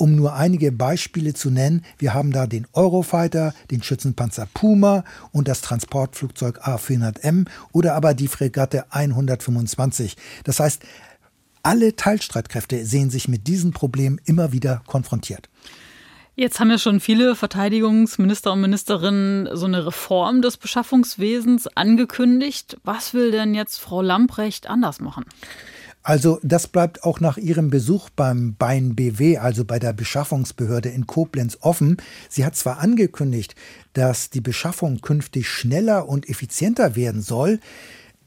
Um 0.00 0.14
nur 0.14 0.32
einige 0.32 0.72
Beispiele 0.72 1.34
zu 1.34 1.50
nennen, 1.50 1.84
wir 1.98 2.14
haben 2.14 2.32
da 2.32 2.46
den 2.46 2.66
Eurofighter, 2.72 3.52
den 3.70 3.82
Schützenpanzer 3.82 4.48
Puma 4.54 5.04
und 5.30 5.46
das 5.46 5.60
Transportflugzeug 5.60 6.66
A400M 6.66 7.46
oder 7.72 7.94
aber 7.96 8.14
die 8.14 8.28
Fregatte 8.28 8.90
125. 8.94 10.16
Das 10.44 10.58
heißt, 10.58 10.80
alle 11.62 11.96
Teilstreitkräfte 11.96 12.86
sehen 12.86 13.10
sich 13.10 13.28
mit 13.28 13.46
diesem 13.46 13.72
Problem 13.72 14.18
immer 14.24 14.52
wieder 14.52 14.80
konfrontiert. 14.86 15.50
Jetzt 16.34 16.60
haben 16.60 16.70
ja 16.70 16.78
schon 16.78 17.00
viele 17.00 17.36
Verteidigungsminister 17.36 18.52
und 18.54 18.62
Ministerinnen 18.62 19.54
so 19.54 19.66
eine 19.66 19.84
Reform 19.84 20.40
des 20.40 20.56
Beschaffungswesens 20.56 21.66
angekündigt. 21.76 22.78
Was 22.84 23.12
will 23.12 23.32
denn 23.32 23.54
jetzt 23.54 23.78
Frau 23.78 24.00
Lamprecht 24.00 24.66
anders 24.66 24.98
machen? 25.00 25.26
Also 26.02 26.40
das 26.42 26.66
bleibt 26.66 27.04
auch 27.04 27.20
nach 27.20 27.36
ihrem 27.36 27.68
Besuch 27.68 28.08
beim 28.10 28.54
Bein 28.58 28.94
BW, 28.94 29.38
also 29.38 29.64
bei 29.64 29.78
der 29.78 29.92
Beschaffungsbehörde 29.92 30.88
in 30.88 31.06
Koblenz, 31.06 31.58
offen. 31.60 31.98
Sie 32.28 32.44
hat 32.44 32.56
zwar 32.56 32.78
angekündigt, 32.78 33.54
dass 33.92 34.30
die 34.30 34.40
Beschaffung 34.40 35.00
künftig 35.02 35.48
schneller 35.48 36.08
und 36.08 36.28
effizienter 36.28 36.96
werden 36.96 37.20
soll, 37.20 37.60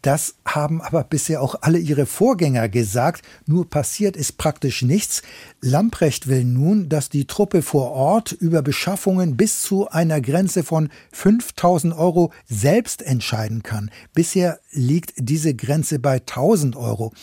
das 0.04 0.36
haben 0.44 0.82
aber 0.82 1.06
bisher 1.06 1.42
auch 1.42 1.56
alle 1.62 1.80
ihre 1.80 2.06
Vorgänger 2.06 2.68
gesagt. 2.68 3.24
Nur 3.46 3.70
passiert 3.70 4.18
ist 4.18 4.38
praktisch 4.38 4.82
nichts. 4.82 5.22
Lamprecht 5.62 6.28
will 6.28 6.44
nun, 6.44 6.90
dass 6.90 7.08
die 7.08 7.26
Truppe 7.26 7.62
vor 7.62 7.92
Ort 7.92 8.34
über 8.34 8.62
Beschaffungen 8.62 9.38
bis 9.38 9.62
zu 9.62 9.88
einer 9.90 10.20
Grenze 10.20 10.64
von 10.64 10.90
5000 11.14 11.96
Euro 11.96 12.34
selbst 12.50 13.02
entscheiden 13.02 13.64
kann. 13.64 13.92
Bisher 14.14 14.60
liegt 14.74 15.14
diese 15.18 15.54
Grenze 15.54 16.00
bei 16.00 16.16
1000 16.16 16.76
Euro. 16.76 17.14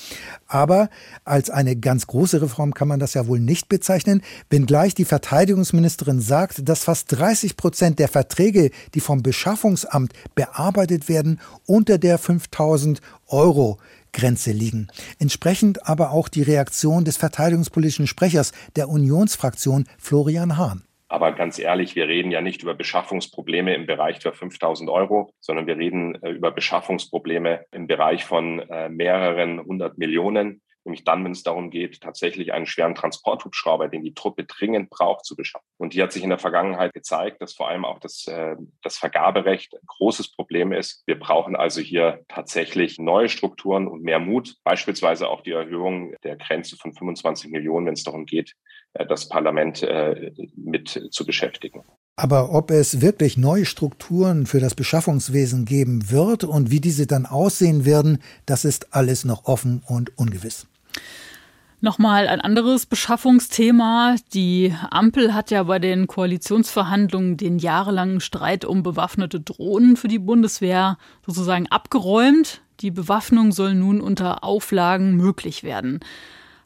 Aber 0.46 0.90
als 1.24 1.50
eine 1.50 1.76
ganz 1.76 2.06
große 2.06 2.42
Reform 2.42 2.74
kann 2.74 2.88
man 2.88 3.00
das 3.00 3.14
ja 3.14 3.26
wohl 3.26 3.40
nicht 3.40 3.68
bezeichnen, 3.68 4.22
wenngleich 4.48 4.94
die 4.94 5.04
Verteidigungsministerin 5.04 6.20
sagt, 6.20 6.68
dass 6.68 6.84
fast 6.84 7.12
30 7.12 7.56
Prozent 7.56 7.98
der 7.98 8.08
Verträge, 8.08 8.70
die 8.94 9.00
vom 9.00 9.22
Beschaffungsamt 9.22 10.12
bearbeitet 10.34 11.08
werden, 11.08 11.40
unter 11.66 11.98
der 11.98 12.18
5000 12.18 13.00
Euro 13.26 13.78
Grenze 14.12 14.52
liegen. 14.52 14.88
Entsprechend 15.18 15.86
aber 15.86 16.10
auch 16.10 16.28
die 16.28 16.42
Reaktion 16.42 17.04
des 17.04 17.16
verteidigungspolitischen 17.16 18.06
Sprechers 18.06 18.52
der 18.76 18.88
Unionsfraktion 18.88 19.86
Florian 19.98 20.56
Hahn. 20.56 20.82
Aber 21.10 21.32
ganz 21.32 21.58
ehrlich, 21.58 21.96
wir 21.96 22.06
reden 22.06 22.30
ja 22.30 22.40
nicht 22.40 22.62
über 22.62 22.74
Beschaffungsprobleme 22.74 23.74
im 23.74 23.84
Bereich 23.84 24.20
für 24.20 24.32
5000 24.32 24.88
Euro, 24.88 25.34
sondern 25.40 25.66
wir 25.66 25.76
reden 25.76 26.14
äh, 26.22 26.30
über 26.30 26.52
Beschaffungsprobleme 26.52 27.64
im 27.72 27.88
Bereich 27.88 28.24
von 28.24 28.60
äh, 28.60 28.88
mehreren 28.88 29.60
hundert 29.60 29.98
Millionen 29.98 30.62
nämlich 30.84 31.04
dann, 31.04 31.24
wenn 31.24 31.32
es 31.32 31.42
darum 31.42 31.70
geht, 31.70 32.00
tatsächlich 32.00 32.52
einen 32.52 32.66
schweren 32.66 32.94
Transporthubschrauber, 32.94 33.88
den 33.88 34.02
die 34.02 34.14
Truppe 34.14 34.44
dringend 34.44 34.90
braucht, 34.90 35.24
zu 35.24 35.36
beschaffen. 35.36 35.66
Und 35.78 35.94
die 35.94 36.02
hat 36.02 36.12
sich 36.12 36.22
in 36.22 36.30
der 36.30 36.38
Vergangenheit 36.38 36.94
gezeigt, 36.94 37.40
dass 37.40 37.54
vor 37.54 37.68
allem 37.68 37.84
auch 37.84 37.98
das, 37.98 38.26
äh, 38.26 38.56
das 38.82 38.98
Vergaberecht 38.98 39.74
ein 39.74 39.86
großes 39.86 40.32
Problem 40.32 40.72
ist. 40.72 41.02
Wir 41.06 41.18
brauchen 41.18 41.56
also 41.56 41.80
hier 41.80 42.24
tatsächlich 42.28 42.98
neue 42.98 43.28
Strukturen 43.28 43.88
und 43.88 44.02
mehr 44.02 44.18
Mut, 44.18 44.56
beispielsweise 44.64 45.28
auch 45.28 45.42
die 45.42 45.52
Erhöhung 45.52 46.14
der 46.24 46.36
Grenze 46.36 46.76
von 46.76 46.94
25 46.94 47.50
Millionen, 47.50 47.86
wenn 47.86 47.94
es 47.94 48.04
darum 48.04 48.26
geht, 48.26 48.54
das 48.92 49.28
Parlament 49.28 49.82
äh, 49.82 50.32
mit 50.56 51.08
zu 51.10 51.24
beschäftigen. 51.24 51.82
Aber 52.16 52.52
ob 52.52 52.70
es 52.70 53.00
wirklich 53.00 53.38
neue 53.38 53.64
Strukturen 53.64 54.44
für 54.46 54.60
das 54.60 54.74
Beschaffungswesen 54.74 55.64
geben 55.64 56.10
wird 56.10 56.44
und 56.44 56.70
wie 56.70 56.80
diese 56.80 57.06
dann 57.06 57.24
aussehen 57.24 57.84
werden, 57.84 58.18
das 58.44 58.64
ist 58.64 58.94
alles 58.94 59.24
noch 59.24 59.46
offen 59.46 59.82
und 59.86 60.18
ungewiss. 60.18 60.66
Nochmal 61.82 62.28
ein 62.28 62.42
anderes 62.42 62.84
Beschaffungsthema. 62.84 64.16
Die 64.34 64.74
Ampel 64.90 65.32
hat 65.32 65.50
ja 65.50 65.62
bei 65.62 65.78
den 65.78 66.06
Koalitionsverhandlungen 66.08 67.38
den 67.38 67.58
jahrelangen 67.58 68.20
Streit 68.20 68.66
um 68.66 68.82
bewaffnete 68.82 69.40
Drohnen 69.40 69.96
für 69.96 70.08
die 70.08 70.18
Bundeswehr 70.18 70.98
sozusagen 71.24 71.68
abgeräumt. 71.68 72.60
Die 72.80 72.90
Bewaffnung 72.90 73.52
soll 73.52 73.74
nun 73.74 74.02
unter 74.02 74.44
Auflagen 74.44 75.16
möglich 75.16 75.62
werden. 75.64 76.00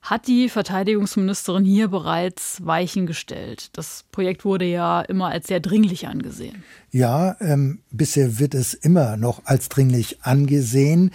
Hat 0.05 0.27
die 0.27 0.51
Verteidigungsministerin 0.51 1.65
hier 1.65 1.89
bereits 1.89 2.65
Weichen 2.65 3.07
gestellt. 3.07 3.71
Das 3.73 4.05
Projekt 4.13 4.45
wurde 4.45 4.67
ja 4.67 5.01
immer 5.01 5.29
als 5.29 5.47
sehr 5.47 5.61
dringlich 5.61 6.07
angesehen. 6.07 6.63
Ja, 6.91 7.37
ähm, 7.41 7.81
bisher 7.91 8.39
wird 8.39 8.55
es 8.55 8.75
immer 8.75 9.17
noch 9.17 9.41
als 9.47 9.71
dringlich 9.71 10.23
angesehen. 10.23 11.11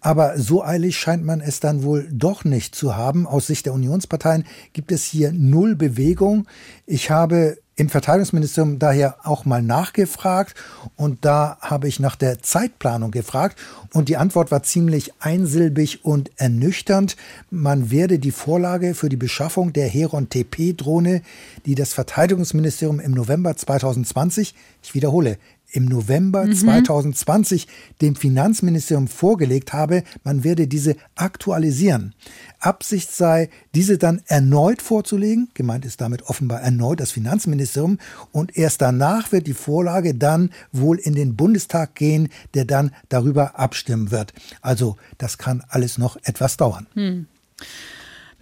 Aber 0.00 0.36
so 0.40 0.64
eilig 0.64 0.98
scheint 0.98 1.24
man 1.24 1.40
es 1.40 1.60
dann 1.60 1.84
wohl 1.84 2.08
doch 2.10 2.44
nicht 2.44 2.74
zu 2.74 2.96
haben. 2.96 3.28
Aus 3.28 3.46
Sicht 3.46 3.66
der 3.66 3.74
Unionsparteien 3.74 4.44
gibt 4.72 4.90
es 4.90 5.04
hier 5.04 5.30
null 5.32 5.76
Bewegung. 5.76 6.48
Ich 6.84 7.12
habe 7.12 7.58
im 7.74 7.88
Verteidigungsministerium 7.88 8.78
daher 8.78 9.16
auch 9.24 9.44
mal 9.44 9.62
nachgefragt 9.62 10.54
und 10.96 11.24
da 11.24 11.56
habe 11.60 11.88
ich 11.88 12.00
nach 12.00 12.16
der 12.16 12.42
Zeitplanung 12.42 13.10
gefragt 13.10 13.58
und 13.92 14.08
die 14.08 14.18
Antwort 14.18 14.50
war 14.50 14.62
ziemlich 14.62 15.12
einsilbig 15.20 16.04
und 16.04 16.30
ernüchternd. 16.36 17.16
Man 17.50 17.90
werde 17.90 18.18
die 18.18 18.30
Vorlage 18.30 18.94
für 18.94 19.08
die 19.08 19.16
Beschaffung 19.16 19.72
der 19.72 19.88
Heron 19.88 20.28
TP 20.28 20.74
Drohne, 20.74 21.22
die 21.64 21.74
das 21.74 21.94
Verteidigungsministerium 21.94 23.00
im 23.00 23.12
November 23.12 23.56
2020, 23.56 24.54
ich 24.82 24.94
wiederhole, 24.94 25.38
im 25.72 25.86
November 25.86 26.44
mhm. 26.44 26.54
2020 26.54 27.66
dem 28.00 28.14
Finanzministerium 28.14 29.08
vorgelegt 29.08 29.72
habe, 29.72 30.04
man 30.22 30.44
werde 30.44 30.68
diese 30.68 30.96
aktualisieren. 31.14 32.14
Absicht 32.60 33.10
sei, 33.10 33.50
diese 33.74 33.98
dann 33.98 34.22
erneut 34.26 34.82
vorzulegen, 34.82 35.48
gemeint 35.54 35.84
ist 35.84 36.00
damit 36.00 36.22
offenbar 36.22 36.60
erneut 36.60 37.00
das 37.00 37.10
Finanzministerium, 37.10 37.98
und 38.30 38.56
erst 38.56 38.82
danach 38.82 39.32
wird 39.32 39.46
die 39.46 39.54
Vorlage 39.54 40.14
dann 40.14 40.50
wohl 40.70 40.98
in 40.98 41.14
den 41.14 41.36
Bundestag 41.36 41.94
gehen, 41.94 42.28
der 42.54 42.64
dann 42.64 42.92
darüber 43.08 43.58
abstimmen 43.58 44.10
wird. 44.10 44.32
Also 44.60 44.96
das 45.18 45.38
kann 45.38 45.64
alles 45.68 45.98
noch 45.98 46.16
etwas 46.22 46.56
dauern. 46.56 46.86
Hm. 46.94 47.26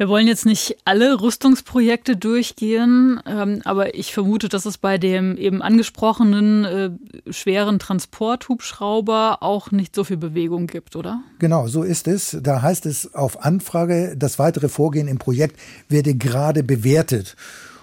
Wir 0.00 0.08
wollen 0.08 0.26
jetzt 0.26 0.46
nicht 0.46 0.78
alle 0.86 1.20
Rüstungsprojekte 1.20 2.16
durchgehen, 2.16 3.20
ähm, 3.26 3.60
aber 3.66 3.94
ich 3.94 4.14
vermute, 4.14 4.48
dass 4.48 4.64
es 4.64 4.78
bei 4.78 4.96
dem 4.96 5.36
eben 5.36 5.60
angesprochenen 5.60 6.64
äh, 6.64 6.90
schweren 7.30 7.78
Transporthubschrauber 7.78 9.42
auch 9.42 9.72
nicht 9.72 9.94
so 9.94 10.02
viel 10.02 10.16
Bewegung 10.16 10.68
gibt, 10.68 10.96
oder? 10.96 11.20
Genau, 11.38 11.66
so 11.66 11.82
ist 11.82 12.08
es. 12.08 12.38
Da 12.40 12.62
heißt 12.62 12.86
es 12.86 13.14
auf 13.14 13.44
Anfrage, 13.44 14.14
das 14.16 14.38
weitere 14.38 14.70
Vorgehen 14.70 15.06
im 15.06 15.18
Projekt 15.18 15.60
werde 15.90 16.14
gerade 16.14 16.62
bewertet. 16.62 17.36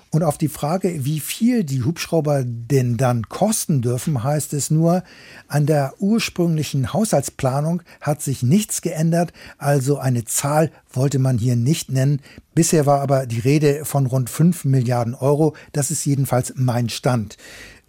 Und 0.10 0.24
auf 0.24 0.38
die 0.38 0.48
Frage, 0.48 1.04
wie 1.06 1.20
viel 1.20 1.64
die 1.66 1.84
Hubschrauber 1.84 2.44
denn 2.46 2.96
dann 2.96 3.24
kosten 3.28 3.82
dürfen, 3.82 4.24
heißt 4.24 4.54
es 4.54 4.72
nur, 4.72 5.04
an 5.50 5.66
der 5.66 5.96
ursprünglichen 6.00 6.94
Haushaltsplanung 6.94 7.82
hat 8.00 8.22
sich 8.22 8.42
nichts 8.42 8.82
geändert, 8.82 9.34
also 9.58 9.98
eine 9.98 10.24
Zahl 10.24 10.72
wollte 10.92 11.20
man 11.20 11.38
hier 11.38 11.58
nicht 11.58 11.92
nennen. 11.92 12.22
Bisher 12.56 12.86
war 12.86 13.02
aber 13.02 13.26
die 13.26 13.40
Rede 13.40 13.84
von 13.84 14.06
rund 14.06 14.30
5 14.30 14.64
Milliarden 14.64 15.14
Euro, 15.14 15.56
das 15.74 15.92
ist 15.92 16.06
jedenfalls 16.06 16.54
mein 16.56 16.88
Stand. 16.88 17.38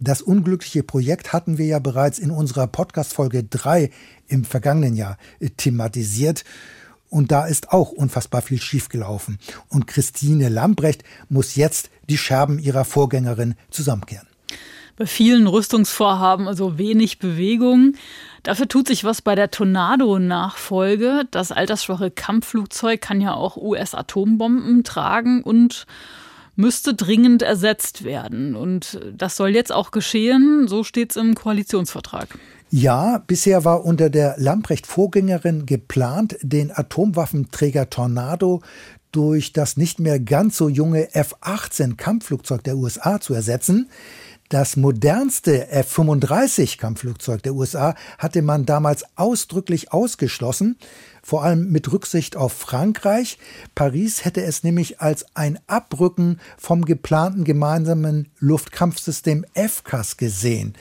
Das 0.01 0.21
unglückliche 0.21 0.83
Projekt 0.83 1.33
hatten 1.33 1.57
wir 1.57 1.65
ja 1.65 1.79
bereits 1.79 2.19
in 2.19 2.31
unserer 2.31 2.67
Podcast-Folge 2.67 3.43
3 3.43 3.89
im 4.27 4.45
vergangenen 4.45 4.95
Jahr 4.95 5.17
thematisiert. 5.57 6.43
Und 7.09 7.31
da 7.31 7.45
ist 7.45 7.71
auch 7.71 7.91
unfassbar 7.91 8.41
viel 8.41 8.61
schiefgelaufen. 8.61 9.39
Und 9.67 9.87
Christine 9.87 10.49
Lambrecht 10.49 11.03
muss 11.27 11.55
jetzt 11.55 11.89
die 12.07 12.17
Scherben 12.17 12.59
ihrer 12.59 12.85
Vorgängerin 12.85 13.55
zusammenkehren. 13.71 14.27
Bei 14.99 15.05
vielen 15.05 15.47
Rüstungsvorhaben 15.47 16.47
also 16.47 16.77
wenig 16.77 17.19
Bewegung. 17.19 17.93
Dafür 18.43 18.67
tut 18.67 18.87
sich 18.87 19.05
was 19.05 19.21
bei 19.21 19.33
der 19.33 19.49
Tornado-Nachfolge. 19.49 21.23
Das 21.31 21.53
altersschwache 21.53 22.11
Kampfflugzeug 22.11 22.99
kann 22.99 23.21
ja 23.21 23.33
auch 23.33 23.55
US-Atombomben 23.55 24.83
tragen 24.83 25.41
und 25.41 25.85
müsste 26.57 26.93
dringend 26.93 27.41
ersetzt 27.41 28.03
werden. 28.03 28.55
Und 28.55 28.99
das 29.15 29.37
soll 29.37 29.51
jetzt 29.51 29.71
auch 29.71 29.91
geschehen, 29.91 30.67
so 30.67 30.83
steht 30.83 31.11
es 31.11 31.15
im 31.15 31.33
Koalitionsvertrag. 31.33 32.37
Ja, 32.71 33.17
bisher 33.25 33.65
war 33.65 33.83
unter 33.83 34.11
der 34.11 34.35
Lamprecht-Vorgängerin 34.37 35.65
geplant, 35.65 36.37
den 36.43 36.71
Atomwaffenträger 36.71 37.89
Tornado 37.89 38.61
durch 39.11 39.53
das 39.53 39.75
nicht 39.75 39.99
mehr 39.99 40.19
ganz 40.19 40.57
so 40.57 40.69
junge 40.69 41.15
F-18 41.15 41.95
Kampfflugzeug 41.95 42.63
der 42.63 42.77
USA 42.77 43.19
zu 43.19 43.33
ersetzen. 43.33 43.89
Das 44.49 44.75
modernste 44.75 45.67
F-35 45.69 46.77
Kampfflugzeug 46.77 47.41
der 47.41 47.55
USA 47.55 47.95
hatte 48.19 48.43
man 48.43 48.67
damals 48.67 49.03
ausdrücklich 49.15 49.91
ausgeschlossen, 49.91 50.77
vor 51.21 51.43
allem 51.43 51.71
mit 51.71 51.91
Rücksicht 51.91 52.35
auf 52.35 52.53
Frankreich. 52.53 53.37
Paris 53.75 54.25
hätte 54.25 54.43
es 54.43 54.63
nämlich 54.63 55.01
als 55.01 55.25
ein 55.35 55.59
Abrücken 55.67 56.39
vom 56.57 56.85
geplanten 56.85 57.43
gemeinsamen 57.43 58.29
Luftkampfsystem 58.39 59.45
FCAS 59.53 60.17
gesehen. 60.17 60.75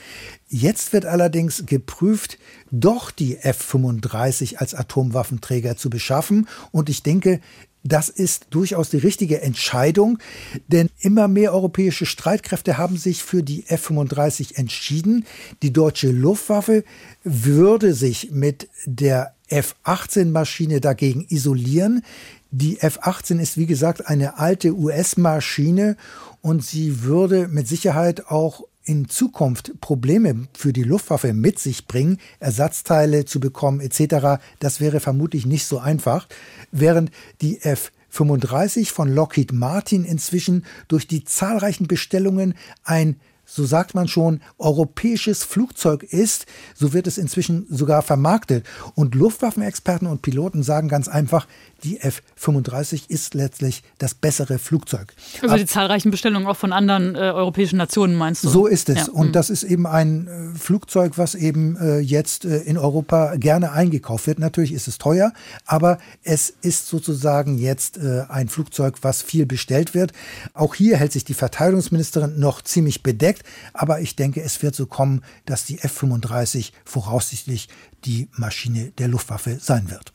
Jetzt 0.48 0.94
wird 0.94 1.04
allerdings 1.04 1.64
geprüft, 1.66 2.38
doch 2.70 3.10
die 3.10 3.36
F-35 3.36 4.56
als 4.56 4.74
Atomwaffenträger 4.74 5.76
zu 5.76 5.90
beschaffen. 5.90 6.48
Und 6.72 6.88
ich 6.88 7.02
denke, 7.02 7.40
das 7.84 8.08
ist 8.08 8.46
durchaus 8.50 8.90
die 8.90 8.98
richtige 8.98 9.40
Entscheidung, 9.40 10.18
denn 10.66 10.90
immer 11.00 11.28
mehr 11.28 11.54
europäische 11.54 12.06
Streitkräfte 12.06 12.76
haben 12.76 12.96
sich 12.96 13.22
für 13.22 13.42
die 13.42 13.64
F-35 13.66 14.56
entschieden. 14.56 15.24
Die 15.62 15.72
deutsche 15.72 16.10
Luftwaffe 16.10 16.84
würde 17.24 17.94
sich 17.94 18.30
mit 18.32 18.68
der 18.84 19.34
F-18-Maschine 19.48 20.80
dagegen 20.80 21.26
isolieren. 21.28 22.02
Die 22.50 22.80
F-18 22.80 23.40
ist, 23.40 23.56
wie 23.56 23.66
gesagt, 23.66 24.06
eine 24.06 24.38
alte 24.38 24.74
US-Maschine 24.74 25.96
und 26.40 26.64
sie 26.64 27.02
würde 27.02 27.48
mit 27.48 27.68
Sicherheit 27.68 28.26
auch 28.26 28.64
in 28.88 29.08
Zukunft 29.08 29.80
Probleme 29.80 30.48
für 30.54 30.72
die 30.72 30.82
Luftwaffe 30.82 31.34
mit 31.34 31.58
sich 31.58 31.86
bringen, 31.86 32.18
Ersatzteile 32.40 33.24
zu 33.26 33.38
bekommen 33.38 33.80
etc., 33.80 34.40
das 34.58 34.80
wäre 34.80 35.00
vermutlich 35.00 35.46
nicht 35.46 35.66
so 35.66 35.78
einfach, 35.78 36.26
während 36.72 37.10
die 37.42 37.60
F 37.60 37.92
35 38.10 38.90
von 38.90 39.12
Lockheed 39.12 39.52
Martin 39.52 40.04
inzwischen 40.04 40.64
durch 40.88 41.06
die 41.06 41.24
zahlreichen 41.24 41.86
Bestellungen 41.86 42.54
ein 42.82 43.20
so 43.50 43.64
sagt 43.64 43.94
man 43.94 44.08
schon, 44.08 44.40
europäisches 44.58 45.42
Flugzeug 45.42 46.02
ist, 46.02 46.46
so 46.74 46.92
wird 46.92 47.06
es 47.06 47.16
inzwischen 47.16 47.66
sogar 47.70 48.02
vermarktet. 48.02 48.66
Und 48.94 49.14
Luftwaffenexperten 49.14 50.06
und 50.06 50.20
Piloten 50.20 50.62
sagen 50.62 50.88
ganz 50.88 51.08
einfach, 51.08 51.46
die 51.84 52.00
F-35 52.00 53.08
ist 53.08 53.34
letztlich 53.34 53.82
das 53.98 54.14
bessere 54.14 54.58
Flugzeug. 54.58 55.14
Also 55.42 55.56
die 55.56 55.66
zahlreichen 55.66 56.10
Bestellungen 56.10 56.46
auch 56.48 56.56
von 56.56 56.72
anderen 56.72 57.14
äh, 57.14 57.18
europäischen 57.18 57.76
Nationen 57.76 58.16
meinst 58.16 58.44
du? 58.44 58.48
So 58.48 58.66
ist 58.66 58.88
es. 58.88 59.06
Ja. 59.06 59.12
Und 59.12 59.28
mhm. 59.28 59.32
das 59.32 59.48
ist 59.48 59.62
eben 59.62 59.86
ein 59.86 60.26
äh, 60.26 60.58
Flugzeug, 60.58 61.12
was 61.16 61.34
eben 61.34 61.76
äh, 61.76 61.98
jetzt 62.00 62.44
äh, 62.44 62.58
in 62.58 62.76
Europa 62.76 63.36
gerne 63.36 63.72
eingekauft 63.72 64.26
wird. 64.26 64.40
Natürlich 64.40 64.72
ist 64.72 64.88
es 64.88 64.98
teuer, 64.98 65.32
aber 65.66 65.98
es 66.22 66.52
ist 66.62 66.88
sozusagen 66.88 67.58
jetzt 67.58 67.96
äh, 67.96 68.24
ein 68.28 68.48
Flugzeug, 68.48 68.98
was 69.02 69.22
viel 69.22 69.46
bestellt 69.46 69.94
wird. 69.94 70.12
Auch 70.54 70.74
hier 70.74 70.96
hält 70.96 71.12
sich 71.12 71.24
die 71.24 71.34
Verteidigungsministerin 71.34 72.38
noch 72.40 72.62
ziemlich 72.62 73.02
bedeckt, 73.02 73.37
aber 73.72 74.00
ich 74.00 74.16
denke, 74.16 74.42
es 74.42 74.62
wird 74.62 74.74
so 74.74 74.86
kommen, 74.86 75.22
dass 75.46 75.64
die 75.64 75.78
F-35 75.78 76.72
voraussichtlich 76.84 77.68
die 78.04 78.28
Maschine 78.32 78.92
der 78.98 79.08
Luftwaffe 79.08 79.58
sein 79.60 79.90
wird. 79.90 80.12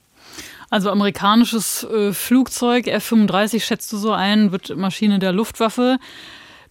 Also 0.70 0.90
amerikanisches 0.90 1.84
äh, 1.84 2.14
Flugzeug, 2.14 2.88
F-35 2.88 3.62
schätzt 3.62 3.92
du 3.92 3.98
so 3.98 4.12
ein, 4.12 4.52
wird 4.52 4.76
Maschine 4.76 5.20
der 5.20 5.32
Luftwaffe. 5.32 6.00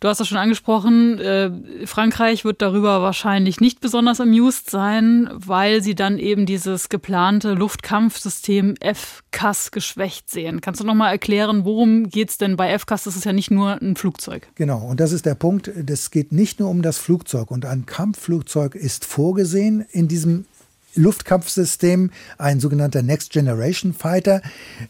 Du 0.03 0.09
hast 0.09 0.19
das 0.19 0.27
schon 0.27 0.39
angesprochen, 0.39 1.21
äh, 1.21 1.87
Frankreich 1.87 2.45
wird 2.45 2.61
darüber 2.61 3.03
wahrscheinlich 3.03 3.61
nicht 3.61 3.81
besonders 3.81 4.21
amused 4.21 4.69
sein, 4.69 5.31
weil 5.33 5.81
sie 5.81 5.95
dann 5.95 6.19
eben 6.19 6.45
dieses 6.45 6.89
geplante 6.89 7.55
Luftkampfsystem 7.55 8.75
FCAS 8.83 9.71
geschwächt 9.71 10.29
sehen. 10.29 10.61
Kannst 10.61 10.81
du 10.81 10.85
nochmal 10.85 11.13
erklären, 11.13 11.65
worum 11.65 12.09
geht 12.09 12.31
es 12.31 12.39
denn 12.39 12.57
bei 12.57 12.77
FCAS? 12.77 13.05
Das 13.05 13.15
ist 13.15 13.27
ja 13.27 13.33
nicht 13.33 13.53
nur 13.53 13.81
ein 13.81 13.95
Flugzeug. 13.95 14.49
Genau, 14.57 14.81
und 14.89 14.99
das 14.99 15.13
ist 15.13 15.25
der 15.25 15.37
Punkt. 15.37 15.69
Es 15.69 16.11
geht 16.11 16.33
nicht 16.33 16.59
nur 16.59 16.69
um 16.69 16.83
das 16.83 16.99
Flugzeug. 16.99 17.53
Und 17.53 17.65
ein 17.65 17.87
Kampfflugzeug 17.87 18.75
ist 18.75 19.05
vorgesehen 19.05 19.87
in 19.93 20.09
diesem 20.09 20.47
Luftkampfsystem, 20.95 22.11
ein 22.39 22.61
sogenannter 22.61 23.03
Next 23.03 23.31
Generation 23.31 23.93
Fighter. 23.93 24.43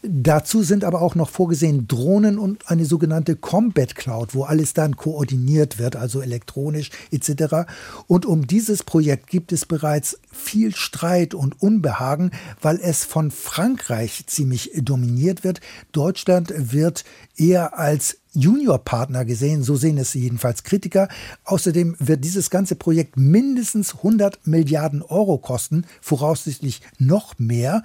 Dazu 0.03 0.63
sind 0.63 0.85
aber 0.85 1.03
auch 1.03 1.15
noch 1.15 1.31
vorgesehen 1.31 1.87
Drohnen 1.89 2.39
und 2.39 2.71
eine 2.71 2.85
sogenannte 2.85 3.37
Combat 3.37 3.95
Cloud, 3.95 4.35
wo 4.35 4.45
alles 4.45 4.75
dann 4.75 4.97
koordiniert 4.97 5.79
wird, 5.79 5.97
also 5.97 6.21
elektronisch 6.21 6.91
etc. 7.11 7.69
Und 8.07 8.27
um 8.27 8.47
dieses 8.47 8.83
Projekt 8.83 9.29
gibt 9.29 9.53
es 9.53 9.67
bereits 9.67 10.19
viel 10.31 10.75
Streit 10.75 11.35
und 11.35 11.61
Unbehagen, 11.63 12.31
weil 12.61 12.81
es 12.83 13.05
von 13.05 13.31
Frankreich 13.31 14.25
ziemlich 14.27 14.73
dominiert 14.77 15.45
wird. 15.45 15.61
Deutschland 15.93 16.53
wird 16.57 17.05
eher 17.37 17.79
als 17.79 18.19
Juniorpartner 18.35 19.24
gesehen, 19.24 19.62
so 19.62 19.76
sehen 19.76 19.99
es 19.99 20.14
jedenfalls 20.14 20.62
Kritiker. 20.62 21.09
Außerdem 21.45 21.97
wird 21.99 22.24
dieses 22.24 22.51
ganze 22.51 22.76
Projekt 22.76 23.16
mindestens 23.16 23.97
100 23.97 24.47
Milliarden 24.47 25.03
Euro 25.03 25.39
kosten, 25.39 25.85
voraussichtlich 26.01 26.80
noch 26.99 27.39
mehr. 27.39 27.83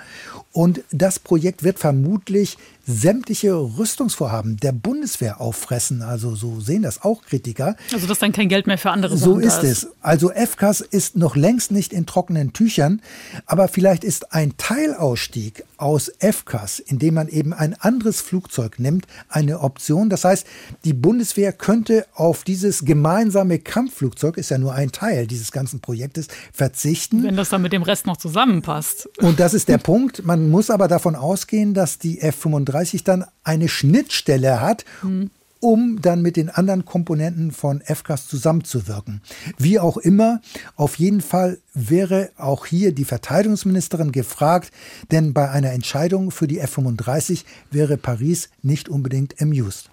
Und 0.52 0.84
das 0.92 1.20
Projekt 1.20 1.64
wird 1.64 1.80
vermutlich 1.80 2.58
sämtliche 2.88 3.54
Rüstungsvorhaben 3.54 4.58
der 4.58 4.72
Bundeswehr 4.72 5.42
auffressen. 5.42 6.02
Also 6.02 6.36
so 6.36 6.62
sehen 6.62 6.84
das 6.84 7.04
auch 7.04 7.22
Kritiker. 7.22 7.76
Also 7.94 8.08
dass 8.08 8.20
dann 8.20 8.32
kein 8.32 8.48
Geld 8.48 8.66
mehr 8.66 8.78
für 8.78 8.92
andere 8.92 9.18
So 9.18 9.38
ist 9.38 9.64
es. 9.64 9.90
Also 10.02 10.30
FCAS 10.30 10.80
ist 10.80 11.18
noch 11.18 11.36
längst 11.36 11.72
nicht 11.72 11.92
in 11.92 12.06
trockenen 12.06 12.54
Tüchern, 12.54 13.02
aber 13.46 13.68
vielleicht 13.68 14.06
ist 14.06 14.34
ein 14.34 14.56
Teilausstieg 14.58 15.66
aus 15.76 16.12
FCAS, 16.20 16.80
indem 16.80 17.16
man 17.16 17.28
eben 17.28 17.54
ein 17.54 17.76
anderes 17.80 18.22
Flugzeug 18.22 18.80
nimmt, 18.80 19.06
eine 19.28 19.60
Option. 19.60 20.10
Das 20.10 20.24
heißt, 20.24 20.48
die 20.86 20.94
Bundeswehr 20.94 21.52
könnte 21.52 22.06
auf 22.14 22.46
dieses 22.46 22.86
gemeinsame 22.86 23.60
Kampfflugzeug, 23.60 24.38
ist 24.38 24.50
ja 24.50 24.58
nur 24.58 24.74
ein 24.74 24.92
Teil 24.94 25.28
dieses 25.28 25.52
ganzen 25.52 25.82
Projektes, 25.82 26.28
verzichten. 26.54 27.24
Wenn 27.24 27.36
das 27.36 27.50
dann 27.50 27.62
mit 27.62 27.74
dem 27.74 27.84
Rest 27.84 28.08
noch 28.08 28.18
zusammenpasst. 28.18 29.10
Und 29.20 29.42
das 29.42 29.54
ist 29.54 29.68
der 29.68 29.78
Punkt. 29.78 30.26
Man 30.26 30.50
muss 30.50 30.70
aber 30.70 30.88
davon 30.88 31.16
ausgehen, 31.16 31.74
dass 31.74 32.00
die 32.00 32.22
F-35 32.22 32.77
35 32.78 33.04
dann 33.04 33.26
eine 33.44 33.68
Schnittstelle 33.68 34.62
hat, 34.62 34.86
mhm 35.02 35.32
um 35.60 36.02
dann 36.04 36.22
mit 36.22 36.38
den 36.38 36.50
anderen 36.52 36.86
Komponenten 36.86 37.52
von 37.52 37.82
FCAS 37.82 38.28
zusammenzuwirken. 38.28 39.22
Wie 39.58 39.80
auch 39.80 39.98
immer, 39.98 40.40
auf 40.76 41.00
jeden 41.00 41.20
Fall 41.20 41.58
wäre 41.74 42.30
auch 42.38 42.68
hier 42.68 42.92
die 42.92 43.06
Verteidigungsministerin 43.06 44.12
gefragt, 44.12 44.72
denn 45.10 45.34
bei 45.34 45.50
einer 45.50 45.72
Entscheidung 45.72 46.30
für 46.30 46.48
die 46.48 46.60
F-35 46.60 47.44
wäre 47.72 47.98
Paris 47.98 48.50
nicht 48.62 48.88
unbedingt 48.88 49.42
amused. 49.42 49.90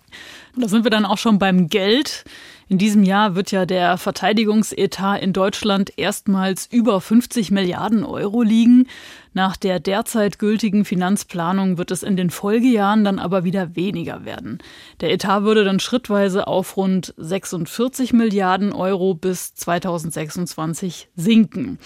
Da 0.57 0.68
sind 0.68 0.85
wir 0.85 0.91
dann 0.91 1.07
auch 1.07 1.18
schon 1.18 1.39
beim 1.39 1.68
Geld. 1.68 2.24
In 2.68 2.78
diesem 2.78 3.03
Jahr 3.03 3.35
wird 3.35 3.51
ja 3.51 3.66
der 3.66 3.99
Verteidigungsetat 3.99 5.22
in 5.22 5.32
Deutschland 5.32 5.93
erstmals 5.99 6.66
über 6.70 7.01
50 7.01 7.51
Milliarden 7.51 8.05
Euro 8.05 8.43
liegen. 8.43 8.87
Nach 9.35 9.57
der 9.57 9.80
derzeit 9.80 10.39
gültigen 10.39 10.85
Finanzplanung 10.85 11.76
wird 11.76 11.91
es 11.91 12.05
in 12.05 12.16
den 12.16 12.30
Folgejahren 12.30 13.05
dann 13.05 13.18
aber 13.18 13.43
wieder 13.43 13.74
weniger 13.74 14.24
werden. 14.24 14.59
Der 15.01 15.12
Etat 15.12 15.43
würde 15.43 15.64
dann 15.64 15.80
schrittweise 15.80 16.47
auf 16.47 16.76
rund 16.76 17.12
46 17.16 18.12
Milliarden 18.12 18.72
Euro 18.72 19.14
bis 19.14 19.55
2026 19.55 21.09
sinken. 21.16 21.78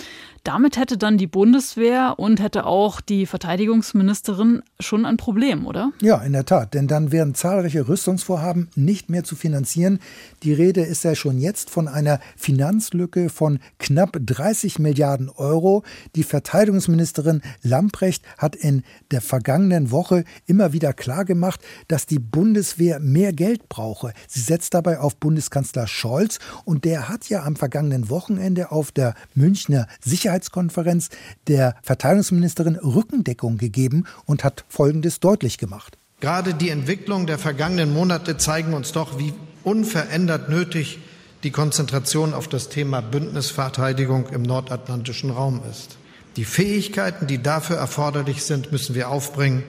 Damit 0.44 0.78
hätte 0.78 0.96
dann 0.96 1.18
die 1.18 1.26
Bundeswehr 1.26 2.14
und 2.16 2.40
hätte 2.40 2.64
auch 2.64 3.02
die 3.02 3.26
Verteidigungsministerin 3.26 4.62
schon 4.80 5.04
ein 5.04 5.18
Problem, 5.18 5.66
oder? 5.66 5.92
Ja, 6.00 6.22
in 6.22 6.32
der 6.32 6.46
Tat, 6.46 6.72
denn 6.72 6.88
dann 6.88 7.12
wären 7.12 7.34
zahlreiche 7.34 7.86
Rüstungsvorhaben 7.86 8.68
nicht 8.74 9.10
mehr 9.10 9.24
zu 9.24 9.36
finanzieren. 9.36 9.98
Die 10.42 10.54
Rede 10.54 10.80
ist 10.80 11.04
ja 11.04 11.14
schon 11.14 11.38
jetzt 11.38 11.68
von 11.68 11.86
einer 11.86 12.18
Finanzlücke 12.36 13.28
von 13.28 13.58
knapp 13.78 14.16
30 14.24 14.78
Milliarden 14.78 15.28
Euro. 15.28 15.82
Die 16.16 16.22
Verteidigungsministerin 16.22 17.37
Lamprecht 17.62 18.24
hat 18.38 18.56
in 18.56 18.82
der 19.10 19.20
vergangenen 19.20 19.90
Woche 19.90 20.24
immer 20.46 20.72
wieder 20.72 20.92
klargemacht, 20.92 21.60
dass 21.88 22.06
die 22.06 22.18
Bundeswehr 22.18 23.00
mehr 23.00 23.32
Geld 23.32 23.68
brauche. 23.68 24.12
Sie 24.26 24.40
setzt 24.40 24.74
dabei 24.74 25.00
auf 25.00 25.16
Bundeskanzler 25.16 25.86
Scholz 25.86 26.38
und 26.64 26.84
der 26.84 27.08
hat 27.08 27.28
ja 27.28 27.44
am 27.44 27.56
vergangenen 27.56 28.08
Wochenende 28.08 28.70
auf 28.70 28.92
der 28.92 29.14
Münchner 29.34 29.86
Sicherheits 30.00 30.38
Sicherheitskonferenz 30.38 31.08
der 31.46 31.74
Verteidigungsministerin 31.82 32.76
Rückendeckung 32.76 33.58
gegeben 33.58 34.04
und 34.26 34.44
hat 34.44 34.64
Folgendes 34.68 35.20
deutlich 35.20 35.58
gemacht. 35.58 35.98
Gerade 36.20 36.54
die 36.54 36.70
Entwicklung 36.70 37.26
der 37.26 37.38
vergangenen 37.38 37.92
Monate 37.92 38.36
zeigen 38.36 38.74
uns 38.74 38.92
doch, 38.92 39.18
wie 39.18 39.32
unverändert 39.64 40.48
nötig 40.48 40.98
die 41.44 41.50
Konzentration 41.50 42.34
auf 42.34 42.48
das 42.48 42.68
Thema 42.68 43.00
Bündnisverteidigung 43.00 44.28
im 44.30 44.42
nordatlantischen 44.42 45.30
Raum 45.30 45.60
ist. 45.70 45.96
Die 46.38 46.44
Fähigkeiten, 46.44 47.26
die 47.26 47.42
dafür 47.42 47.78
erforderlich 47.78 48.44
sind, 48.44 48.70
müssen 48.70 48.94
wir 48.94 49.08
aufbringen. 49.08 49.64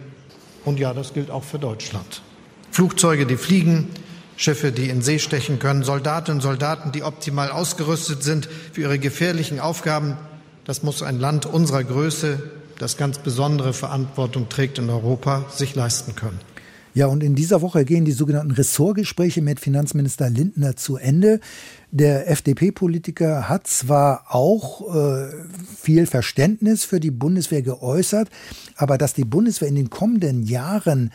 Und 0.65 0.79
ja, 0.79 0.93
das 0.93 1.15
gilt 1.15 1.31
auch 1.31 1.43
für 1.43 1.57
Deutschland. 1.57 2.21
Flugzeuge, 2.69 3.25
die 3.25 3.37
fliegen, 3.37 3.87
Schiffe, 4.37 4.71
die 4.71 4.87
in 4.87 5.01
See 5.01 5.17
stechen 5.17 5.57
können, 5.57 5.81
Soldatinnen 5.81 6.37
und 6.37 6.43
Soldaten, 6.43 6.91
die 6.91 7.01
optimal 7.01 7.49
ausgerüstet 7.49 8.21
sind 8.21 8.47
für 8.71 8.81
ihre 8.81 8.99
gefährlichen 8.99 9.59
Aufgaben, 9.59 10.15
das 10.63 10.83
muss 10.83 11.01
ein 11.01 11.19
Land 11.19 11.47
unserer 11.47 11.83
Größe, 11.83 12.51
das 12.77 12.97
ganz 12.97 13.17
besondere 13.17 13.73
Verantwortung 13.73 14.47
trägt 14.47 14.77
in 14.77 14.91
Europa, 14.91 15.45
sich 15.49 15.73
leisten 15.73 16.15
können. 16.15 16.39
Ja, 16.99 17.07
und 17.07 17.23
in 17.23 17.33
dieser 17.33 17.61
Woche 17.61 17.85
gehen 17.85 18.03
die 18.03 18.11
sogenannten 18.11 18.51
Ressortgespräche 18.51 19.41
mit 19.41 19.61
Finanzminister 19.61 20.29
Lindner 20.29 20.75
zu 20.75 20.97
Ende. 20.97 21.39
Der 21.91 22.29
FDP-Politiker 22.29 23.47
hat 23.47 23.67
zwar 23.67 24.25
auch 24.27 24.93
äh, 24.93 25.29
viel 25.81 26.07
Verständnis 26.07 26.83
für 26.83 26.99
die 26.99 27.11
Bundeswehr 27.11 27.61
geäußert, 27.61 28.27
aber 28.75 28.97
dass 28.97 29.13
die 29.13 29.23
Bundeswehr 29.23 29.69
in 29.69 29.75
den 29.75 29.89
kommenden 29.89 30.43
Jahren 30.43 31.13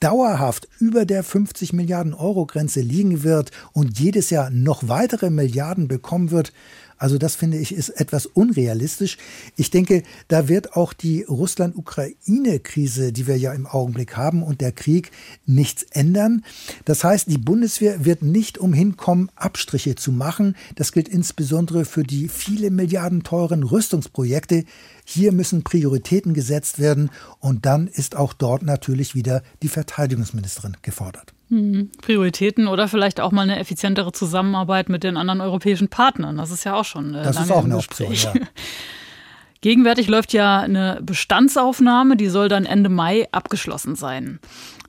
dauerhaft 0.00 0.68
über 0.78 1.04
der 1.04 1.22
50 1.22 1.74
Milliarden 1.74 2.14
Euro 2.14 2.46
Grenze 2.46 2.80
liegen 2.80 3.22
wird 3.22 3.50
und 3.74 3.98
jedes 3.98 4.30
Jahr 4.30 4.48
noch 4.48 4.88
weitere 4.88 5.28
Milliarden 5.28 5.86
bekommen 5.86 6.30
wird, 6.30 6.54
also 6.98 7.18
das 7.18 7.36
finde 7.36 7.58
ich 7.58 7.74
ist 7.74 7.90
etwas 7.90 8.26
unrealistisch. 8.26 9.18
Ich 9.56 9.70
denke, 9.70 10.02
da 10.28 10.48
wird 10.48 10.74
auch 10.74 10.92
die 10.92 11.22
Russland-Ukraine-Krise, 11.22 13.12
die 13.12 13.26
wir 13.26 13.36
ja 13.36 13.52
im 13.52 13.66
Augenblick 13.66 14.16
haben 14.16 14.42
und 14.42 14.60
der 14.60 14.72
Krieg 14.72 15.10
nichts 15.44 15.82
ändern. 15.90 16.44
Das 16.84 17.04
heißt, 17.04 17.30
die 17.30 17.38
Bundeswehr 17.38 18.04
wird 18.04 18.22
nicht 18.22 18.58
umhin 18.58 18.96
kommen, 18.96 19.30
Abstriche 19.36 19.94
zu 19.94 20.10
machen. 20.10 20.56
Das 20.74 20.92
gilt 20.92 21.08
insbesondere 21.08 21.84
für 21.84 22.02
die 22.02 22.28
viele 22.28 22.70
Milliarden 22.70 23.22
teuren 23.22 23.62
Rüstungsprojekte. 23.62 24.64
Hier 25.04 25.32
müssen 25.32 25.64
Prioritäten 25.64 26.34
gesetzt 26.34 26.78
werden 26.78 27.10
und 27.40 27.66
dann 27.66 27.86
ist 27.86 28.16
auch 28.16 28.32
dort 28.32 28.62
natürlich 28.62 29.14
wieder 29.14 29.42
die 29.62 29.68
Verteidigungsministerin 29.68 30.76
gefordert. 30.82 31.35
Hm, 31.48 31.90
Prioritäten 32.02 32.66
oder 32.66 32.88
vielleicht 32.88 33.20
auch 33.20 33.30
mal 33.30 33.42
eine 33.42 33.58
effizientere 33.58 34.12
Zusammenarbeit 34.12 34.88
mit 34.88 35.04
den 35.04 35.16
anderen 35.16 35.40
europäischen 35.40 35.88
Partnern. 35.88 36.36
Das 36.36 36.50
ist 36.50 36.64
ja 36.64 36.74
auch 36.74 36.84
schon 36.84 37.14
äh, 37.14 37.22
das 37.22 37.40
ist 37.40 37.52
auch 37.52 37.64
eine 37.64 37.76
Option. 37.76 38.12
Ja. 38.12 38.32
Gegenwärtig 39.60 40.08
läuft 40.08 40.32
ja 40.32 40.60
eine 40.60 41.00
Bestandsaufnahme, 41.02 42.16
die 42.16 42.28
soll 42.28 42.48
dann 42.48 42.66
Ende 42.66 42.88
Mai 42.88 43.28
abgeschlossen 43.32 43.94
sein. 43.94 44.38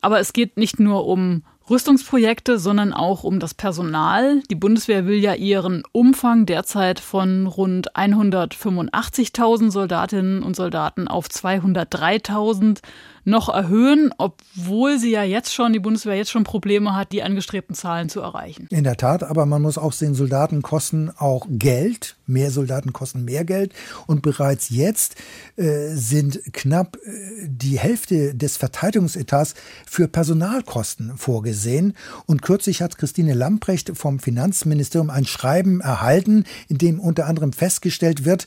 Aber 0.01 0.19
es 0.19 0.33
geht 0.33 0.57
nicht 0.57 0.79
nur 0.79 1.05
um 1.05 1.43
Rüstungsprojekte, 1.69 2.59
sondern 2.59 2.93
auch 2.93 3.23
um 3.23 3.39
das 3.39 3.53
Personal. 3.53 4.41
Die 4.49 4.55
Bundeswehr 4.55 5.05
will 5.05 5.17
ja 5.17 5.33
ihren 5.33 5.83
Umfang 5.91 6.45
derzeit 6.45 6.99
von 6.99 7.45
rund 7.45 7.93
185.000 7.93 9.71
Soldatinnen 9.71 10.43
und 10.43 10.55
Soldaten 10.55 11.07
auf 11.07 11.27
203.000 11.27 12.79
noch 13.27 13.49
erhöhen, 13.49 14.11
obwohl 14.17 14.97
sie 14.97 15.11
ja 15.11 15.23
jetzt 15.23 15.53
schon, 15.53 15.73
die 15.73 15.79
Bundeswehr 15.79 16.15
jetzt 16.15 16.31
schon 16.31 16.43
Probleme 16.43 16.95
hat, 16.95 17.11
die 17.11 17.23
angestrebten 17.23 17.75
Zahlen 17.75 18.09
zu 18.09 18.21
erreichen. 18.21 18.67
In 18.69 18.83
der 18.83 18.97
Tat, 18.97 19.23
aber 19.23 19.45
man 19.45 19.61
muss 19.61 19.77
auch 19.77 19.93
sehen, 19.93 20.15
Soldaten 20.15 20.61
kosten 20.61 21.11
auch 21.17 21.45
Geld. 21.49 22.16
Mehr 22.27 22.51
Soldaten 22.51 22.93
kosten 22.93 23.25
mehr 23.25 23.45
Geld. 23.45 23.73
Und 24.05 24.21
bereits 24.21 24.69
jetzt 24.69 25.15
äh, 25.55 25.95
sind 25.95 26.41
knapp 26.53 26.97
äh, 26.97 27.47
die 27.47 27.79
Hälfte 27.79 28.35
des 28.35 28.57
Verteidigungsetats 28.57 29.55
für 29.85 30.07
Personalkosten 30.07 31.17
vorgesehen. 31.17 31.93
Und 32.25 32.41
kürzlich 32.41 32.81
hat 32.81 32.97
Christine 32.97 33.33
Lamprecht 33.33 33.91
vom 33.95 34.19
Finanzministerium 34.19 35.09
ein 35.09 35.25
Schreiben 35.25 35.81
erhalten, 35.81 36.43
in 36.67 36.77
dem 36.77 36.99
unter 36.99 37.25
anderem 37.25 37.53
festgestellt 37.53 38.25
wird, 38.25 38.45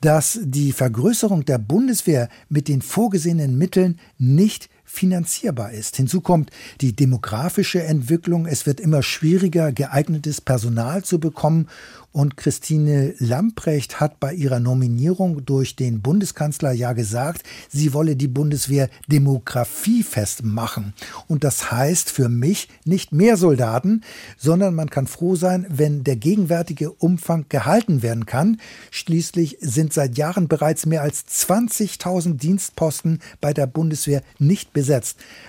dass 0.00 0.40
die 0.42 0.72
Vergrößerung 0.72 1.44
der 1.44 1.58
Bundeswehr 1.58 2.28
mit 2.48 2.68
den 2.68 2.82
vorgesehenen 2.82 3.58
Mitteln 3.58 3.98
nicht 4.18 4.68
finanzierbar 4.90 5.72
ist. 5.72 5.96
Hinzu 5.96 6.20
kommt 6.20 6.50
die 6.80 6.94
demografische 6.94 7.82
Entwicklung. 7.82 8.46
Es 8.46 8.66
wird 8.66 8.80
immer 8.80 9.02
schwieriger, 9.02 9.72
geeignetes 9.72 10.40
Personal 10.40 11.04
zu 11.04 11.20
bekommen 11.20 11.68
und 12.12 12.36
Christine 12.36 13.14
Lamprecht 13.18 14.00
hat 14.00 14.18
bei 14.18 14.34
ihrer 14.34 14.58
Nominierung 14.58 15.44
durch 15.44 15.76
den 15.76 16.00
Bundeskanzler 16.00 16.72
ja 16.72 16.92
gesagt, 16.92 17.44
sie 17.68 17.94
wolle 17.94 18.16
die 18.16 18.26
Bundeswehr 18.26 18.90
demografiefest 19.06 20.42
machen. 20.42 20.92
Und 21.28 21.44
das 21.44 21.70
heißt 21.70 22.10
für 22.10 22.28
mich 22.28 22.68
nicht 22.84 23.12
mehr 23.12 23.36
Soldaten, 23.36 24.02
sondern 24.36 24.74
man 24.74 24.90
kann 24.90 25.06
froh 25.06 25.36
sein, 25.36 25.66
wenn 25.68 26.02
der 26.02 26.16
gegenwärtige 26.16 26.90
Umfang 26.90 27.46
gehalten 27.48 28.02
werden 28.02 28.26
kann. 28.26 28.60
Schließlich 28.90 29.58
sind 29.60 29.92
seit 29.92 30.18
Jahren 30.18 30.48
bereits 30.48 30.86
mehr 30.86 31.02
als 31.02 31.24
20.000 31.26 32.38
Dienstposten 32.38 33.20
bei 33.40 33.52
der 33.52 33.68
Bundeswehr 33.68 34.22
nicht 34.40 34.72
besetzt. 34.72 34.79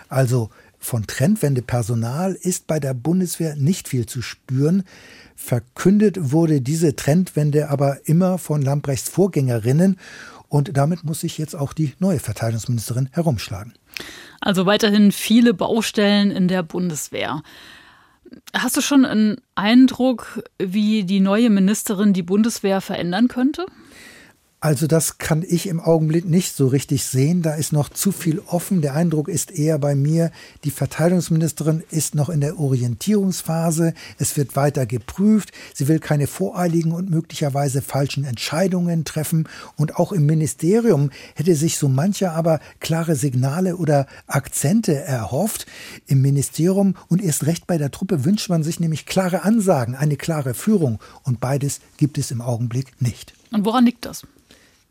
Also 0.10 0.50
von 0.80 1.06
Trendwende 1.06 1.62
Personal 1.62 2.34
ist 2.34 2.66
bei 2.66 2.80
der 2.80 2.94
Bundeswehr 2.94 3.56
nicht 3.56 3.88
viel 3.88 4.08
zu 4.08 4.22
spüren. 4.22 4.84
Verkündet 5.36 6.32
wurde 6.32 6.62
diese 6.62 6.96
Trendwende 6.96 7.70
aber 7.70 8.00
immer 8.06 8.38
von 8.38 8.62
Lamprechts 8.62 9.10
Vorgängerinnen 9.10 9.98
und 10.50 10.76
damit 10.76 11.04
muss 11.04 11.22
sich 11.22 11.38
jetzt 11.38 11.56
auch 11.56 11.72
die 11.72 11.94
neue 12.00 12.20
Verteidigungsministerin 12.20 13.10
herumschlagen. 13.12 13.74
Also 14.42 14.66
weiterhin 14.66 15.12
viele 15.12 15.54
Baustellen 15.54 16.32
in 16.32 16.48
der 16.48 16.64
Bundeswehr. 16.64 17.44
Hast 18.54 18.76
du 18.76 18.82
schon 18.82 19.06
einen 19.06 19.38
Eindruck, 19.56 20.44
wie 20.58 21.04
die 21.04 21.20
neue 21.20 21.50
Ministerin 21.50 22.14
die 22.14 22.24
Bundeswehr 22.24 22.82
verändern 22.82 23.28
könnte? 23.28 23.66
Also 24.64 24.86
das 24.86 25.18
kann 25.18 25.42
ich 25.42 25.68
im 25.68 25.80
Augenblick 25.80 26.26
nicht 26.26 26.56
so 26.56 26.68
richtig 26.68 27.04
sehen. 27.04 27.42
Da 27.42 27.56
ist 27.56 27.74
noch 27.74 27.90
zu 27.90 28.12
viel 28.12 28.38
offen. 28.46 28.84
Der 28.84 28.94
Eindruck 28.94 29.28
ist 29.28 29.50
eher 29.50 29.80
bei 29.80 29.96
mir, 29.96 30.30
die 30.64 30.70
Verteidigungsministerin 30.70 31.84
ist 31.90 32.14
noch 32.14 32.30
in 32.30 32.42
der 32.42 32.60
Orientierungsphase. 32.60 33.96
Es 34.20 34.38
wird 34.38 34.56
weiter 34.56 34.86
geprüft. 34.86 35.52
Sie 35.74 35.88
will 35.88 35.98
keine 35.98 36.28
voreiligen 36.28 36.92
und 36.92 37.10
möglicherweise 37.10 37.82
falschen 37.82 38.24
Entscheidungen 38.24 39.04
treffen. 39.04 39.50
Und 39.78 39.96
auch 39.96 40.12
im 40.12 40.28
Ministerium 40.28 41.10
hätte 41.34 41.56
sich 41.56 41.80
so 41.80 41.90
mancher 41.90 42.34
aber 42.34 42.60
klare 42.80 43.16
Signale 43.16 43.78
oder 43.78 44.06
Akzente 44.28 44.94
erhofft. 44.94 45.66
Im 46.06 46.22
Ministerium 46.22 46.94
und 47.08 47.24
erst 47.24 47.48
recht 47.48 47.66
bei 47.66 47.80
der 47.80 47.90
Truppe 47.90 48.26
wünscht 48.26 48.50
man 48.50 48.62
sich 48.62 48.80
nämlich 48.80 49.08
klare 49.08 49.42
Ansagen, 49.42 49.96
eine 49.96 50.18
klare 50.18 50.54
Führung. 50.54 51.00
Und 51.24 51.40
beides 51.40 51.80
gibt 51.98 52.20
es 52.20 52.30
im 52.30 52.42
Augenblick 52.42 53.02
nicht. 53.02 53.34
Und 53.52 53.66
woran 53.66 53.86
liegt 53.86 54.06
das? 54.06 54.24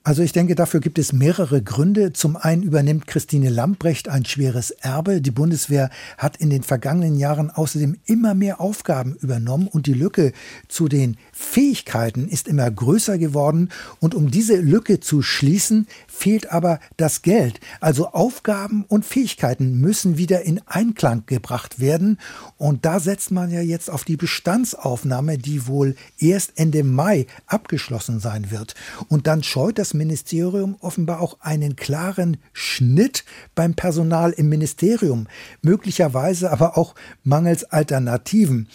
Also 0.02 0.22
ich 0.22 0.32
denke, 0.32 0.54
dafür 0.54 0.80
gibt 0.80 0.98
es 0.98 1.12
mehrere 1.12 1.62
Gründe. 1.62 2.14
Zum 2.14 2.38
einen 2.38 2.62
übernimmt 2.62 3.06
Christine 3.06 3.50
Lambrecht 3.50 4.08
ein 4.08 4.24
schweres 4.24 4.70
Erbe. 4.70 5.20
Die 5.20 5.30
Bundeswehr 5.30 5.90
hat 6.16 6.38
in 6.38 6.48
den 6.48 6.62
vergangenen 6.62 7.16
Jahren 7.16 7.50
außerdem 7.50 7.98
immer 8.06 8.32
mehr 8.32 8.62
Aufgaben 8.62 9.14
übernommen 9.16 9.68
und 9.68 9.86
die 9.86 9.92
Lücke 9.92 10.32
zu 10.68 10.88
den 10.88 11.18
Fähigkeiten 11.40 12.28
ist 12.28 12.46
immer 12.46 12.70
größer 12.70 13.16
geworden. 13.16 13.70
Und 13.98 14.14
um 14.14 14.30
diese 14.30 14.56
Lücke 14.56 15.00
zu 15.00 15.22
schließen, 15.22 15.86
fehlt 16.06 16.52
aber 16.52 16.80
das 16.98 17.22
Geld. 17.22 17.60
Also 17.80 18.08
Aufgaben 18.08 18.84
und 18.86 19.06
Fähigkeiten 19.06 19.80
müssen 19.80 20.18
wieder 20.18 20.42
in 20.42 20.60
Einklang 20.66 21.24
gebracht 21.26 21.80
werden. 21.80 22.18
Und 22.58 22.84
da 22.84 23.00
setzt 23.00 23.30
man 23.30 23.50
ja 23.50 23.62
jetzt 23.62 23.90
auf 23.90 24.04
die 24.04 24.18
Bestandsaufnahme, 24.18 25.38
die 25.38 25.66
wohl 25.66 25.96
erst 26.18 26.52
Ende 26.56 26.84
Mai 26.84 27.26
abgeschlossen 27.46 28.20
sein 28.20 28.50
wird. 28.50 28.74
Und 29.08 29.26
dann 29.26 29.42
scheut 29.42 29.78
das 29.78 29.94
Ministerium 29.94 30.76
offenbar 30.80 31.20
auch 31.20 31.38
einen 31.40 31.74
klaren 31.74 32.36
Schnitt 32.52 33.24
beim 33.54 33.74
Personal 33.74 34.32
im 34.32 34.50
Ministerium, 34.50 35.26
möglicherweise 35.62 36.50
aber 36.50 36.76
auch 36.76 36.94
mangels 37.24 37.64
Alternativen. 37.64 38.68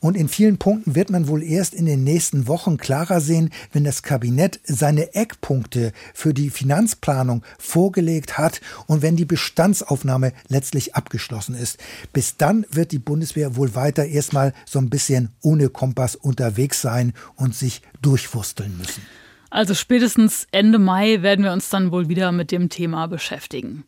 Und 0.00 0.16
in 0.16 0.28
vielen 0.28 0.56
Punkten 0.56 0.94
wird 0.94 1.10
man 1.10 1.28
wohl 1.28 1.42
erst 1.42 1.74
in 1.74 1.84
den 1.84 2.04
nächsten 2.04 2.48
Wochen 2.48 2.78
klarer 2.78 3.20
sehen, 3.20 3.50
wenn 3.72 3.84
das 3.84 4.02
Kabinett 4.02 4.58
seine 4.64 5.14
Eckpunkte 5.14 5.92
für 6.14 6.32
die 6.32 6.48
Finanzplanung 6.48 7.42
vorgelegt 7.58 8.38
hat 8.38 8.62
und 8.86 9.02
wenn 9.02 9.16
die 9.16 9.26
Bestandsaufnahme 9.26 10.32
letztlich 10.48 10.94
abgeschlossen 10.94 11.54
ist. 11.54 11.78
Bis 12.14 12.38
dann 12.38 12.64
wird 12.70 12.92
die 12.92 12.98
Bundeswehr 12.98 13.56
wohl 13.56 13.74
weiter 13.74 14.06
erstmal 14.06 14.54
so 14.64 14.78
ein 14.78 14.88
bisschen 14.88 15.28
ohne 15.42 15.68
Kompass 15.68 16.16
unterwegs 16.16 16.80
sein 16.80 17.12
und 17.36 17.54
sich 17.54 17.82
durchwursteln 18.00 18.78
müssen. 18.78 19.02
Also 19.50 19.74
spätestens 19.74 20.46
Ende 20.52 20.78
Mai 20.78 21.22
werden 21.22 21.44
wir 21.44 21.52
uns 21.52 21.68
dann 21.68 21.90
wohl 21.90 22.08
wieder 22.08 22.30
mit 22.30 22.52
dem 22.52 22.68
Thema 22.68 23.06
beschäftigen. 23.06 23.84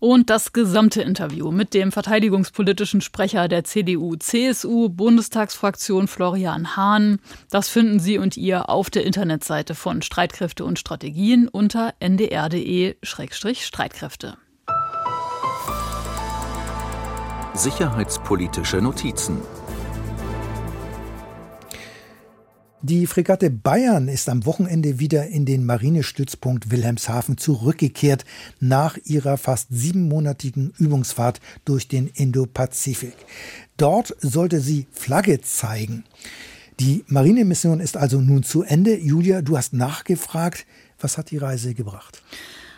Und 0.00 0.28
das 0.30 0.52
gesamte 0.54 1.02
Interview 1.02 1.52
mit 1.52 1.74
dem 1.74 1.92
verteidigungspolitischen 1.92 3.02
Sprecher 3.02 3.48
der 3.48 3.64
CDU-CSU-Bundestagsfraktion 3.64 6.08
Florian 6.08 6.74
Hahn, 6.74 7.18
das 7.50 7.68
finden 7.68 8.00
Sie 8.00 8.16
und 8.16 8.38
ihr 8.38 8.70
auf 8.70 8.88
der 8.88 9.04
Internetseite 9.04 9.74
von 9.74 10.00
Streitkräfte 10.00 10.64
und 10.64 10.78
Strategien 10.78 11.48
unter 11.48 11.92
ndr.de-streitkräfte. 12.00 14.38
Sicherheitspolitische 17.52 18.78
Notizen 18.78 19.36
Die 22.82 23.06
Fregatte 23.06 23.50
Bayern 23.50 24.08
ist 24.08 24.30
am 24.30 24.46
Wochenende 24.46 24.98
wieder 24.98 25.26
in 25.26 25.44
den 25.44 25.66
Marinestützpunkt 25.66 26.70
Wilhelmshaven 26.70 27.36
zurückgekehrt 27.36 28.24
nach 28.58 28.96
ihrer 29.04 29.36
fast 29.36 29.66
siebenmonatigen 29.68 30.72
Übungsfahrt 30.78 31.40
durch 31.66 31.88
den 31.88 32.06
Indopazifik. 32.06 33.12
Dort 33.76 34.16
sollte 34.20 34.60
sie 34.60 34.86
Flagge 34.92 35.42
zeigen. 35.42 36.04
Die 36.78 37.04
Marinemission 37.06 37.80
ist 37.80 37.98
also 37.98 38.18
nun 38.22 38.44
zu 38.44 38.62
Ende. 38.62 38.96
Julia, 38.96 39.42
du 39.42 39.58
hast 39.58 39.74
nachgefragt. 39.74 40.64
Was 40.98 41.18
hat 41.18 41.30
die 41.30 41.36
Reise 41.36 41.74
gebracht? 41.74 42.22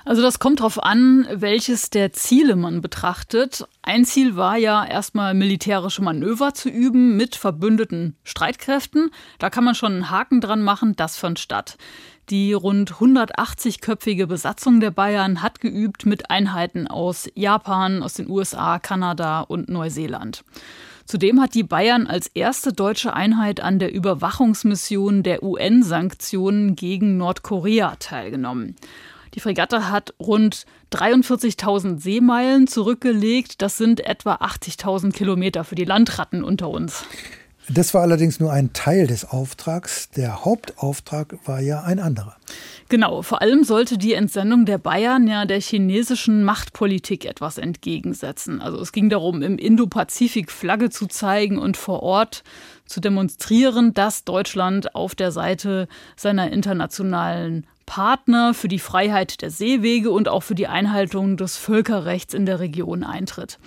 Also 0.05 0.23
das 0.23 0.39
kommt 0.39 0.61
darauf 0.61 0.83
an, 0.83 1.27
welches 1.31 1.91
der 1.91 2.13
Ziele 2.13 2.57
man 2.57 2.81
betrachtet. 2.81 3.67
Ein 3.83 4.05
Ziel 4.05 4.37
war 4.37 4.57
ja 4.57 4.85
erstmal 4.85 5.35
militärische 5.35 6.03
Manöver 6.03 6.55
zu 6.55 6.69
üben 6.69 7.17
mit 7.17 7.37
verbündeten 7.37 8.17
Streitkräften. 8.25 9.11
Da 9.39 9.51
kann 9.51 9.65
man 9.65 9.75
schon 9.75 9.93
einen 9.93 10.11
Haken 10.11 10.41
dran 10.41 10.63
machen, 10.63 10.97
das 10.97 11.17
fand 11.17 11.39
statt. 11.39 11.77
Die 12.31 12.53
rund 12.53 12.95
180-köpfige 12.95 14.27
Besatzung 14.27 14.81
der 14.81 14.91
Bayern 14.91 15.43
hat 15.43 15.61
geübt 15.61 16.07
mit 16.07 16.31
Einheiten 16.31 16.87
aus 16.87 17.29
Japan, 17.35 18.03
aus 18.03 18.15
den 18.15 18.29
USA, 18.29 18.79
Kanada 18.79 19.41
und 19.41 19.69
Neuseeland. 19.69 20.45
Zudem 21.05 21.41
hat 21.41 21.55
die 21.55 21.65
Bayern 21.65 22.07
als 22.07 22.29
erste 22.29 22.73
deutsche 22.73 23.13
Einheit 23.13 23.61
an 23.61 23.79
der 23.79 23.93
Überwachungsmission 23.93 25.23
der 25.23 25.43
UN-Sanktionen 25.43 26.77
gegen 26.77 27.17
Nordkorea 27.17 27.97
teilgenommen. 27.97 28.77
Die 29.35 29.41
Fregatte 29.41 29.91
hat 29.91 30.15
rund 30.21 30.67
43.000 30.93 31.99
Seemeilen 31.99 32.67
zurückgelegt. 32.67 33.63
Das 33.63 33.79
sind 33.79 34.01
etwa 34.01 34.35
80.000 34.35 35.13
Kilometer 35.13 35.65
für 35.65 35.75
die 35.75 35.85
Landratten 35.85 36.45
unter 36.45 36.69
uns. 36.69 37.05
Das 37.69 37.95
war 37.95 38.03
allerdings 38.03 38.41
nur 38.41 38.53
ein 38.53 38.73
Teil 38.73 39.07
des 39.07 39.25
Auftrags. 39.25 40.11
Der 40.11 40.45
Hauptauftrag 40.45 41.39
war 41.47 41.61
ja 41.61 41.83
ein 41.83 42.01
anderer. 42.01 42.37
Genau, 42.89 43.23
vor 43.23 43.41
allem 43.41 43.63
sollte 43.63 43.97
die 43.97 44.15
Entsendung 44.15 44.67
der 44.67 44.79
Bayern 44.79 45.29
ja 45.29 45.47
der 45.47 45.61
chinesischen 45.61 46.45
Machtpolitik 46.45 47.25
etwas 47.25 47.59
entgegensetzen. 47.59 48.61
Also 48.61 48.81
es 48.81 48.93
ging 48.93 49.09
darum, 49.09 49.43
im 49.43 49.59
Indo-Pazifik 49.59 50.51
Flagge 50.51 50.91
zu 50.91 51.07
zeigen 51.07 51.57
und 51.57 51.77
vor 51.77 52.03
Ort 52.03 52.43
zu 52.85 53.01
demonstrieren, 53.01 53.95
dass 53.95 54.25
Deutschland 54.25 54.95
auf 54.95 55.15
der 55.15 55.31
Seite 55.31 55.89
seiner 56.17 56.53
internationalen 56.53 57.67
Partner 57.87 58.55
für 58.55 58.69
die 58.69 58.79
Freiheit 58.79 59.43
der 59.43 59.51
Seewege 59.51 60.11
und 60.11 60.29
auch 60.29 60.43
für 60.43 60.55
die 60.55 60.67
Einhaltung 60.67 61.37
des 61.37 61.57
Völkerrechts 61.57 62.35
in 62.35 62.47
der 62.47 62.61
Region 62.61 63.05
eintritt. 63.05 63.59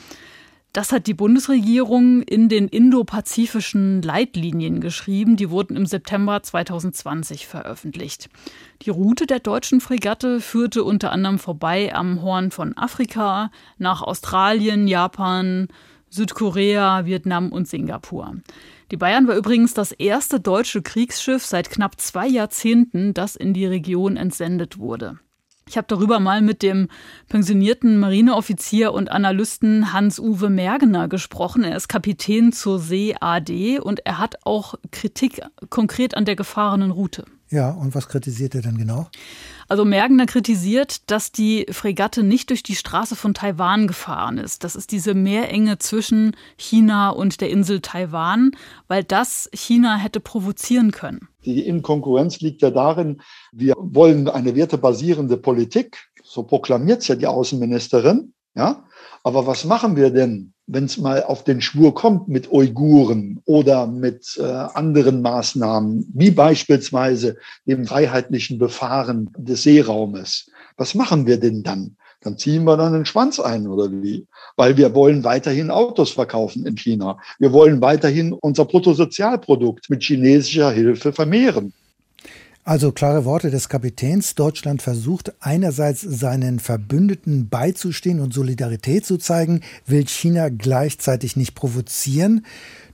Das 0.75 0.91
hat 0.91 1.07
die 1.07 1.13
Bundesregierung 1.13 2.21
in 2.21 2.49
den 2.49 2.67
indopazifischen 2.67 4.01
Leitlinien 4.01 4.81
geschrieben. 4.81 5.37
Die 5.37 5.49
wurden 5.49 5.77
im 5.77 5.85
September 5.85 6.43
2020 6.43 7.47
veröffentlicht. 7.47 8.27
Die 8.81 8.89
Route 8.89 9.25
der 9.25 9.39
deutschen 9.39 9.79
Fregatte 9.79 10.41
führte 10.41 10.83
unter 10.83 11.13
anderem 11.13 11.39
vorbei 11.39 11.95
am 11.95 12.21
Horn 12.21 12.51
von 12.51 12.77
Afrika, 12.77 13.51
nach 13.77 14.01
Australien, 14.01 14.89
Japan, 14.89 15.69
Südkorea, 16.09 17.05
Vietnam 17.05 17.53
und 17.53 17.69
Singapur. 17.69 18.35
Die 18.91 18.97
Bayern 18.97 19.27
war 19.27 19.35
übrigens 19.35 19.73
das 19.73 19.91
erste 19.91 20.39
deutsche 20.39 20.81
Kriegsschiff 20.81 21.45
seit 21.45 21.71
knapp 21.71 21.99
zwei 21.99 22.27
Jahrzehnten, 22.27 23.13
das 23.13 23.35
in 23.35 23.53
die 23.53 23.65
Region 23.65 24.15
entsendet 24.15 24.77
wurde. 24.77 25.19
Ich 25.67 25.77
habe 25.77 25.87
darüber 25.87 26.19
mal 26.19 26.41
mit 26.41 26.61
dem 26.61 26.89
pensionierten 27.27 27.97
Marineoffizier 27.99 28.93
und 28.93 29.11
Analysten 29.11 29.91
Hans-Uwe 29.93 30.51
Mergener 30.51 31.07
gesprochen. 31.07 31.63
Er 31.63 31.75
ist 31.75 31.87
Kapitän 31.87 32.51
zur 32.51 32.77
See 32.77 33.15
AD 33.19 33.79
und 33.79 34.05
er 34.05 34.19
hat 34.19 34.45
auch 34.45 34.75
Kritik 34.91 35.41
konkret 35.71 36.15
an 36.15 36.25
der 36.25 36.35
gefahrenen 36.35 36.91
Route. 36.91 37.25
Ja, 37.49 37.69
und 37.69 37.93
was 37.93 38.07
kritisiert 38.07 38.55
er 38.55 38.61
denn 38.61 38.77
genau? 38.77 39.07
Also 39.67 39.85
Mergener 39.85 40.25
kritisiert, 40.25 41.09
dass 41.09 41.31
die 41.31 41.65
Fregatte 41.71 42.23
nicht 42.23 42.49
durch 42.49 42.63
die 42.63 42.75
Straße 42.75 43.15
von 43.15 43.33
Taiwan 43.33 43.87
gefahren 43.87 44.37
ist. 44.37 44.63
Das 44.63 44.75
ist 44.75 44.91
diese 44.91 45.13
Meerenge 45.13 45.77
zwischen 45.79 46.35
China 46.57 47.09
und 47.09 47.41
der 47.41 47.49
Insel 47.49 47.81
Taiwan, 47.81 48.51
weil 48.87 49.03
das 49.03 49.49
China 49.53 49.97
hätte 49.97 50.19
provozieren 50.19 50.91
können. 50.91 51.27
Die 51.45 51.65
Inkonkurrenz 51.67 52.41
liegt 52.41 52.61
ja 52.61 52.71
darin, 52.71 53.21
wir 53.51 53.75
wollen 53.77 54.27
eine 54.27 54.55
wertebasierende 54.55 55.37
Politik, 55.37 56.09
so 56.23 56.43
proklamiert 56.43 57.01
es 57.01 57.07
ja 57.07 57.15
die 57.15 57.27
Außenministerin, 57.27 58.33
ja. 58.55 58.85
Aber 59.25 59.47
was 59.47 59.65
machen 59.65 59.95
wir 59.95 60.11
denn, 60.11 60.53
wenn 60.67 60.85
es 60.85 60.99
mal 60.99 61.23
auf 61.23 61.43
den 61.43 61.59
Schwur 61.59 61.95
kommt 61.95 62.27
mit 62.27 62.51
Uiguren 62.51 63.41
oder 63.45 63.87
mit 63.87 64.37
äh, 64.39 64.43
anderen 64.43 65.23
Maßnahmen, 65.23 66.11
wie 66.13 66.29
beispielsweise 66.29 67.35
dem 67.65 67.87
freiheitlichen 67.87 68.59
Befahren 68.59 69.31
des 69.35 69.63
Seeraumes? 69.63 70.51
Was 70.77 70.93
machen 70.93 71.25
wir 71.25 71.39
denn 71.39 71.63
dann? 71.63 71.97
Dann 72.21 72.37
ziehen 72.37 72.65
wir 72.65 72.77
dann 72.77 72.93
den 72.93 73.07
Schwanz 73.07 73.39
ein 73.39 73.65
oder 73.65 73.91
wie? 73.91 74.27
Weil 74.57 74.77
wir 74.77 74.93
wollen 74.93 75.23
weiterhin 75.23 75.71
Autos 75.71 76.11
verkaufen 76.11 76.67
in 76.67 76.75
China. 76.75 77.17
Wir 77.39 77.51
wollen 77.51 77.81
weiterhin 77.81 78.31
unser 78.31 78.65
Bruttosozialprodukt 78.65 79.89
mit 79.89 80.03
chinesischer 80.03 80.69
Hilfe 80.69 81.11
vermehren. 81.11 81.73
Also 82.67 82.91
klare 82.91 83.25
Worte 83.25 83.51
des 83.51 83.69
Kapitäns. 83.69 84.33
Deutschland 84.33 84.81
versucht 84.81 85.33
einerseits 85.39 86.01
seinen 86.01 86.59
Verbündeten 86.59 87.47
beizustehen 87.47 88.19
und 88.19 88.33
Solidarität 88.33 89.05
zu 89.05 89.17
zeigen, 89.19 89.61
will 89.85 90.07
China 90.07 90.49
gleichzeitig 90.49 91.35
nicht 91.35 91.53
provozieren. 91.53 92.43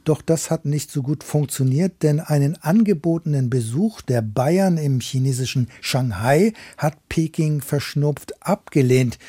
Doch 0.04 0.22
das 0.22 0.52
hat 0.52 0.66
nicht 0.66 0.92
so 0.92 1.02
gut 1.02 1.24
funktioniert, 1.24 2.04
denn 2.04 2.20
einen 2.20 2.58
angebotenen 2.62 3.50
Besuch 3.50 4.02
der 4.02 4.22
Bayern 4.22 4.78
im 4.78 5.00
chinesischen 5.00 5.70
Shanghai 5.80 6.52
hat 6.78 6.98
Peking 7.08 7.62
verschnupft 7.62 8.34
abgelehnt 8.46 9.20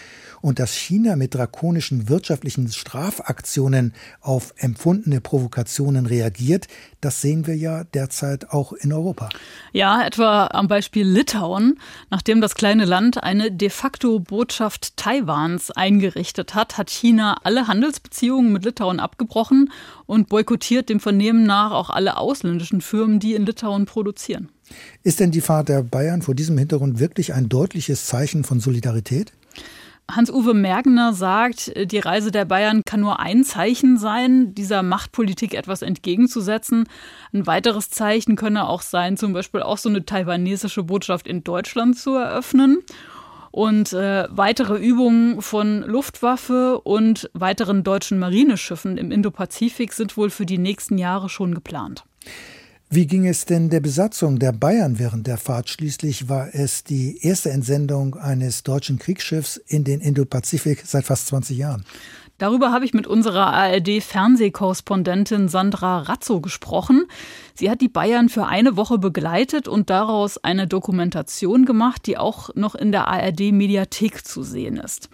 und 0.43 0.59
dass 0.59 0.75
China 0.75 1.17
mit 1.17 1.35
drakonischen 1.35 2.11
wirtschaftlichen 2.11 2.69
Strafaktionen 2.69 3.95
auf 4.21 4.53
empfundene 4.59 5.23
Provokationen 5.23 6.05
reagiert, 6.05 6.67
das 7.01 7.23
sehen 7.23 7.47
wir 7.47 7.57
ja 7.57 7.85
derzeit 7.85 8.51
auch 8.51 8.73
in 8.73 8.93
Europa. 8.93 9.31
Ja, 9.73 10.05
etwa 10.05 10.49
am 10.49 10.69
Beispiel 10.69 11.07
Litauen, 11.07 11.79
nachdem 12.11 12.41
das 12.41 12.55
kleine 12.55 12.85
Land 12.85 13.23
eine 13.23 13.51
de 13.51 13.71
facto 13.71 14.21
Botschaft 14.21 14.97
Taiwans 14.97 15.71
eingerichtet 15.71 16.55
hat, 16.55 16.77
hat 16.77 16.91
China 16.91 17.37
alle 17.45 17.69
Handelsbeziehungen 17.69 18.53
mit 18.53 18.65
Litauen 18.65 19.01
abgebrochen 19.01 19.71
und 20.07 20.29
boykottiert 20.29 20.89
dem 20.89 21.01
Vernehmen 21.01 21.45
nach 21.45 21.71
auch 21.71 21.89
alle 21.89 22.17
ausländischen 22.17 22.81
Firmen, 22.81 23.21
die 23.21 23.35
in 23.35 23.47
Litauen 23.47 23.87
produzieren. 23.87 24.49
Ist 25.03 25.21
denn 25.21 25.31
die 25.31 25.41
Fahrt 25.41 25.69
der 25.69 25.83
Bayern 25.83 26.23
vor 26.23 26.35
diesem 26.35 26.59
Hintergrund 26.59 26.99
wirklich 26.99 27.35
ein 27.35 27.49
deutliches 27.49 28.07
Zeichen 28.07 28.45
von 28.45 28.61
Solidarität? 28.61 29.33
Hans-Uwe 30.11 30.53
Mergener 30.55 31.15
sagt, 31.15 31.73
die 31.77 31.99
Reise 31.99 32.31
der 32.31 32.45
Bayern 32.45 32.83
kann 32.85 33.01
nur 33.01 33.21
ein 33.21 33.45
Zeichen 33.45 33.97
sein, 33.99 34.55
dieser 34.55 34.83
Machtpolitik 34.83 35.55
etwas 35.55 35.83
entgegenzusetzen. 35.83 36.89
Ein 37.33 37.47
weiteres 37.47 37.89
Zeichen 37.91 38.37
könne 38.37 38.69
auch 38.69 38.83
sein, 38.83 39.17
zum 39.17 39.33
Beispiel 39.33 39.63
auch 39.63 39.79
so 39.79 39.89
eine 39.89 40.05
taiwanesische 40.05 40.83
Botschaft 40.83 41.27
in 41.27 41.45
Deutschland 41.45 41.99
zu 41.99 42.15
eröffnen. 42.15 42.83
Und 43.51 43.93
äh, 43.93 44.27
weitere 44.31 44.79
Übungen 44.79 45.43
von 45.43 45.83
Luftwaffe 45.83 46.81
und 46.81 47.31
weiteren 47.35 47.85
deutschen 47.85 48.19
Marineschiffen 48.19 48.97
im 48.97 49.13
Indopazifik 49.13 49.93
sind 49.93 50.17
wohl 50.17 50.31
für 50.31 50.47
die 50.47 50.59
nächsten 50.59 50.97
Jahre 50.97 51.29
schon 51.29 51.55
geplant. 51.55 52.05
Wie 52.95 53.07
ging 53.07 53.27
es 53.27 53.47
denn 53.47 53.71
der 53.71 53.81
Besatzung 53.81 54.39
der 54.39 54.53
Bayern 54.53 54.99
während 54.99 55.27
der 55.27 55.39
Fahrt? 55.39 55.71
Schließlich 55.71 56.29
war 56.29 56.55
es 56.55 56.85
die 56.85 57.25
erste 57.25 57.49
Entsendung 57.51 58.17
eines 58.17 58.65
deutschen 58.65 58.99
Kriegsschiffs 58.99 59.57
in 59.57 59.83
den 59.83 60.03
Indopazifik 60.03 60.83
seit 60.85 61.07
fast 61.07 61.29
20 61.29 61.57
Jahren. 61.57 61.87
Darüber 62.37 62.71
habe 62.71 62.85
ich 62.85 62.93
mit 62.93 63.07
unserer 63.07 63.47
ARD-Fernsehkorrespondentin 63.55 65.49
Sandra 65.49 66.01
Razzo 66.01 66.43
gesprochen. 66.43 67.07
Sie 67.55 67.71
hat 67.71 67.81
die 67.81 67.89
Bayern 67.89 68.29
für 68.29 68.45
eine 68.45 68.77
Woche 68.77 68.99
begleitet 68.99 69.69
und 69.69 69.89
daraus 69.89 70.37
eine 70.37 70.67
Dokumentation 70.67 71.65
gemacht, 71.65 72.05
die 72.05 72.19
auch 72.19 72.55
noch 72.57 72.75
in 72.75 72.93
der 72.93 73.09
ARD-Mediathek 73.09 74.27
zu 74.27 74.43
sehen 74.43 74.77
ist. 74.77 75.09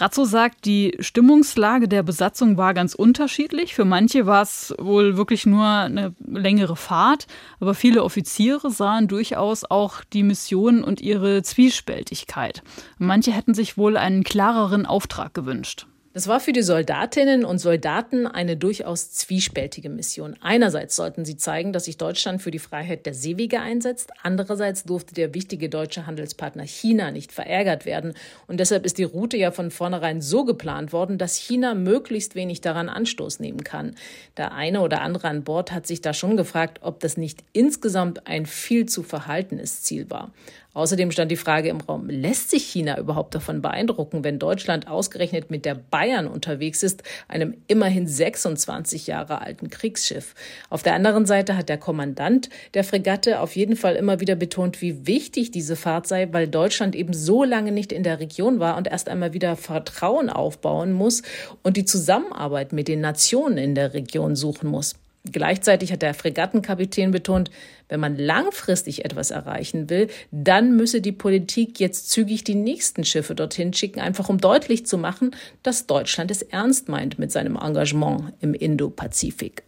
Razzo 0.00 0.24
sagt, 0.24 0.64
die 0.64 0.96
Stimmungslage 1.00 1.86
der 1.86 2.02
Besatzung 2.02 2.56
war 2.56 2.72
ganz 2.72 2.94
unterschiedlich. 2.94 3.74
Für 3.74 3.84
manche 3.84 4.24
war 4.24 4.40
es 4.40 4.74
wohl 4.78 5.18
wirklich 5.18 5.44
nur 5.44 5.66
eine 5.66 6.14
längere 6.26 6.74
Fahrt, 6.74 7.26
aber 7.60 7.74
viele 7.74 8.02
Offiziere 8.02 8.70
sahen 8.70 9.08
durchaus 9.08 9.64
auch 9.64 10.02
die 10.04 10.22
Mission 10.22 10.82
und 10.82 11.02
ihre 11.02 11.42
Zwiespältigkeit. 11.42 12.62
Manche 12.96 13.32
hätten 13.32 13.52
sich 13.52 13.76
wohl 13.76 13.98
einen 13.98 14.24
klareren 14.24 14.86
Auftrag 14.86 15.34
gewünscht. 15.34 15.86
Das 16.12 16.26
war 16.26 16.40
für 16.40 16.52
die 16.52 16.62
Soldatinnen 16.62 17.44
und 17.44 17.60
Soldaten 17.60 18.26
eine 18.26 18.56
durchaus 18.56 19.12
zwiespältige 19.12 19.88
Mission. 19.88 20.36
Einerseits 20.40 20.96
sollten 20.96 21.24
sie 21.24 21.36
zeigen, 21.36 21.72
dass 21.72 21.84
sich 21.84 21.98
Deutschland 21.98 22.42
für 22.42 22.50
die 22.50 22.58
Freiheit 22.58 23.06
der 23.06 23.14
Seewege 23.14 23.60
einsetzt. 23.60 24.10
Andererseits 24.20 24.82
durfte 24.82 25.14
der 25.14 25.34
wichtige 25.34 25.68
deutsche 25.68 26.08
Handelspartner 26.08 26.64
China 26.64 27.12
nicht 27.12 27.30
verärgert 27.30 27.86
werden. 27.86 28.14
Und 28.48 28.58
deshalb 28.58 28.86
ist 28.86 28.98
die 28.98 29.04
Route 29.04 29.36
ja 29.36 29.52
von 29.52 29.70
vornherein 29.70 30.20
so 30.20 30.44
geplant 30.44 30.92
worden, 30.92 31.16
dass 31.16 31.36
China 31.36 31.74
möglichst 31.74 32.34
wenig 32.34 32.60
daran 32.60 32.88
Anstoß 32.88 33.38
nehmen 33.38 33.62
kann. 33.62 33.94
Der 34.36 34.50
eine 34.52 34.80
oder 34.80 35.02
andere 35.02 35.28
an 35.28 35.44
Bord 35.44 35.70
hat 35.70 35.86
sich 35.86 36.00
da 36.00 36.12
schon 36.12 36.36
gefragt, 36.36 36.80
ob 36.82 36.98
das 36.98 37.18
nicht 37.18 37.44
insgesamt 37.52 38.26
ein 38.26 38.46
viel 38.46 38.86
zu 38.86 39.04
verhaltenes 39.04 39.84
Ziel 39.84 40.10
war. 40.10 40.32
Außerdem 40.72 41.10
stand 41.10 41.32
die 41.32 41.36
Frage 41.36 41.68
im 41.68 41.80
Raum, 41.80 42.08
lässt 42.08 42.50
sich 42.50 42.64
China 42.64 42.96
überhaupt 42.96 43.34
davon 43.34 43.60
beeindrucken, 43.60 44.22
wenn 44.22 44.38
Deutschland 44.38 44.86
ausgerechnet 44.86 45.50
mit 45.50 45.64
der 45.64 45.74
Bayern 45.74 46.28
unterwegs 46.28 46.84
ist, 46.84 47.02
einem 47.26 47.56
immerhin 47.66 48.06
26 48.06 49.08
Jahre 49.08 49.40
alten 49.40 49.68
Kriegsschiff? 49.68 50.34
Auf 50.68 50.84
der 50.84 50.94
anderen 50.94 51.26
Seite 51.26 51.56
hat 51.56 51.68
der 51.68 51.78
Kommandant 51.78 52.50
der 52.74 52.84
Fregatte 52.84 53.40
auf 53.40 53.56
jeden 53.56 53.74
Fall 53.74 53.96
immer 53.96 54.20
wieder 54.20 54.36
betont, 54.36 54.80
wie 54.80 55.08
wichtig 55.08 55.50
diese 55.50 55.74
Fahrt 55.74 56.06
sei, 56.06 56.28
weil 56.32 56.46
Deutschland 56.46 56.94
eben 56.94 57.14
so 57.14 57.42
lange 57.42 57.72
nicht 57.72 57.90
in 57.90 58.04
der 58.04 58.20
Region 58.20 58.60
war 58.60 58.76
und 58.76 58.86
erst 58.86 59.08
einmal 59.08 59.32
wieder 59.32 59.56
Vertrauen 59.56 60.30
aufbauen 60.30 60.92
muss 60.92 61.22
und 61.64 61.76
die 61.76 61.84
Zusammenarbeit 61.84 62.72
mit 62.72 62.86
den 62.86 63.00
Nationen 63.00 63.58
in 63.58 63.74
der 63.74 63.92
Region 63.92 64.36
suchen 64.36 64.68
muss. 64.68 64.94
Gleichzeitig 65.24 65.92
hat 65.92 66.00
der 66.00 66.14
Fregattenkapitän 66.14 67.10
betont, 67.10 67.50
wenn 67.88 68.00
man 68.00 68.16
langfristig 68.16 69.04
etwas 69.04 69.30
erreichen 69.30 69.90
will, 69.90 70.08
dann 70.30 70.76
müsse 70.76 71.02
die 71.02 71.12
Politik 71.12 71.78
jetzt 71.78 72.10
zügig 72.10 72.42
die 72.42 72.54
nächsten 72.54 73.04
Schiffe 73.04 73.34
dorthin 73.34 73.74
schicken, 73.74 74.00
einfach 74.00 74.30
um 74.30 74.38
deutlich 74.38 74.86
zu 74.86 74.96
machen, 74.96 75.36
dass 75.62 75.86
Deutschland 75.86 76.30
es 76.30 76.40
ernst 76.40 76.88
meint 76.88 77.18
mit 77.18 77.32
seinem 77.32 77.56
Engagement 77.56 78.32
im 78.40 78.54
Indo-Pazifik. 78.54 79.62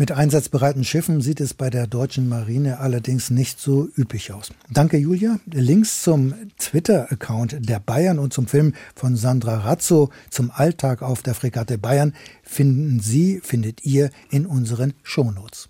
Mit 0.00 0.12
einsatzbereiten 0.12 0.82
Schiffen 0.82 1.20
sieht 1.20 1.42
es 1.42 1.52
bei 1.52 1.68
der 1.68 1.86
deutschen 1.86 2.26
Marine 2.26 2.80
allerdings 2.80 3.28
nicht 3.28 3.60
so 3.60 3.90
üppig 3.98 4.32
aus. 4.32 4.50
Danke, 4.70 4.96
Julia. 4.96 5.38
Links 5.44 6.02
zum 6.02 6.32
Twitter-Account 6.58 7.68
der 7.68 7.80
Bayern 7.80 8.18
und 8.18 8.32
zum 8.32 8.46
Film 8.46 8.72
von 8.94 9.14
Sandra 9.14 9.58
Razzo 9.58 10.08
zum 10.30 10.50
Alltag 10.54 11.02
auf 11.02 11.22
der 11.22 11.34
Fregatte 11.34 11.76
Bayern 11.76 12.14
finden 12.42 13.00
Sie, 13.00 13.42
findet 13.44 13.84
ihr 13.84 14.08
in 14.30 14.46
unseren 14.46 14.94
Shownotes. 15.02 15.68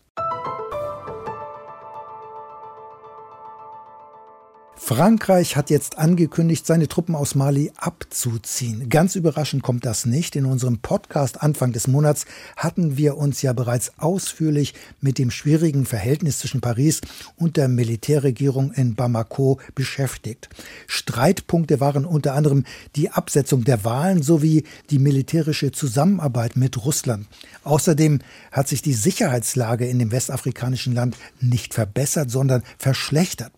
Frankreich 4.82 5.56
hat 5.56 5.70
jetzt 5.70 5.98
angekündigt, 5.98 6.66
seine 6.66 6.88
Truppen 6.88 7.14
aus 7.14 7.34
Mali 7.34 7.70
abzuziehen. 7.76 8.88
Ganz 8.88 9.14
überraschend 9.14 9.62
kommt 9.62 9.84
das 9.84 10.06
nicht. 10.06 10.34
In 10.34 10.46
unserem 10.46 10.78
Podcast 10.78 11.42
Anfang 11.42 11.72
des 11.72 11.86
Monats 11.86 12.24
hatten 12.56 12.96
wir 12.96 13.16
uns 13.18 13.42
ja 13.42 13.52
bereits 13.52 13.92
ausführlich 13.98 14.74
mit 15.00 15.18
dem 15.18 15.30
schwierigen 15.30 15.84
Verhältnis 15.84 16.40
zwischen 16.40 16.62
Paris 16.62 17.02
und 17.36 17.56
der 17.56 17.68
Militärregierung 17.68 18.72
in 18.72 18.96
Bamako 18.96 19.60
beschäftigt. 19.74 20.48
Streitpunkte 20.88 21.78
waren 21.78 22.06
unter 22.06 22.34
anderem 22.34 22.64
die 22.96 23.10
Absetzung 23.10 23.64
der 23.64 23.84
Wahlen 23.84 24.22
sowie 24.22 24.64
die 24.88 24.98
militärische 24.98 25.70
Zusammenarbeit 25.70 26.56
mit 26.56 26.84
Russland. 26.84 27.28
Außerdem 27.64 28.20
hat 28.50 28.66
sich 28.66 28.82
die 28.82 28.94
Sicherheitslage 28.94 29.86
in 29.86 29.98
dem 30.00 30.10
westafrikanischen 30.10 30.94
Land 30.94 31.16
nicht 31.40 31.74
verbessert, 31.74 32.30
sondern 32.30 32.62
verschlechtert. 32.78 33.52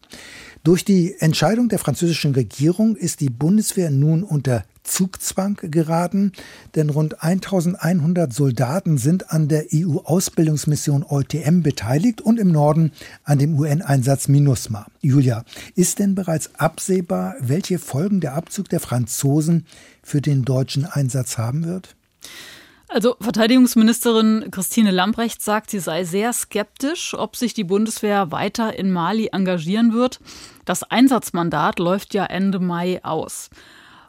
Durch 0.64 0.84
die 0.84 1.16
Entscheidung 1.18 1.68
der 1.68 1.80
französischen 1.80 2.34
Regierung 2.34 2.94
ist 2.94 3.18
die 3.20 3.30
Bundeswehr 3.30 3.90
nun 3.90 4.22
unter 4.22 4.64
Zugzwang 4.84 5.58
geraten, 5.60 6.30
denn 6.76 6.88
rund 6.88 7.20
1100 7.20 8.32
Soldaten 8.32 8.96
sind 8.96 9.32
an 9.32 9.48
der 9.48 9.66
EU-Ausbildungsmission 9.74 11.04
EUTM 11.08 11.62
beteiligt 11.62 12.20
und 12.20 12.38
im 12.38 12.52
Norden 12.52 12.92
an 13.24 13.38
dem 13.38 13.58
UN-Einsatz 13.58 14.28
MINUSMA. 14.28 14.86
Julia, 15.00 15.44
ist 15.74 15.98
denn 15.98 16.14
bereits 16.14 16.54
absehbar, 16.54 17.34
welche 17.40 17.80
Folgen 17.80 18.20
der 18.20 18.34
Abzug 18.34 18.68
der 18.68 18.78
Franzosen 18.78 19.66
für 20.04 20.20
den 20.20 20.44
deutschen 20.44 20.84
Einsatz 20.84 21.38
haben 21.38 21.64
wird? 21.64 21.96
Also 22.92 23.16
Verteidigungsministerin 23.20 24.50
Christine 24.50 24.90
Lambrecht 24.90 25.40
sagt, 25.40 25.70
sie 25.70 25.78
sei 25.78 26.04
sehr 26.04 26.30
skeptisch, 26.34 27.14
ob 27.14 27.36
sich 27.36 27.54
die 27.54 27.64
Bundeswehr 27.64 28.30
weiter 28.32 28.78
in 28.78 28.92
Mali 28.92 29.30
engagieren 29.32 29.94
wird. 29.94 30.20
Das 30.66 30.82
Einsatzmandat 30.82 31.78
läuft 31.78 32.12
ja 32.12 32.26
Ende 32.26 32.58
Mai 32.58 33.02
aus. 33.02 33.48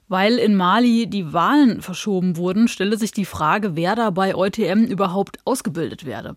Weil 0.09 0.37
in 0.37 0.57
Mali 0.57 1.07
die 1.07 1.31
Wahlen 1.31 1.81
verschoben 1.81 2.35
wurden, 2.35 2.67
stelle 2.67 2.97
sich 2.97 3.13
die 3.13 3.23
Frage, 3.23 3.77
wer 3.77 3.95
da 3.95 4.09
bei 4.09 4.35
EUTM 4.35 4.83
überhaupt 4.83 5.37
ausgebildet 5.45 6.03
werde. 6.03 6.35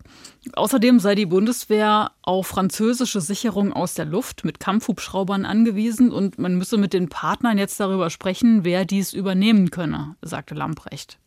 Außerdem 0.53 1.01
sei 1.01 1.15
die 1.15 1.25
Bundeswehr 1.25 2.11
auf 2.21 2.47
französische 2.47 3.19
Sicherung 3.19 3.73
aus 3.73 3.93
der 3.93 4.05
Luft 4.05 4.45
mit 4.45 4.61
Kampfhubschraubern 4.61 5.45
angewiesen 5.45 6.13
und 6.13 6.39
man 6.39 6.57
müsse 6.57 6.77
mit 6.77 6.93
den 6.93 7.09
Partnern 7.09 7.57
jetzt 7.57 7.77
darüber 7.81 8.09
sprechen, 8.09 8.63
wer 8.63 8.85
dies 8.85 9.11
übernehmen 9.11 9.69
könne, 9.69 10.15
sagte 10.21 10.55
Lamprecht. 10.55 11.19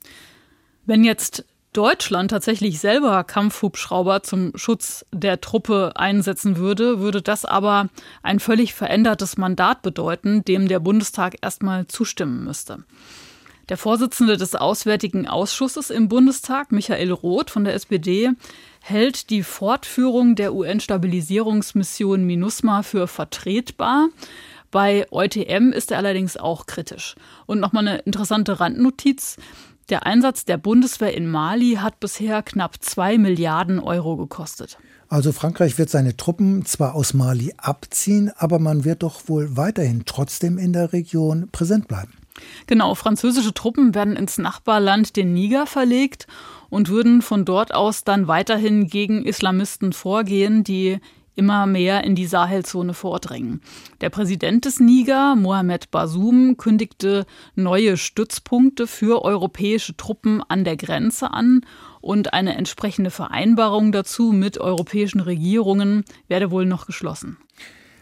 Wenn 0.87 1.05
jetzt 1.05 1.45
Deutschland 1.73 2.33
tatsächlich 2.33 2.81
selber 2.81 3.23
Kampfhubschrauber 3.23 4.25
zum 4.25 4.57
Schutz 4.57 5.07
der 5.13 5.41
Truppe 5.41 5.93
einsetzen 5.95 6.57
würde, 6.57 6.99
würde 6.99 7.23
das 7.23 7.45
aber 7.45 7.89
ein 8.25 8.41
völlig 8.41 8.75
verändertes 8.75 9.37
Mandat 9.37 9.83
bedeuten, 9.83 10.45
dem 10.45 10.67
der 10.67 10.81
Bundestag 10.81 11.37
erstmal 11.43 11.87
zustimmen 11.87 12.45
müsste. 12.45 12.85
Der 13.69 13.77
Vorsitzende 13.77 14.37
des 14.37 14.57
Auswärtigen 14.57 15.29
Ausschusses 15.29 15.91
im 15.91 16.09
Bundestag, 16.09 16.73
Michael 16.73 17.13
Roth 17.13 17.51
von 17.51 17.63
der 17.63 17.75
SPD, 17.75 18.31
hält 18.81 19.31
die 19.31 19.45
Fortführung 19.45 20.35
der 20.35 20.53
UN-Stabilisierungsmission 20.53 22.25
MINUSMA 22.25 22.83
für 22.83 23.07
vertretbar. 23.07 24.09
Bei 24.73 25.07
EUTM 25.13 25.71
ist 25.73 25.93
er 25.93 25.99
allerdings 25.99 26.37
auch 26.37 26.67
kritisch. 26.67 27.15
Und 27.47 27.61
nochmal 27.61 27.87
eine 27.87 27.99
interessante 27.99 28.59
Randnotiz. 28.59 29.37
Der 29.91 30.07
Einsatz 30.07 30.45
der 30.45 30.57
Bundeswehr 30.57 31.17
in 31.17 31.27
Mali 31.29 31.79
hat 31.81 31.99
bisher 31.99 32.43
knapp 32.43 32.81
zwei 32.81 33.19
Milliarden 33.19 33.81
Euro 33.81 34.17
gekostet. 34.17 34.79
Also 35.09 35.33
Frankreich 35.33 35.79
wird 35.79 35.91
seine 35.91 36.17
Truppen 36.17 36.65
zwar 36.65 36.95
aus 36.95 37.13
Mali 37.13 37.53
abziehen, 37.57 38.31
aber 38.37 38.61
man 38.61 38.85
wird 38.85 39.03
doch 39.03 39.23
wohl 39.29 39.57
weiterhin 39.57 40.05
trotzdem 40.07 40.59
in 40.59 40.73
der 40.73 40.93
Region 40.93 41.49
präsent 41.51 41.89
bleiben. 41.89 42.13
Genau, 42.69 42.95
französische 42.95 43.53
Truppen 43.53 43.93
werden 43.97 44.15
ins 44.15 44.39
Nachbarland 44.39 45.17
den 45.17 45.35
Niger 45.35 45.67
verlegt 45.67 46.29
und 46.69 46.89
würden 46.89 47.21
von 47.21 47.45
dort 47.45 47.75
aus 47.75 48.05
dann 48.05 48.29
weiterhin 48.29 48.87
gegen 48.87 49.25
Islamisten 49.25 49.93
vorgehen, 49.93 50.63
die 50.63 51.01
immer 51.35 51.67
mehr 51.67 52.05
in 52.05 52.15
die 52.15 52.27
Sahelzone 52.27 52.95
vordringen. 52.95 53.61
Der 54.01 54.11
Präsident 54.11 54.65
des 54.65 54.81
Niger, 54.81 55.37
Mohamed 55.37 55.91
Bazoum, 55.91 56.57
kündigte 56.57 57.27
neue 57.55 57.97
Stützpunkte 57.97 58.87
für 58.87 59.25
europäische 59.25 59.97
Truppen 59.97 60.43
an 60.49 60.65
der 60.65 60.77
Grenze 60.77 61.33
an 61.33 61.63
und 62.01 62.33
eine 62.33 62.57
entsprechende 62.57 63.11
Vereinbarung 63.11 63.93
dazu 63.93 64.33
mit 64.33 64.59
europäischen 64.59 65.21
Regierungen 65.21 66.05
werde 66.29 66.51
wohl 66.51 66.67
noch 66.67 66.87
geschlossen. 66.87 67.37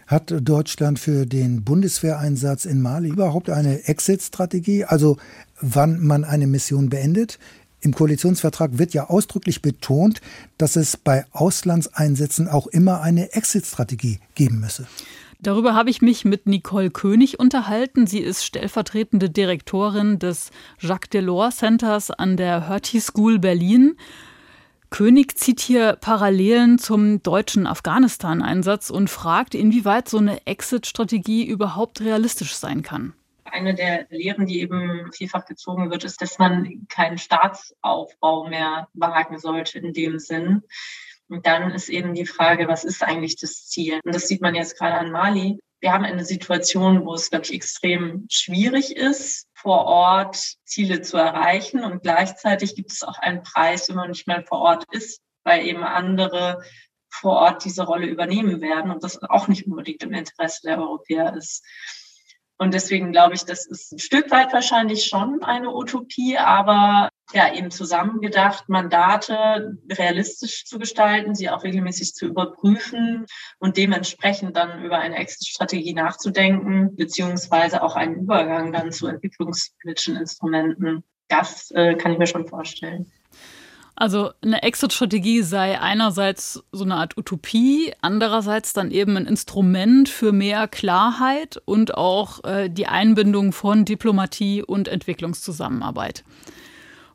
Hat 0.06 0.32
Deutschland 0.40 0.98
für 0.98 1.26
den 1.26 1.64
Bundeswehreinsatz 1.64 2.64
in 2.64 2.80
Mali 2.80 3.10
überhaupt 3.10 3.50
eine 3.50 3.86
Exit-Strategie, 3.86 4.84
also 4.84 5.18
wann 5.60 6.00
man 6.00 6.24
eine 6.24 6.46
Mission 6.46 6.88
beendet? 6.88 7.38
Im 7.80 7.94
Koalitionsvertrag 7.94 8.78
wird 8.78 8.92
ja 8.92 9.08
ausdrücklich 9.08 9.62
betont, 9.62 10.20
dass 10.56 10.76
es 10.76 10.96
bei 10.96 11.24
Auslandseinsätzen 11.30 12.48
auch 12.48 12.66
immer 12.66 13.00
eine 13.00 13.32
Exit-Strategie 13.32 14.18
geben 14.34 14.60
müsse. 14.60 14.86
Darüber 15.40 15.74
habe 15.74 15.90
ich 15.90 16.02
mich 16.02 16.24
mit 16.24 16.46
Nicole 16.46 16.90
König 16.90 17.38
unterhalten. 17.38 18.08
Sie 18.08 18.18
ist 18.18 18.44
stellvertretende 18.44 19.30
Direktorin 19.30 20.18
des 20.18 20.50
Jacques 20.80 21.10
Delors 21.10 21.58
Centers 21.58 22.10
an 22.10 22.36
der 22.36 22.68
Hertie 22.68 23.00
School 23.00 23.38
Berlin. 23.38 23.94
König 24.90 25.38
zieht 25.38 25.60
hier 25.60 25.96
Parallelen 26.00 26.78
zum 26.78 27.22
deutschen 27.22 27.68
Afghanistan-Einsatz 27.68 28.90
und 28.90 29.10
fragt, 29.10 29.54
inwieweit 29.54 30.08
so 30.08 30.18
eine 30.18 30.44
Exit-Strategie 30.46 31.46
überhaupt 31.46 32.00
realistisch 32.00 32.56
sein 32.56 32.82
kann. 32.82 33.12
Eine 33.52 33.74
der 33.74 34.06
Lehren, 34.10 34.46
die 34.46 34.60
eben 34.60 35.10
vielfach 35.12 35.44
gezogen 35.44 35.90
wird, 35.90 36.04
ist, 36.04 36.20
dass 36.20 36.38
man 36.38 36.86
keinen 36.88 37.18
Staatsaufbau 37.18 38.48
mehr 38.48 38.88
wagen 38.94 39.38
sollte 39.38 39.78
in 39.78 39.92
dem 39.92 40.18
Sinn. 40.18 40.62
Und 41.28 41.46
dann 41.46 41.70
ist 41.72 41.88
eben 41.88 42.14
die 42.14 42.26
Frage, 42.26 42.68
was 42.68 42.84
ist 42.84 43.02
eigentlich 43.02 43.36
das 43.36 43.66
Ziel? 43.66 44.00
Und 44.04 44.14
das 44.14 44.28
sieht 44.28 44.40
man 44.40 44.54
jetzt 44.54 44.78
gerade 44.78 44.98
an 44.98 45.10
Mali. 45.10 45.58
Wir 45.80 45.92
haben 45.92 46.04
eine 46.04 46.24
Situation, 46.24 47.04
wo 47.04 47.14
es, 47.14 47.30
glaube 47.30 47.44
ich, 47.44 47.54
extrem 47.54 48.26
schwierig 48.30 48.96
ist, 48.96 49.46
vor 49.54 49.84
Ort 49.84 50.36
Ziele 50.64 51.02
zu 51.02 51.18
erreichen. 51.18 51.84
Und 51.84 52.02
gleichzeitig 52.02 52.74
gibt 52.74 52.92
es 52.92 53.02
auch 53.02 53.18
einen 53.18 53.42
Preis, 53.42 53.88
wenn 53.88 53.96
man 53.96 54.10
nicht 54.10 54.26
mehr 54.26 54.42
vor 54.42 54.60
Ort 54.60 54.84
ist, 54.90 55.20
weil 55.44 55.66
eben 55.66 55.84
andere 55.84 56.62
vor 57.10 57.36
Ort 57.36 57.64
diese 57.64 57.84
Rolle 57.84 58.06
übernehmen 58.06 58.60
werden 58.60 58.90
und 58.90 59.02
das 59.02 59.22
auch 59.22 59.48
nicht 59.48 59.66
unbedingt 59.66 60.02
im 60.02 60.12
Interesse 60.12 60.62
der 60.64 60.78
Europäer 60.78 61.34
ist. 61.36 61.64
Und 62.58 62.74
deswegen 62.74 63.12
glaube 63.12 63.34
ich, 63.34 63.44
das 63.44 63.66
ist 63.66 63.92
ein 63.92 63.98
Stück 64.00 64.30
weit 64.32 64.52
wahrscheinlich 64.52 65.06
schon 65.06 65.42
eine 65.44 65.72
Utopie, 65.72 66.36
aber 66.36 67.08
ja, 67.32 67.54
eben 67.54 67.70
zusammengedacht, 67.70 68.68
Mandate 68.68 69.78
realistisch 69.92 70.64
zu 70.64 70.78
gestalten, 70.78 71.34
sie 71.34 71.50
auch 71.50 71.62
regelmäßig 71.62 72.14
zu 72.14 72.26
überprüfen 72.26 73.26
und 73.58 73.76
dementsprechend 73.76 74.56
dann 74.56 74.82
über 74.82 74.98
eine 74.98 75.16
Exit-Strategie 75.16 75.92
nachzudenken, 75.92 76.96
beziehungsweise 76.96 77.82
auch 77.82 77.94
einen 77.94 78.22
Übergang 78.22 78.72
dann 78.72 78.90
zu 78.90 79.06
entwicklungspolitischen 79.06 80.16
Instrumenten. 80.16 81.04
Das 81.28 81.70
äh, 81.70 81.94
kann 81.94 82.12
ich 82.12 82.18
mir 82.18 82.26
schon 82.26 82.48
vorstellen. 82.48 83.12
Also 84.00 84.30
eine 84.42 84.62
Exit-Strategie 84.62 85.42
sei 85.42 85.80
einerseits 85.80 86.62
so 86.70 86.84
eine 86.84 86.94
Art 86.94 87.18
Utopie, 87.18 87.92
andererseits 88.00 88.72
dann 88.72 88.92
eben 88.92 89.16
ein 89.16 89.26
Instrument 89.26 90.08
für 90.08 90.30
mehr 90.30 90.68
Klarheit 90.68 91.60
und 91.64 91.96
auch 91.96 92.44
äh, 92.44 92.68
die 92.68 92.86
Einbindung 92.86 93.50
von 93.50 93.84
Diplomatie 93.84 94.62
und 94.62 94.86
Entwicklungszusammenarbeit. 94.86 96.22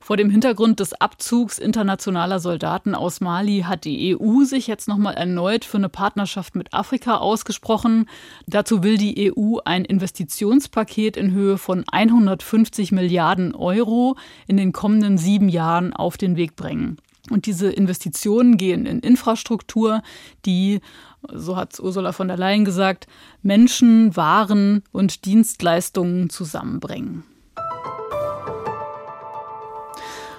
Vor 0.04 0.18
dem 0.18 0.30
Hintergrund 0.30 0.82
des 0.82 0.92
Abzugs 1.00 1.58
internationaler 1.58 2.42
Soldaten 2.42 2.94
aus 2.94 3.22
Mali 3.22 3.62
hat 3.66 3.86
die 3.86 4.14
EU 4.14 4.44
sich 4.44 4.68
jetzt 4.68 4.90
nochmal 4.90 5.14
erneut 5.14 5.64
für 5.64 5.78
eine 5.78 5.88
Partnerschaft 5.88 6.58
mit 6.58 6.74
Afrika 6.74 7.20
ausgesprochen. 7.20 8.10
Dazu 8.46 8.84
will 8.84 8.98
die 8.98 9.32
EU 9.32 9.60
ein 9.64 9.86
Investitionspaket 9.86 11.16
in 11.16 11.32
Höhe 11.32 11.58
von 11.58 11.86
150 11.90 12.92
Milliarden 12.92 13.56
Euro 13.56 14.18
in 14.46 14.58
den 14.58 14.74
kommenden 14.74 15.18
sieben 15.18 15.48
Jahren 15.48 15.94
auf 15.94 16.18
den 16.18 16.36
Weg 16.36 16.58
bringen. 16.58 16.98
Und 17.30 17.46
diese 17.46 17.72
Investitionen 17.72 18.58
gehen 18.58 18.86
in 18.86 19.00
Infrastruktur, 19.00 20.02
die, 20.46 20.82
so 21.32 21.56
hat 21.56 21.80
Ursula 21.80 22.12
von 22.12 22.28
der 22.28 22.36
Leyen 22.36 22.66
gesagt, 22.66 23.08
Menschen, 23.42 24.18
Waren 24.18 24.84
und 24.92 25.24
Dienstleistungen 25.24 26.30
zusammenbringen. 26.30 27.24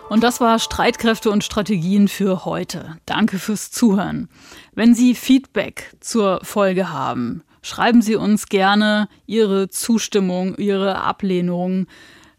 Und 0.08 0.22
das 0.22 0.40
war 0.40 0.58
Streitkräfte 0.58 1.30
und 1.30 1.44
Strategien 1.44 2.08
für 2.08 2.44
heute. 2.44 2.98
Danke 3.06 3.38
fürs 3.38 3.70
Zuhören. 3.70 4.28
Wenn 4.74 4.94
Sie 4.94 5.14
Feedback 5.14 5.94
zur 6.00 6.40
Folge 6.42 6.92
haben, 6.92 7.42
schreiben 7.62 8.02
Sie 8.02 8.16
uns 8.16 8.48
gerne 8.48 9.08
Ihre 9.26 9.70
Zustimmung, 9.70 10.56
Ihre 10.56 11.00
Ablehnung, 11.00 11.86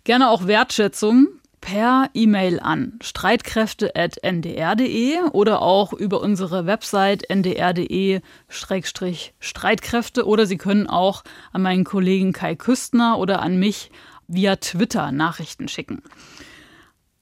gerne 0.03 0.29
auch 0.29 0.45
Wertschätzung 0.47 1.29
per 1.59 2.11
E-Mail 2.13 2.59
an 2.59 2.99
streitkräfte.ndr.de 3.01 5.31
oder 5.31 5.63
auch 5.63 5.93
über 5.93 6.21
unsere 6.21 6.67
Website 6.67 7.27
ndr.de-streitkräfte 7.27 10.27
oder 10.27 10.45
Sie 10.45 10.57
können 10.57 10.85
auch 10.85 11.23
an 11.51 11.63
meinen 11.63 11.83
Kollegen 11.83 12.31
Kai 12.31 12.53
Küstner 12.53 13.17
oder 13.17 13.41
an 13.41 13.57
mich 13.57 13.89
via 14.27 14.57
Twitter 14.57 15.11
Nachrichten 15.11 15.67
schicken. 15.67 16.03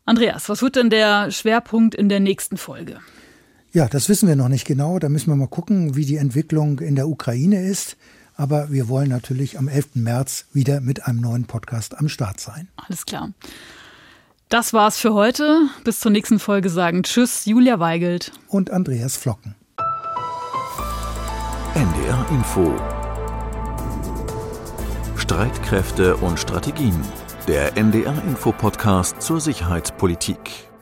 Andreas, 0.05 0.49
was 0.49 0.61
wird 0.61 0.75
denn 0.75 0.89
der 0.89 1.31
Schwerpunkt 1.31 1.95
in 1.95 2.09
der 2.09 2.19
nächsten 2.19 2.57
Folge? 2.57 2.99
Ja, 3.71 3.87
das 3.87 4.09
wissen 4.09 4.27
wir 4.27 4.35
noch 4.35 4.49
nicht 4.49 4.65
genau. 4.65 4.99
Da 4.99 5.09
müssen 5.09 5.31
wir 5.31 5.35
mal 5.35 5.47
gucken, 5.47 5.95
wie 5.95 6.05
die 6.05 6.17
Entwicklung 6.17 6.79
in 6.79 6.95
der 6.95 7.07
Ukraine 7.07 7.65
ist. 7.65 7.95
Aber 8.35 8.71
wir 8.71 8.89
wollen 8.89 9.09
natürlich 9.09 9.57
am 9.57 9.67
11. 9.67 9.95
März 9.95 10.45
wieder 10.51 10.81
mit 10.81 11.05
einem 11.07 11.21
neuen 11.21 11.45
Podcast 11.45 11.97
am 11.97 12.09
Start 12.09 12.39
sein. 12.39 12.67
Alles 12.75 13.05
klar. 13.05 13.31
Das 14.49 14.73
war's 14.73 14.97
für 14.97 15.13
heute. 15.13 15.61
Bis 15.83 15.99
zur 15.99 16.11
nächsten 16.11 16.39
Folge 16.39 16.69
sagen 16.69 17.03
Tschüss, 17.03 17.45
Julia 17.45 17.79
Weigelt 17.79 18.31
und 18.47 18.71
Andreas 18.71 19.15
Flocken. 19.17 19.55
NDR 21.75 22.25
Info 22.29 22.75
Streitkräfte 25.15 26.17
und 26.17 26.39
Strategien 26.39 26.99
der 27.45 27.77
NDR-Info-Podcast 27.77 29.21
zur 29.21 29.39
Sicherheitspolitik. 29.39 30.72